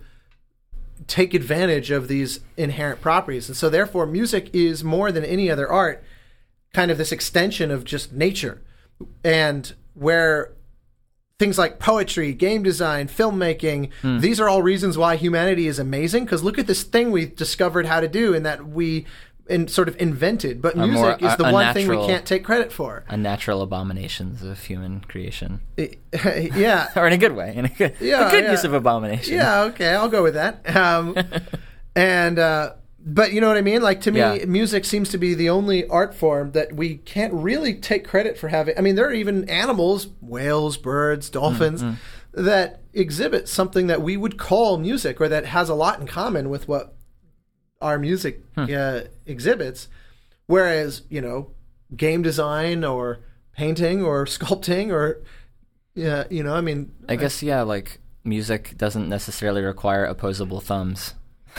[1.08, 3.48] take advantage of these inherent properties.
[3.48, 6.04] And so, therefore, music is more than any other art,
[6.74, 8.62] kind of this extension of just nature.
[9.24, 10.54] And where
[11.42, 14.20] things like poetry, game design, filmmaking, hmm.
[14.20, 16.24] these are all reasons why humanity is amazing.
[16.24, 19.08] Because look at this thing we discovered how to do and that we
[19.52, 20.62] in, sort of invented.
[20.62, 23.04] But music more- is the a- one thing we can't take credit for.
[23.10, 26.88] unnatural abominations of human creation, yeah.
[26.96, 28.52] or in a good way, in a good, Yeah, a good yeah.
[28.52, 29.36] use of abomination.
[29.36, 30.76] Yeah, okay, I'll go with that.
[30.76, 31.16] Um,
[31.96, 32.74] and uh,
[33.04, 33.82] but you know what I mean?
[33.82, 34.46] Like to me, Yeah.
[34.46, 38.48] music seems to be the only art form that we can't really take credit for
[38.50, 38.78] having.
[38.78, 42.46] I mean, there are even animals, whales, birds, dolphins, Mm-hmm.
[42.46, 46.50] that exhibit something that we would call music, or that has a lot in common
[46.50, 46.94] with what
[47.82, 48.66] our music Hmm.
[48.76, 49.88] uh, exhibits.
[50.48, 51.52] Whereas you know,
[51.96, 53.20] game design or
[53.58, 55.22] painting or sculpting or
[55.96, 61.16] yeah, you know, I mean, I guess yeah, like music doesn't necessarily require opposable thumbs.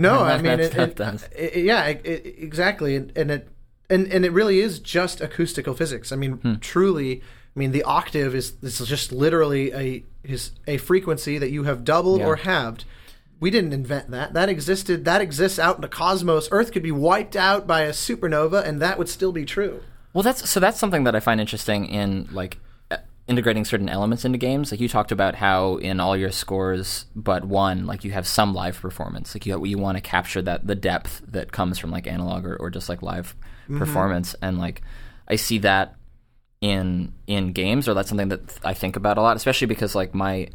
[0.00, 1.28] No, I mean, it, it- does.
[1.36, 3.48] it- yeah, exactly, and, and it
[3.90, 6.12] and and it really is just acoustical physics.
[6.12, 6.54] I mean, Hmm.
[6.60, 7.20] truly,
[7.56, 11.64] I mean, the octave is this is just literally a is a frequency that you
[11.64, 12.26] have doubled Yeah.
[12.26, 12.84] or halved.
[13.40, 14.34] We didn't invent that.
[14.34, 15.04] That existed.
[15.04, 16.48] That exists out in the cosmos.
[16.50, 19.82] Earth could be wiped out by a supernova, and that would still be true.
[20.12, 22.58] Well, that's so that's something that I find interesting in like
[23.28, 24.70] integrating certain elements into games.
[24.70, 28.54] Like you talked about how in all your scores but one, like you have some
[28.54, 29.34] live performance.
[29.34, 32.56] Like you you want to capture that the depth that comes from like analog or,
[32.56, 33.78] or just like live mm-hmm.
[33.78, 34.82] performance, and like
[35.28, 35.94] I see that
[36.60, 40.14] in in games, or that's something that I think about a lot, especially because like
[40.14, 40.48] my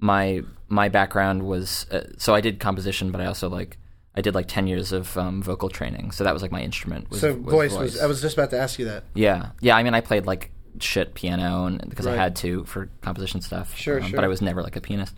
[0.00, 3.76] my my background was uh, so I did composition, but I also like
[4.14, 7.10] I did like ten years of um, vocal training, so that was like my instrument.
[7.10, 8.00] Was, So was voice was.
[8.00, 9.04] I was just about to ask you that.
[9.14, 9.76] yeah, yeah.
[9.76, 12.18] I mean, I played like shit piano, and because Right.
[12.18, 13.76] I had to for composition stuff.
[13.76, 14.16] Sure, um, sure.
[14.16, 15.14] But I was never like a pianist.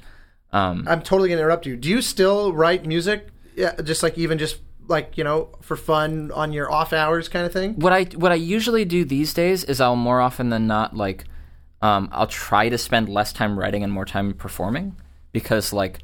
[0.53, 1.77] Um, I'm totally gonna interrupt you.
[1.77, 3.29] Do you still write music?
[3.57, 7.47] Yeah, just like even just like you know for fun on your off hours kind
[7.47, 7.75] of thing.
[7.77, 11.25] what I what I usually do these days is I'll more often than not like
[11.83, 14.97] um, I'll try to spend less time writing and more time performing
[15.33, 16.01] because like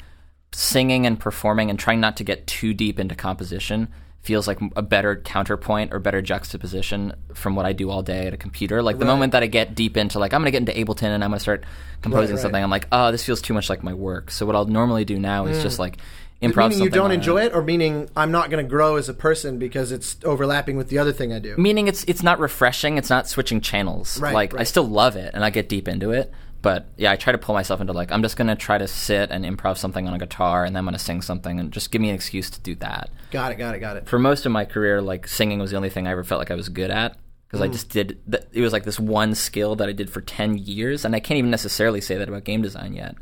[0.52, 3.88] singing and performing and trying not to get too deep into composition
[4.20, 8.34] feels like a better counterpoint or better juxtaposition from what I do all day at
[8.34, 8.82] a computer.
[8.82, 11.14] Like the moment that I get deep into like I'm going to get into Ableton
[11.14, 11.64] and I'm going to start
[12.02, 12.42] composing right.
[12.42, 14.30] something, I'm like, oh, this feels too much like my work.
[14.30, 15.98] So what I'll normally do now is just like
[16.42, 16.70] improv.
[16.70, 19.14] meaning you don't on enjoy it, or meaning I'm not going to grow as a
[19.14, 21.56] person because it's overlapping with the other thing I do.
[21.56, 22.96] Meaning it's it's not refreshing.
[22.98, 24.20] It's not switching channels.
[24.20, 26.32] Right, like I still love it and I get deep into it.
[26.60, 29.30] But yeah, I try to pull myself into like I'm just gonna try to sit
[29.30, 32.00] and improv something on a guitar and then I'm gonna sing something and just give
[32.02, 33.10] me an excuse to do that.
[33.30, 33.56] Got it.
[33.58, 33.78] Got it.
[33.78, 34.08] Got it.
[34.08, 36.50] For most of my career, like singing was the only thing I ever felt like
[36.50, 37.16] I was good at
[37.46, 37.64] because Mm.
[37.64, 38.18] I just did.
[38.30, 41.20] Th- it was like this one skill that I did for ten years, and I
[41.20, 43.14] can't even necessarily say that about game design yet.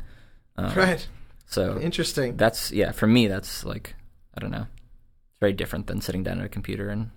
[0.57, 1.07] Right.
[1.47, 2.37] So Interesting.
[2.37, 2.91] that's yeah.
[2.91, 3.95] For me, that's like
[4.35, 4.67] I don't know.
[4.67, 7.09] It's very different than sitting down at a computer and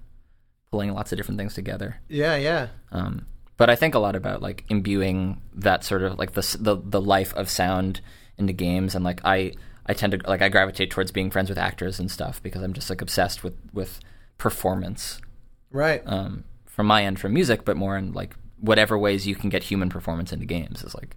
[0.70, 1.97] pulling lots of different things together.
[2.09, 2.36] Yeah.
[2.36, 2.69] Yeah.
[2.93, 3.27] Um,
[3.57, 7.01] but I think a lot about like imbuing that sort of like the the the
[7.01, 8.01] life of sound
[8.39, 9.52] into games, and like I
[9.85, 12.73] I tend to like I gravitate towards being friends with actors and stuff because I'm
[12.73, 14.01] just like obsessed with with
[14.39, 15.20] performance
[15.70, 16.02] Right.
[16.07, 19.65] um, from my end from music, but more in like whatever ways you can get
[19.65, 21.16] human performance into games is like,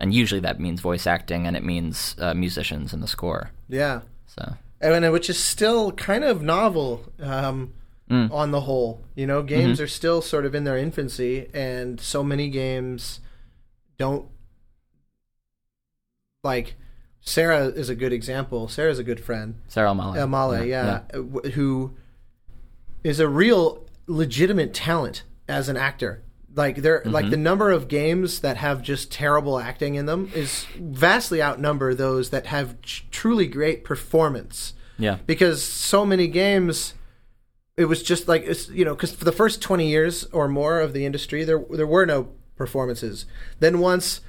[0.00, 3.50] and usually that means voice acting and it means uh, musicians in the score.
[3.68, 4.00] yeah.
[4.26, 7.72] So and which is still kind of novel um,
[8.10, 8.32] Mm.
[8.32, 9.04] on the whole.
[9.16, 9.82] You know, games Mm-hmm.
[9.84, 13.20] are still sort of in their infancy, and so many games
[13.98, 14.28] don't
[16.42, 16.76] like.
[17.20, 18.68] Sarah is a good example.
[18.68, 19.56] Sarah's a good friend.
[19.68, 21.96] Sarah Elmaleh, Elmaleh, yeah, uh, wh- who
[23.04, 26.22] is a real legitimate talent as an actor.
[26.58, 27.10] Like there, Mm-hmm.
[27.10, 31.94] like the number of games that have just terrible acting in them is vastly outnumber
[31.94, 34.74] those that have tr- truly great performance.
[34.98, 36.94] yeah, Because so many games,
[37.76, 40.80] it was just like it's, you know, because for the first twenty years or more
[40.80, 43.24] of the industry, there there were no performances.
[43.60, 44.20] Then once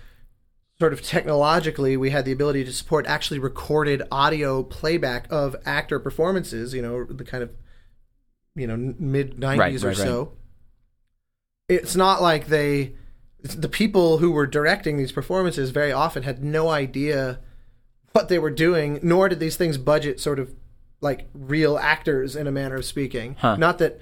[0.79, 5.99] sort of technologically we had the ability to support actually recorded audio playback of actor
[5.99, 7.49] performances you know the kind of
[8.55, 10.31] you know mid 90s Right, or right, so
[11.69, 12.93] it's not like they
[13.41, 17.39] the people who were directing these performances very often had no idea
[18.11, 20.53] what they were doing nor did these things budget sort of
[20.99, 23.55] like real actors in a manner of speaking Huh.
[23.55, 23.99] not that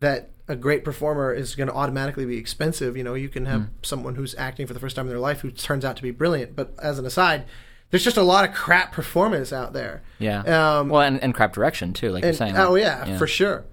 [0.00, 2.96] that a great performer is going to automatically be expensive.
[2.96, 5.40] You know, you can have someone who's acting for the first time in their life
[5.40, 6.56] who turns out to be brilliant.
[6.56, 7.44] But as an aside,
[7.90, 10.02] there's just a lot of crap performance out there.
[10.18, 10.40] yeah.
[10.40, 12.56] Um, well, and, and crap direction too, like and- you're saying.
[12.56, 13.64] oh like, yeah, for sure.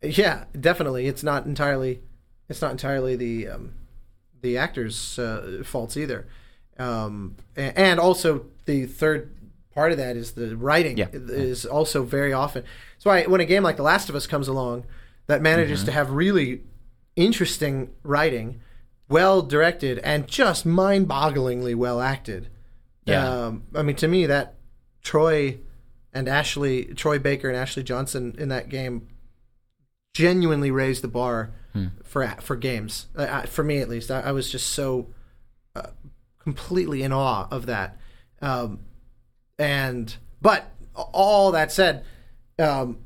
[0.00, 1.08] Yeah, definitely.
[1.08, 2.00] It's not entirely.
[2.48, 3.74] It's not entirely the um,
[4.40, 6.26] the actors' uh, faults either.
[6.78, 9.34] Um, a- and also the third
[9.74, 11.08] part of that is the writing Yeah.
[11.12, 12.64] is also very often.
[12.98, 14.84] So I, when a game like The Last of Us comes along
[15.26, 15.86] that manages Mm-hmm.
[15.86, 16.62] to have really
[17.16, 18.60] interesting writing,
[19.08, 22.48] well directed, and just mind-bogglingly well acted.
[23.04, 23.28] Yeah.
[23.46, 24.54] Um, I mean, to me, that
[25.02, 25.58] Troy
[26.12, 29.08] and Ashley, Troy Baker and Ashley Johnson in that game
[30.12, 31.50] genuinely raised the bar
[32.04, 33.06] for for games.
[33.16, 35.08] Uh, for me, at least, I, I was just so
[35.74, 35.88] uh,
[36.38, 37.96] completely in awe of that.
[38.40, 38.80] Um,
[39.58, 42.04] and but all that said,
[42.58, 42.98] um,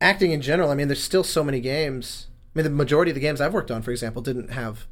[0.00, 0.70] acting in general.
[0.70, 2.26] I mean, there's still so many games.
[2.54, 4.86] I mean, the majority of the games I've worked on, for example, didn't have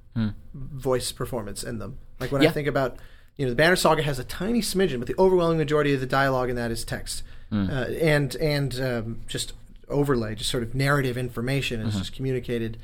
[0.55, 1.99] voice performance in them.
[2.21, 2.97] Like when I think about,
[3.37, 6.07] you know, the Banner Saga has a tiny smidgen, but the overwhelming majority of the
[6.07, 7.23] dialogue in that is text,
[7.71, 9.53] uh, and and um, just
[9.93, 12.79] overlay, just sort of narrative information is just communicated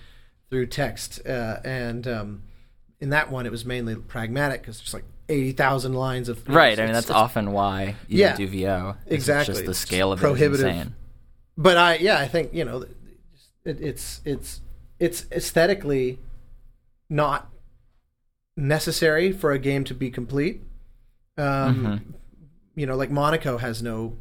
[0.51, 1.26] through text.
[1.26, 2.43] Uh, and um,
[3.01, 6.78] in that one, it was mainly pragmatic because there's like eighty thousand lines of Right.
[6.78, 8.36] I mean, that's it's- often why you Yeah.
[8.36, 8.97] do VO.
[9.06, 9.55] It's Exactly.
[9.55, 10.66] Just the It's scale of prohibitive.
[10.66, 10.94] it is insane.
[11.56, 12.82] but I yeah I think you know
[13.64, 14.60] it, it's it's
[14.98, 16.18] it's aesthetically
[17.10, 17.51] not
[18.56, 20.62] necessary for a game to be complete.
[21.36, 22.10] Um, Mm-hmm.
[22.74, 24.16] You know, like Monaco has no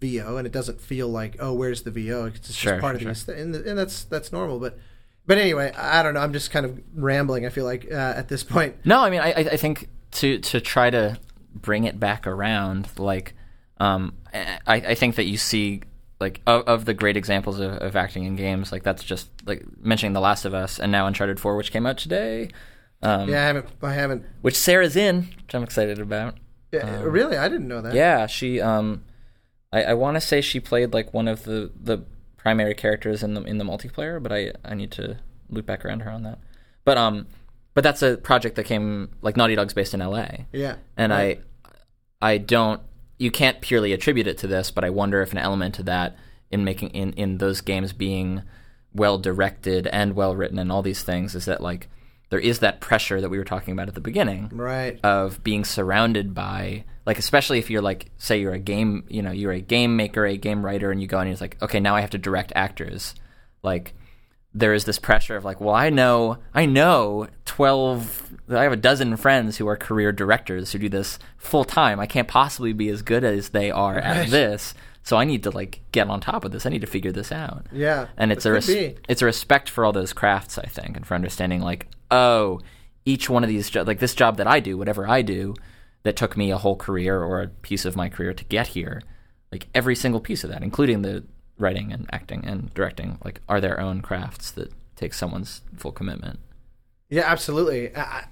[0.00, 2.26] VO, and it doesn't feel like oh, where's the VO?
[2.26, 4.58] It's just Sure, part of sure, the aesthet- and, and that's that's normal.
[4.58, 4.78] But
[5.26, 6.20] but anyway, I don't know.
[6.20, 7.44] I'm just kind of rambling.
[7.46, 8.76] I feel like uh, at this point.
[8.84, 11.18] No, I mean, I, I think to to try to
[11.54, 13.34] bring it back around, like,
[13.78, 15.82] um, I, I think that you see
[16.20, 19.64] like of, of the great examples of, of acting in games, like that's just like
[19.80, 22.48] mentioning The Last of Us and now Uncharted Four, which came out today.
[23.02, 23.66] Um, Yeah, I haven't.
[23.82, 24.24] I haven't.
[24.42, 26.36] which Sarah's in, which I'm excited about.
[26.72, 27.90] Yeah, really, I didn't know that.
[27.90, 29.04] Um, Yeah, she um,
[29.72, 32.04] I, I want to say she played like one of the the
[32.36, 35.18] primary characters in the in the multiplayer, but I I need to
[35.50, 36.38] loop back around her on that.
[36.84, 37.26] But um,
[37.74, 40.46] but that's a project that came like Naughty Dog's based in L.A.
[40.52, 40.76] yeah.
[40.96, 41.42] and Right.
[42.20, 42.80] I I don't
[43.18, 46.16] you can't purely attribute it to this, but I wonder if an element of that
[46.50, 48.42] in making in in those games being
[48.94, 51.88] well directed and well written and all these things is that like
[52.30, 54.98] there is that pressure that we were talking about at the beginning Right.
[55.04, 59.30] of being surrounded by like especially if you're like say you're a game you know
[59.32, 61.96] you're a game maker a game writer and you go and you're like okay now
[61.96, 63.14] i have to direct actors.
[63.62, 63.94] Like
[64.54, 68.76] there is this pressure of like well i know i know 12 i have a
[68.76, 72.88] dozen friends who are career directors who do this full time i can't possibly be
[72.88, 74.04] as good as they are Right.
[74.04, 74.74] at this.
[75.02, 76.66] So i need to like get on top of this.
[76.66, 77.66] I need to figure this out.
[77.72, 78.08] Yeah.
[78.18, 81.06] and it's It a res- it's a respect for all those crafts, I think, and
[81.06, 82.60] for understanding like, oh,
[83.06, 85.54] each one of these jo- like this job that I do, whatever I do,
[86.08, 89.02] that took me a whole career or a piece of my career to get here,
[89.52, 91.22] like every single piece of that, including the
[91.58, 96.38] writing and acting and directing, like are their own crafts that take someone's full commitment.
[97.10, 97.94] Yeah, absolutely.
[97.94, 98.24] I,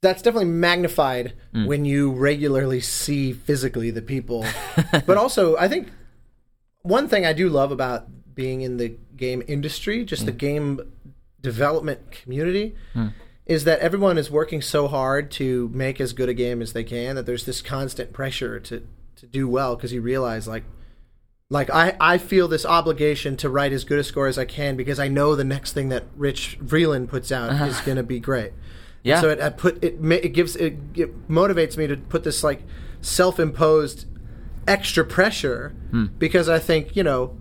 [0.00, 1.66] that's definitely magnified Mm.
[1.66, 4.46] when you regularly see physically the people.
[5.06, 5.90] but also, I think
[6.80, 10.26] one thing I do love about being in the game industry, just Mm.
[10.26, 10.80] the game
[11.42, 12.76] development community,
[13.48, 16.84] is that everyone is working so hard to make as good a game as they
[16.84, 20.62] can that there's this constant pressure to to do well because you realize like
[21.50, 24.76] like I, I feel this obligation to write as good a score as I can
[24.76, 27.64] because I know the next thing that Rich Vreeland puts out uh-huh.
[27.64, 28.52] is going to be great.
[29.02, 29.14] Yeah.
[29.14, 32.44] And so it I put it it gives it, it motivates me to put this
[32.44, 32.62] like
[33.00, 34.04] self-imposed
[34.66, 36.06] extra pressure hmm.
[36.18, 37.36] because I think you know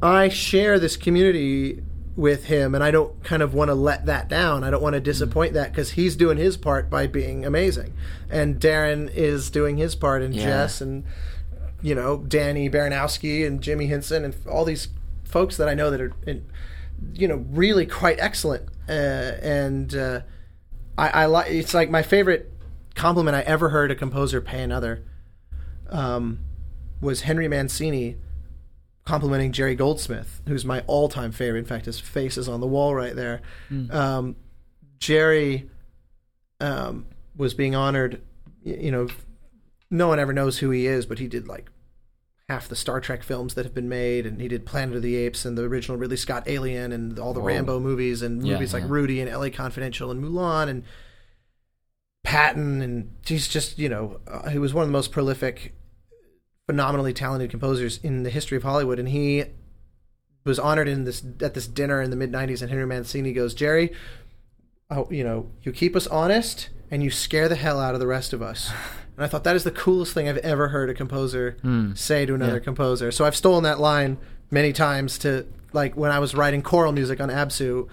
[0.00, 1.82] I share this community
[2.16, 4.64] with him and I don't kind of want to let that down.
[4.64, 7.92] I don't want to disappoint that because he's doing his part by being amazing,
[8.30, 10.44] and Darren is doing his part, and Yeah.
[10.44, 11.04] Jess and
[11.82, 14.88] you know Danny Baranowski and Jimmy Hinson and all these
[15.24, 16.46] folks that I know that are in,
[17.12, 18.64] you know really quite excellent.
[18.88, 18.92] Uh,
[19.42, 20.20] and uh,
[20.96, 22.50] I, I like it's like my favorite
[22.94, 25.04] compliment I ever heard a composer pay another
[25.90, 26.38] um,
[27.00, 28.16] was Henry Mancini
[29.06, 31.60] complimenting Jerry Goldsmith, who's my all-time favorite.
[31.60, 33.40] In fact, his face is on the wall right there.
[33.90, 34.36] Um,
[34.98, 35.70] Jerry
[36.60, 37.06] um,
[37.36, 38.20] was being honored.
[38.62, 39.08] You know,
[39.90, 41.70] no one ever knows who he is, but he did like
[42.48, 45.14] half the Star Trek films that have been made, and he did Planet of the
[45.16, 47.46] Apes and the original Ridley Scott Alien and all the Whoa.
[47.46, 48.88] Rambo movies and Yeah, movies like yeah.
[48.90, 49.50] Rudy and L.A.
[49.50, 50.82] Confidential and Mulan and
[52.24, 55.75] Patton, and he's just you know uh, he was one of the most prolific,
[56.66, 59.44] phenomenally talented composers in the history of Hollywood, and he
[60.44, 62.60] was honored in this at this dinner in the mid '90s.
[62.60, 63.92] And Henry Mancini goes, Jerry,
[64.90, 68.06] oh, you know, you keep us honest and you scare the hell out of the
[68.06, 68.70] rest of us.
[69.18, 71.56] And I thought that is the coolest thing I've ever heard a composer
[71.94, 72.58] say to another Yeah.
[72.58, 73.10] composer.
[73.10, 74.18] So I've stolen that line
[74.50, 77.88] many times to like when I was writing choral music on ABZÛ.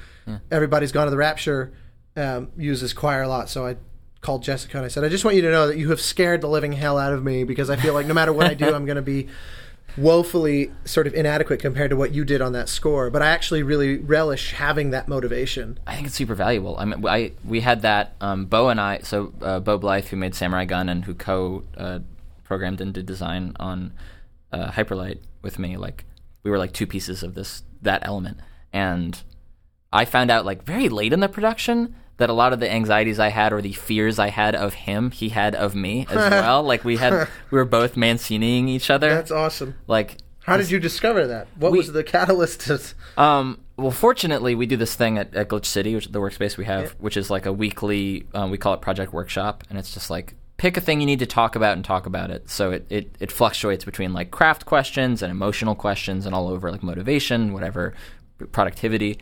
[0.52, 1.72] Everybody's gone to the Rapture
[2.18, 3.78] um, uses choir a lot, so I
[4.24, 6.42] called Jessica and I said, I just want you to know that you have scared
[6.42, 8.74] the living hell out of me because I feel like no matter what I do,
[8.74, 9.28] I'm going to be
[9.98, 13.10] woefully sort of inadequate compared to what you did on that score.
[13.10, 15.78] But I actually really relish having that motivation.
[15.86, 16.76] I think it's super valuable.
[16.78, 19.00] I mean, I we had that um, Beau and I.
[19.00, 22.00] So uh, Beau Blyth, who made Samurai Gunn and who co uh,
[22.44, 23.94] programmed and did design on
[24.52, 26.06] uh, Hyper Light with me, like
[26.44, 28.40] we were like two pieces of this that element.
[28.72, 29.22] And
[29.92, 33.20] I found out like very late in the production that a lot of the anxieties
[33.20, 36.62] I had or the fears I had of him, he had of me as well.
[36.64, 39.10] like we had, we were both Manciniing each other.
[39.10, 39.76] That's awesome.
[39.88, 41.48] like How did you discover that?
[41.58, 42.80] What We- was the catalyst to
[43.18, 46.58] Um, well, fortunately, we do this thing at, at Glitch City, which is the workspace
[46.58, 48.28] we have, which is like a weekly.
[48.36, 51.18] Um, we call it Project Workshop, and it's just like pick a thing you need
[51.20, 52.48] to talk about and talk about it.
[52.48, 56.72] So it, it, it fluctuates between like craft questions and emotional questions and all over
[56.72, 57.96] like motivation, whatever,
[58.52, 59.18] productivity.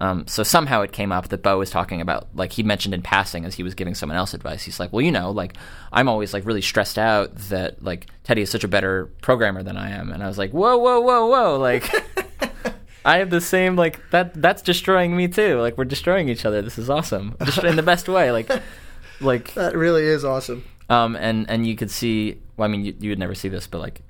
[0.00, 3.02] Um, so somehow it came up that Beau was talking about, like he mentioned in
[3.02, 4.62] passing as he was giving someone else advice.
[4.62, 5.56] He's like, well, you know, like
[5.92, 9.76] I'm always like really stressed out that like Teddy is such a better programmer than
[9.76, 11.84] I am, and I was like, whoa, whoa, whoa, whoa, like
[13.04, 14.34] I have the same like that.
[14.40, 15.60] That's destroying me too.
[15.60, 16.62] Like we're destroying each other.
[16.62, 18.30] This is awesome, Just in the best way.
[18.32, 18.50] Like,
[19.20, 20.64] like That really is awesome.
[20.88, 22.40] um, and and you could see.
[22.56, 24.00] Well, I mean, you, you would never see this, but like,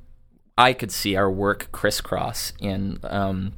[0.58, 3.52] I could see our work crisscross in um,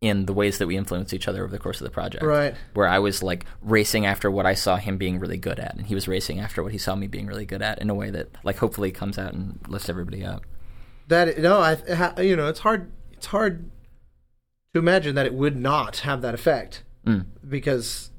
[0.00, 2.22] in the ways that we influence each other over the course of the project.
[2.24, 2.54] Right.
[2.74, 5.86] Where I was like racing after what I saw him being really good at, and
[5.86, 8.10] he was racing after what he saw me being really good at, in a way
[8.10, 10.42] that like hopefully comes out and lifts everybody up.
[11.08, 12.90] That no, I you know it's hard.
[13.12, 13.70] It's hard
[14.74, 17.24] to imagine that it would not have that effect Mm.
[17.48, 18.10] because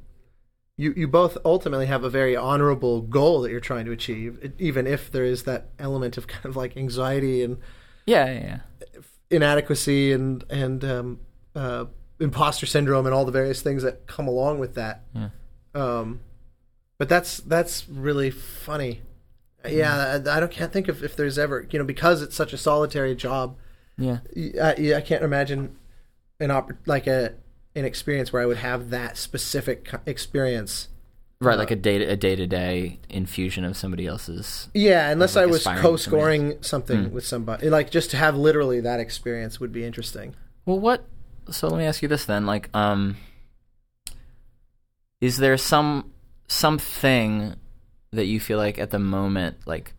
[0.78, 4.88] you you both ultimately have a very honorable goal that you're trying to achieve, even
[4.88, 7.58] if there is that element of kind of like anxiety and
[8.06, 8.60] Yeah, yeah,
[8.96, 9.02] yeah.
[9.30, 11.20] inadequacy and and um,
[11.58, 11.86] uh,
[12.20, 15.04] imposter syndrome and all the various things that come along with that.
[15.14, 15.30] Yeah.
[15.74, 16.22] Um,
[16.98, 19.02] but that's that's really funny.
[19.68, 22.54] Yeah, I, I don't can't think of if there's ever you know because it's such
[22.54, 23.58] a solitary job.
[23.98, 24.20] Yeah.
[24.62, 25.76] I, I can't imagine
[26.40, 27.34] an opp- like a
[27.76, 30.90] an experience where I would have that specific experience.
[31.40, 34.70] Right, like a day a day to day infusion of somebody else's.
[34.74, 39.00] Yeah, unless Like I was co-scoring something with somebody, like just to have literally that
[39.00, 40.36] experience would be interesting.
[40.66, 41.06] Well, what?
[41.52, 42.46] So let me ask you this then.
[42.46, 43.18] Like, um,
[45.22, 46.12] is there some
[46.48, 47.56] something
[48.12, 49.94] that you feel like at the moment, like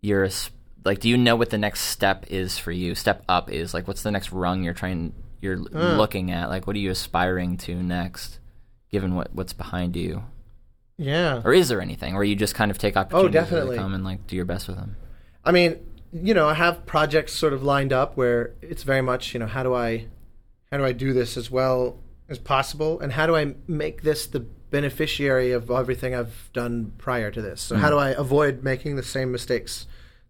[0.00, 0.50] you're as-
[0.84, 2.94] like, do you know what the next step is for you?
[2.94, 5.96] Step up is like, what's the next rung you're trying you're Uh.
[5.96, 6.48] looking at?
[6.48, 8.38] Like, what are you aspiring to next,
[8.90, 10.22] given what what's behind you?
[10.98, 13.76] Yeah, Or is there anything, or you just kind of take opportunities as they definitely.
[13.78, 14.96] come and like do your best with them?
[15.42, 15.76] I mean,
[16.12, 19.46] you know, I have projects sort of lined up where it's very much, you know,
[19.46, 20.08] how do I,
[20.70, 21.98] how do I do this as well
[22.28, 27.30] as possible, and how do I make this the beneficiary of everything I've done prior
[27.32, 27.60] to this?
[27.60, 29.86] So how do I avoid making the same mistakes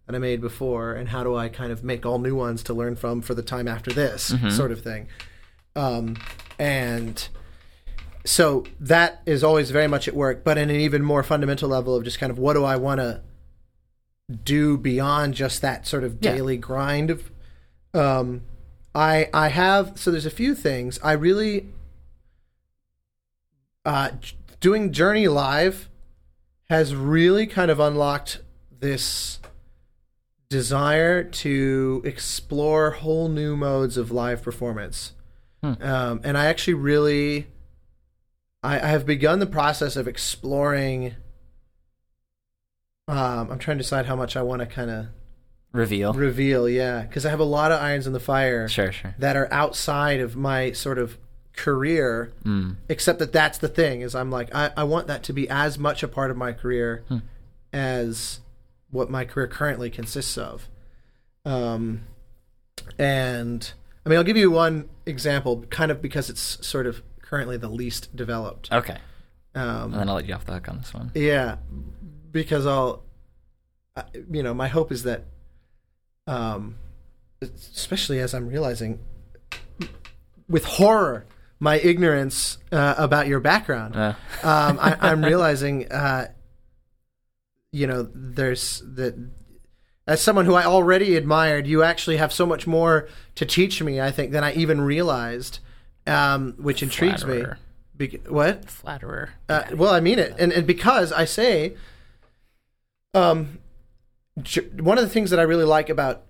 [0.07, 2.73] that I made before, and how do I kind of make all new ones to
[2.73, 5.07] learn from for the time after this sort of thing?
[5.75, 6.17] Um,
[6.57, 7.27] and
[8.25, 11.95] so that is always very much at work, but in an even more fundamental level
[11.95, 13.21] of just kind of what do I want to
[14.43, 16.33] do beyond just that sort of Yeah.
[16.33, 17.29] daily grind of
[17.93, 18.41] um
[18.93, 21.67] I I have so there's a few things I really
[23.85, 24.11] uh
[24.59, 25.89] doing Journey live
[26.69, 28.39] has really kind of unlocked
[28.79, 29.39] this
[30.49, 35.13] desire to explore whole new modes of live performance.
[35.81, 37.47] Um, and I actually really
[38.63, 41.15] I, I have begun the process of exploring
[43.07, 45.07] um, I'm trying to decide how much I want to kind of
[45.73, 46.13] Reveal.
[46.13, 49.15] reveal, yeah, because I have a lot of irons in the fire Sure, sure.
[49.19, 51.17] that are outside of my sort of
[51.55, 52.33] career.
[52.43, 52.75] Mm.
[52.89, 55.77] Except that that's the thing is I'm like I, I want that to be as
[55.79, 57.03] much a part of my career
[57.71, 58.39] as
[58.89, 60.67] what my career currently consists of.
[61.45, 62.01] Um,
[62.99, 63.71] and
[64.05, 67.69] I mean I'll give you one example, kind of because it's sort of currently the
[67.69, 68.71] least developed.
[68.71, 68.97] Okay,
[69.55, 71.11] Um, and then I'll let you off the hook on this one.
[71.15, 71.57] yeah,
[72.31, 73.03] because I'll,
[74.29, 75.25] you know, my hope is that,
[76.27, 76.75] um,
[77.41, 78.99] especially as I'm realizing
[80.47, 81.25] with horror
[81.59, 86.27] my ignorance uh, about your background, Uh, um, I, I'm realizing, uh,
[87.71, 89.15] you know, there's that.
[90.07, 94.01] As someone who I already admired, you actually have so much more to teach me.
[94.01, 95.59] I think than I even realized,
[96.07, 97.59] um, which intrigues Flatterer.
[97.99, 98.07] me.
[98.07, 98.65] Bec- what?
[98.65, 99.29] flatterer.
[99.47, 101.75] Uh, well, I mean it, and and because I say,
[103.13, 103.59] um,
[104.79, 106.23] one of the things that I really like about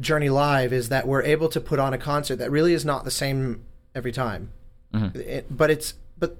[0.00, 3.04] Journey Live is that we're able to put on a concert that really is not
[3.04, 3.64] the same
[3.94, 4.52] every time,
[4.92, 5.18] mm-hmm.
[5.18, 6.36] It- but it's but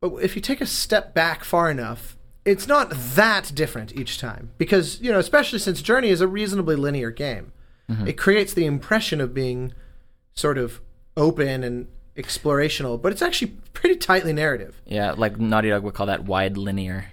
[0.00, 4.50] but if you take a step back far enough, it's not that different each time
[4.58, 7.52] because you know, especially since Journey is a reasonably linear game,
[7.88, 8.06] mm-hmm.
[8.06, 9.72] it creates the impression of being
[10.34, 10.80] sort of
[11.16, 14.80] open and explorational, but it's actually pretty tightly narrative.
[14.86, 17.06] Yeah, like Naughty Dog would call that wide linear.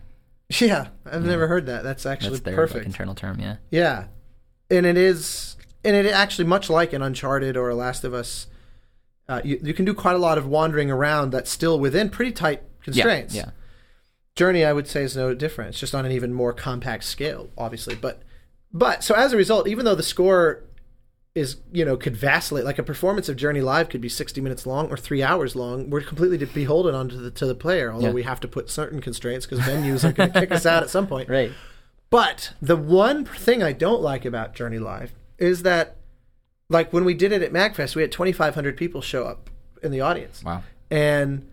[0.61, 1.83] Yeah, I've never heard that.
[1.83, 2.85] That's actually That's their like, perfect.
[2.85, 3.39] internal term.
[3.39, 3.57] Yeah.
[3.69, 4.05] yeah,
[4.69, 8.47] and it is, and it actually much like an Uncharted or a Last of Us.
[9.27, 12.31] Uh, you, you can do quite a lot of wandering around that's still within pretty
[12.31, 13.35] tight constraints.
[13.35, 13.49] Yeah.
[14.35, 15.71] Journey, I would say, is no different.
[15.71, 17.95] It's just on an even more compact scale, obviously.
[17.95, 18.21] But,
[18.71, 20.63] but so as a result, even though the score
[21.37, 24.65] is you know could vacillate, like a performance of Journey Live could be sixty minutes
[24.65, 27.91] long or three hours long, we're completely beholden onto the to the player.
[27.91, 28.13] Although Yeah.
[28.13, 30.89] we have to put certain constraints because venues are going to kick us out at
[30.89, 31.29] some point.
[31.37, 31.51] Right.
[32.09, 35.97] But the one thing I don't like about Journey Live is that,
[36.69, 39.49] like when we did it at MagFest, we had 2,500 people show up
[39.83, 40.63] in the audience, Wow.
[40.89, 41.47] and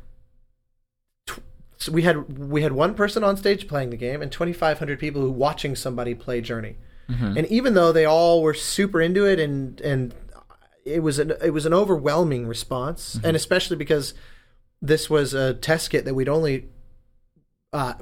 [1.77, 5.21] so we had we had one person on stage playing the game and 2,500 people
[5.21, 6.77] who watching somebody play Journey.
[7.09, 10.15] And even though they all were super into it and and
[10.85, 14.15] it was an it was an overwhelming response, and especially because
[14.83, 16.69] this was a test kit that we'd only
[17.73, 17.95] uh,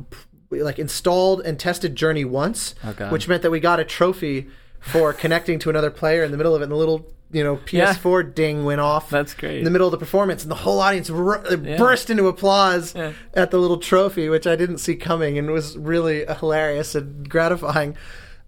[0.51, 4.49] like installed and tested Journey once, Oh, which meant that we got a trophy
[4.81, 7.57] for connecting to another player in the middle of it, and the little you know
[7.57, 9.09] PS4 ding went off.
[9.11, 9.59] That's great.
[9.59, 11.79] In the middle of the performance, and the whole audience r- Yeah.
[11.79, 13.13] burst into applause Yeah.
[13.35, 17.97] at the little trophy, which I didn't see coming, and was really hilarious and gratifying.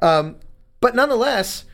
[0.02, 0.36] Um,
[0.84, 1.64] but nonetheless,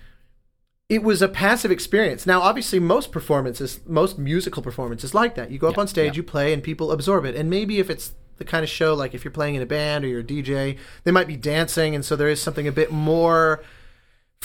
[0.88, 2.26] it was a passive experience.
[2.26, 5.50] Now, obviously, most performances, most musical performances, like that.
[5.50, 6.18] You go up Yeah, on stage, yeah.
[6.18, 7.34] you play, and people absorb it.
[7.34, 10.04] And maybe if it's the kind of show, like if you're playing in a band
[10.04, 12.92] or you're a DJ, they might be dancing, and so there is something a bit
[12.92, 13.64] more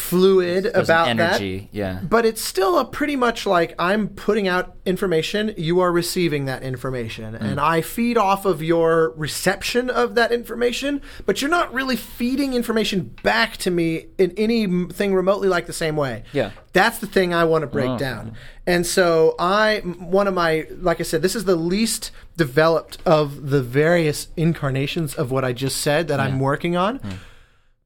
[0.09, 1.29] fluid There's about an that.
[1.41, 1.67] energy.
[1.71, 1.99] Yeah.
[2.07, 6.61] But it's still a pretty much like I'm putting out information, you are receiving that
[6.61, 7.41] information, Mm.
[7.41, 12.53] and I feed off of your reception of that information, but you're not really feeding
[12.53, 16.23] information back to me in anything remotely like the same way.
[16.33, 16.51] Yeah.
[16.73, 17.97] That's the thing I want to break Oh.
[17.97, 18.33] down.
[18.67, 23.49] And so I one of my like I said this is the least developed of
[23.49, 26.99] the various incarnations of what I just said that I'm working on.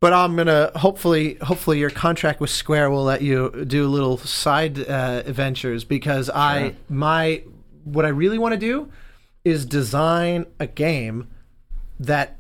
[0.02, 4.80] But I'm gonna hopefully hopefully your contract with Square will let you do little side
[4.80, 7.44] uh, ventures because I my
[7.84, 8.90] what I really want to do
[9.44, 11.28] is design a game
[12.00, 12.38] that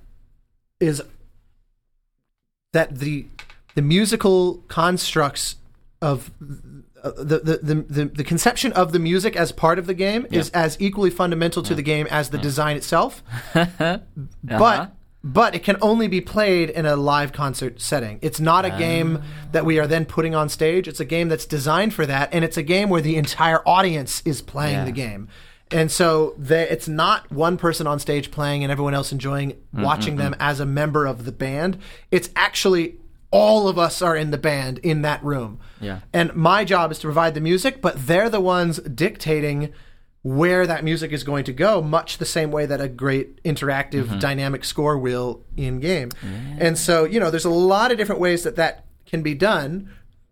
[0.80, 1.02] is
[2.72, 3.26] that the
[3.76, 5.58] the musical constructs
[6.02, 6.32] of
[7.04, 10.26] uh, the, the, the, the, the conception of the music as part of the game
[10.32, 13.24] is as equally fundamental to the game as the design itself.
[13.56, 14.00] Uh-huh.
[14.44, 18.20] but but it can only be played in a live concert setting.
[18.22, 19.26] It's not a game ah.
[19.52, 20.88] that we are then putting on stage.
[20.88, 24.22] It's a game that's designed for that, and it's a game where the entire audience
[24.26, 24.86] is playing Yeah.
[24.86, 25.28] the game.
[25.72, 29.84] And so the, it's not one person on stage playing and everyone else enjoying mm-hmm,
[29.84, 30.42] watching them mm-hmm.
[30.42, 31.78] as a member of the band.
[32.10, 32.96] It's actually
[33.32, 35.60] all of us are in the band in that room.
[35.80, 36.00] Yeah.
[36.12, 39.72] And my job is to provide the music, but they're the ones dictating
[40.22, 44.06] where that music is going to go, much the same way that a great interactive
[44.06, 44.20] Mm-hmm.
[44.20, 46.10] dynamic score will in game.
[46.60, 49.90] And so, you know, there's a lot of different ways that that can be done,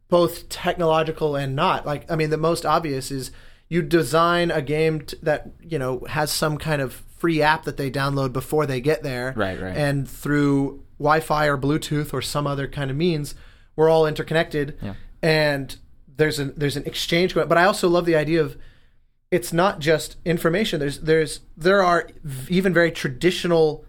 [0.10, 1.86] both technological and not.
[1.86, 3.32] Like, I mean, the most obvious is
[3.70, 7.78] you design a game t- that, you know, has some kind of free app that
[7.78, 9.34] they download before they get there.
[9.36, 9.76] Right, right.
[9.76, 13.36] And through Wi Fi or Bluetooth or some other kind of means,
[13.76, 14.78] we're all interconnected.
[14.82, 14.94] Yeah.
[15.22, 15.76] And
[16.16, 18.58] there's an there's an exchange going but I also love the idea of
[19.32, 20.80] it's not just information.
[20.80, 22.08] There's there's there are
[22.50, 23.86] even very traditional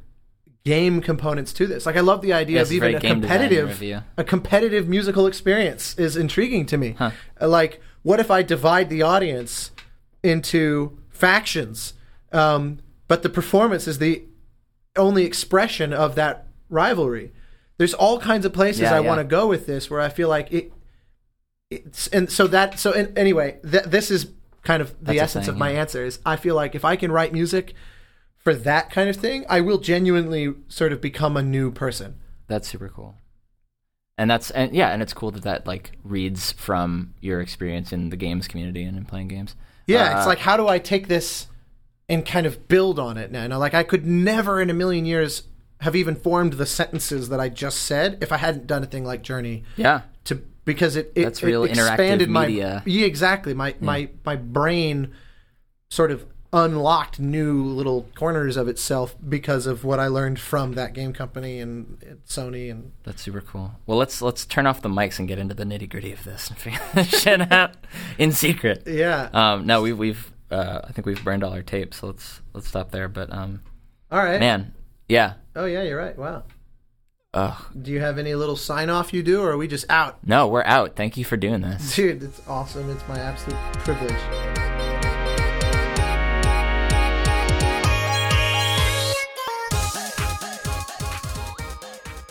[0.64, 1.86] game components to this.
[1.86, 6.16] Like I love the idea Yeah, of even a competitive a competitive musical experience is
[6.16, 6.96] intriguing to me.
[6.98, 7.10] Uh,
[7.40, 9.70] Like what if I divide the audience
[10.22, 11.94] into factions,
[12.32, 14.24] um, but the performance is the
[14.96, 17.32] only expression of that rivalry.
[17.78, 19.06] There's all kinds of places Yeah, I yeah.
[19.08, 20.72] want to go with this where I feel like it
[21.70, 24.26] it's and so that so in, anyway th- this is
[24.68, 25.80] kind of the That's essence thing, of my yeah.
[25.82, 27.66] answer is i feel like if i can write music
[28.44, 32.10] for that kind of thing i will genuinely sort of become a new person
[32.52, 33.12] That's super cool.
[34.20, 38.10] And that's and yeah, and it's cool that that like reads from your experience in
[38.10, 39.54] the games community and in playing games.
[39.86, 41.46] yeah Uh, it's like how do i take this
[42.08, 44.74] and kind of build on it now You know, like i could never in a
[44.82, 45.32] million years
[45.86, 49.04] have even formed the sentences that i just said if i hadn't done a thing
[49.04, 50.00] like journey yeah,
[50.68, 52.82] because it, it That's real it interactive expanded my media.
[52.84, 55.14] yeah exactly my my my brain
[55.90, 61.62] sort of unlocked new little corners of itself because of what I learned from thatgamecompany
[61.62, 63.72] and, Sony and that's super cool.
[63.86, 66.48] Well, let's let's turn off the mics and get into the nitty gritty of this
[66.48, 67.72] and figure this shit out
[68.18, 68.82] in secret.
[68.86, 72.42] yeah Um, no, we've we've uh, I think we've burned all our tapes, so let's
[72.52, 73.08] let's stop there.
[73.08, 73.62] But um,
[74.10, 74.74] all right man,
[75.08, 75.34] yeah.
[75.56, 76.44] oh yeah you're right wow
[77.34, 77.62] Ugh.
[77.82, 80.48] do you have any little sign off you do or are we just out No,
[80.48, 80.96] we're out.
[80.96, 81.94] Thank you for doing this.
[81.94, 85.28] dude it's awesome it's my absolute privilege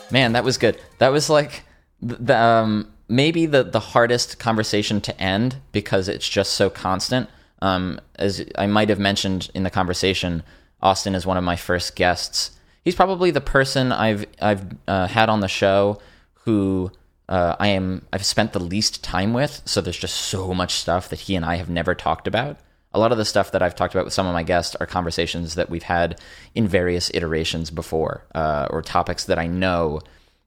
[0.10, 0.80] Man, that was good.
[1.00, 1.64] That was like
[2.02, 7.30] th- the, um, maybe the the hardest conversation to end because it's just so constant.
[7.62, 10.44] Um, as I might have mentioned in the conversation,
[10.82, 12.52] Austin is one of my first guests.
[12.88, 16.00] He's probably the person I've I've uh, had on the show
[16.46, 16.90] who
[17.28, 19.62] uh, I am I've spent the least time with.
[19.66, 22.60] So there's just so much stuff that he and I have never talked about.
[22.94, 24.86] A lot of the stuff that I've talked about with some of my guests are
[24.86, 26.22] conversations that we've had
[26.56, 30.00] in various iterations before, uh, or topics that I know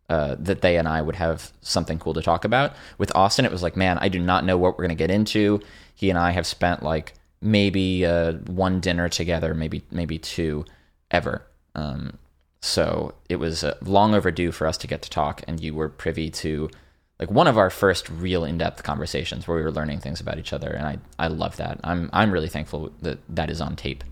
[0.09, 2.73] uh, that they and I would have something cool to talk about.
[2.97, 5.11] With Austin, it was like, man, I do not know what we're going to get
[5.11, 5.61] into.
[5.95, 7.13] He and I have spent like
[7.43, 10.65] maybe uh, one dinner together, maybe maybe two,
[11.11, 11.45] ever.
[11.75, 12.19] Um,
[12.61, 15.89] so it was uh, long overdue for us to get to talk, and you were
[15.89, 16.71] privy to
[17.19, 20.53] like one of our first real in-depth conversations where we were learning things about each
[20.53, 21.81] other, and I I love that.
[21.85, 24.05] I'm I'm really thankful that that is on tape.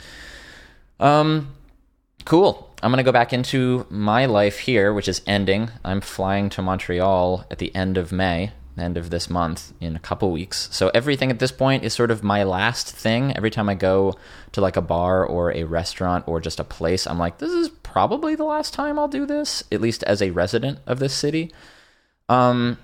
[1.01, 1.55] Um,
[2.25, 2.71] cool.
[2.83, 5.71] I'm gonna go back into my life here, which is ending.
[5.85, 10.01] I'm flying to Montreal at the end of May, end of this month in a
[10.01, 10.69] couple weeks.
[10.71, 13.35] So everything at this point is sort of my last thing.
[13.37, 14.15] Every time I go
[14.53, 17.69] to like a bar or a restaurant or just a place, I'm like, this is
[17.69, 21.53] probably the last time I'll do this, at least as a resident of this city.
[22.29, 22.79] Um,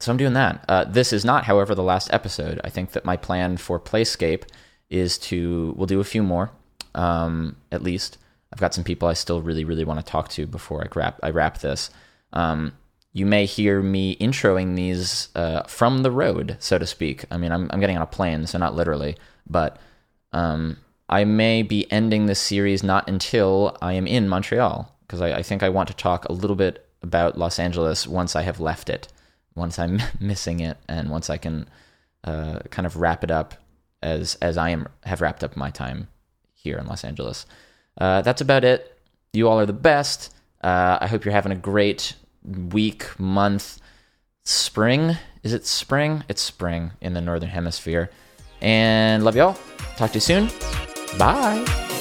[0.00, 0.64] so I'm doing that.
[0.68, 2.60] Uh, this is not, however, the last episode.
[2.64, 4.44] I think that my plan for Playscape
[4.90, 6.50] is to we'll do a few more,
[6.94, 8.18] um, at least.
[8.54, 11.18] I've got some people I still really, really want to talk to before I wrap
[11.24, 11.90] I wrap this.
[12.32, 12.72] Um,
[13.12, 17.24] you may hear me introing these uh, from the road, so to speak.
[17.32, 19.16] I mean, I'm, I'm getting on a plane, so not literally,
[19.48, 19.76] but
[20.32, 20.78] um,
[21.08, 25.42] I may be ending this series not until I am in Montreal, because I, I,
[25.42, 28.88] think I want to talk a little bit about Los Angeles once I have left
[28.88, 29.08] it,
[29.54, 31.68] once I'm missing it, and once I can
[32.24, 33.54] uh, kind of wrap it up
[34.02, 36.08] as as I am have wrapped up my time
[36.52, 37.46] here in Los Angeles.
[37.98, 38.98] Uh, that's about it.
[39.32, 40.34] You all are the best.
[40.62, 42.14] Uh, I hope you're having a great
[42.44, 43.80] week, month,
[44.44, 45.16] spring.
[45.42, 46.24] Is it spring?
[46.28, 48.10] It's spring in the northern hemisphere.
[48.60, 49.58] And love y'all.
[49.96, 50.50] Talk to you soon.
[51.18, 51.92] Bye.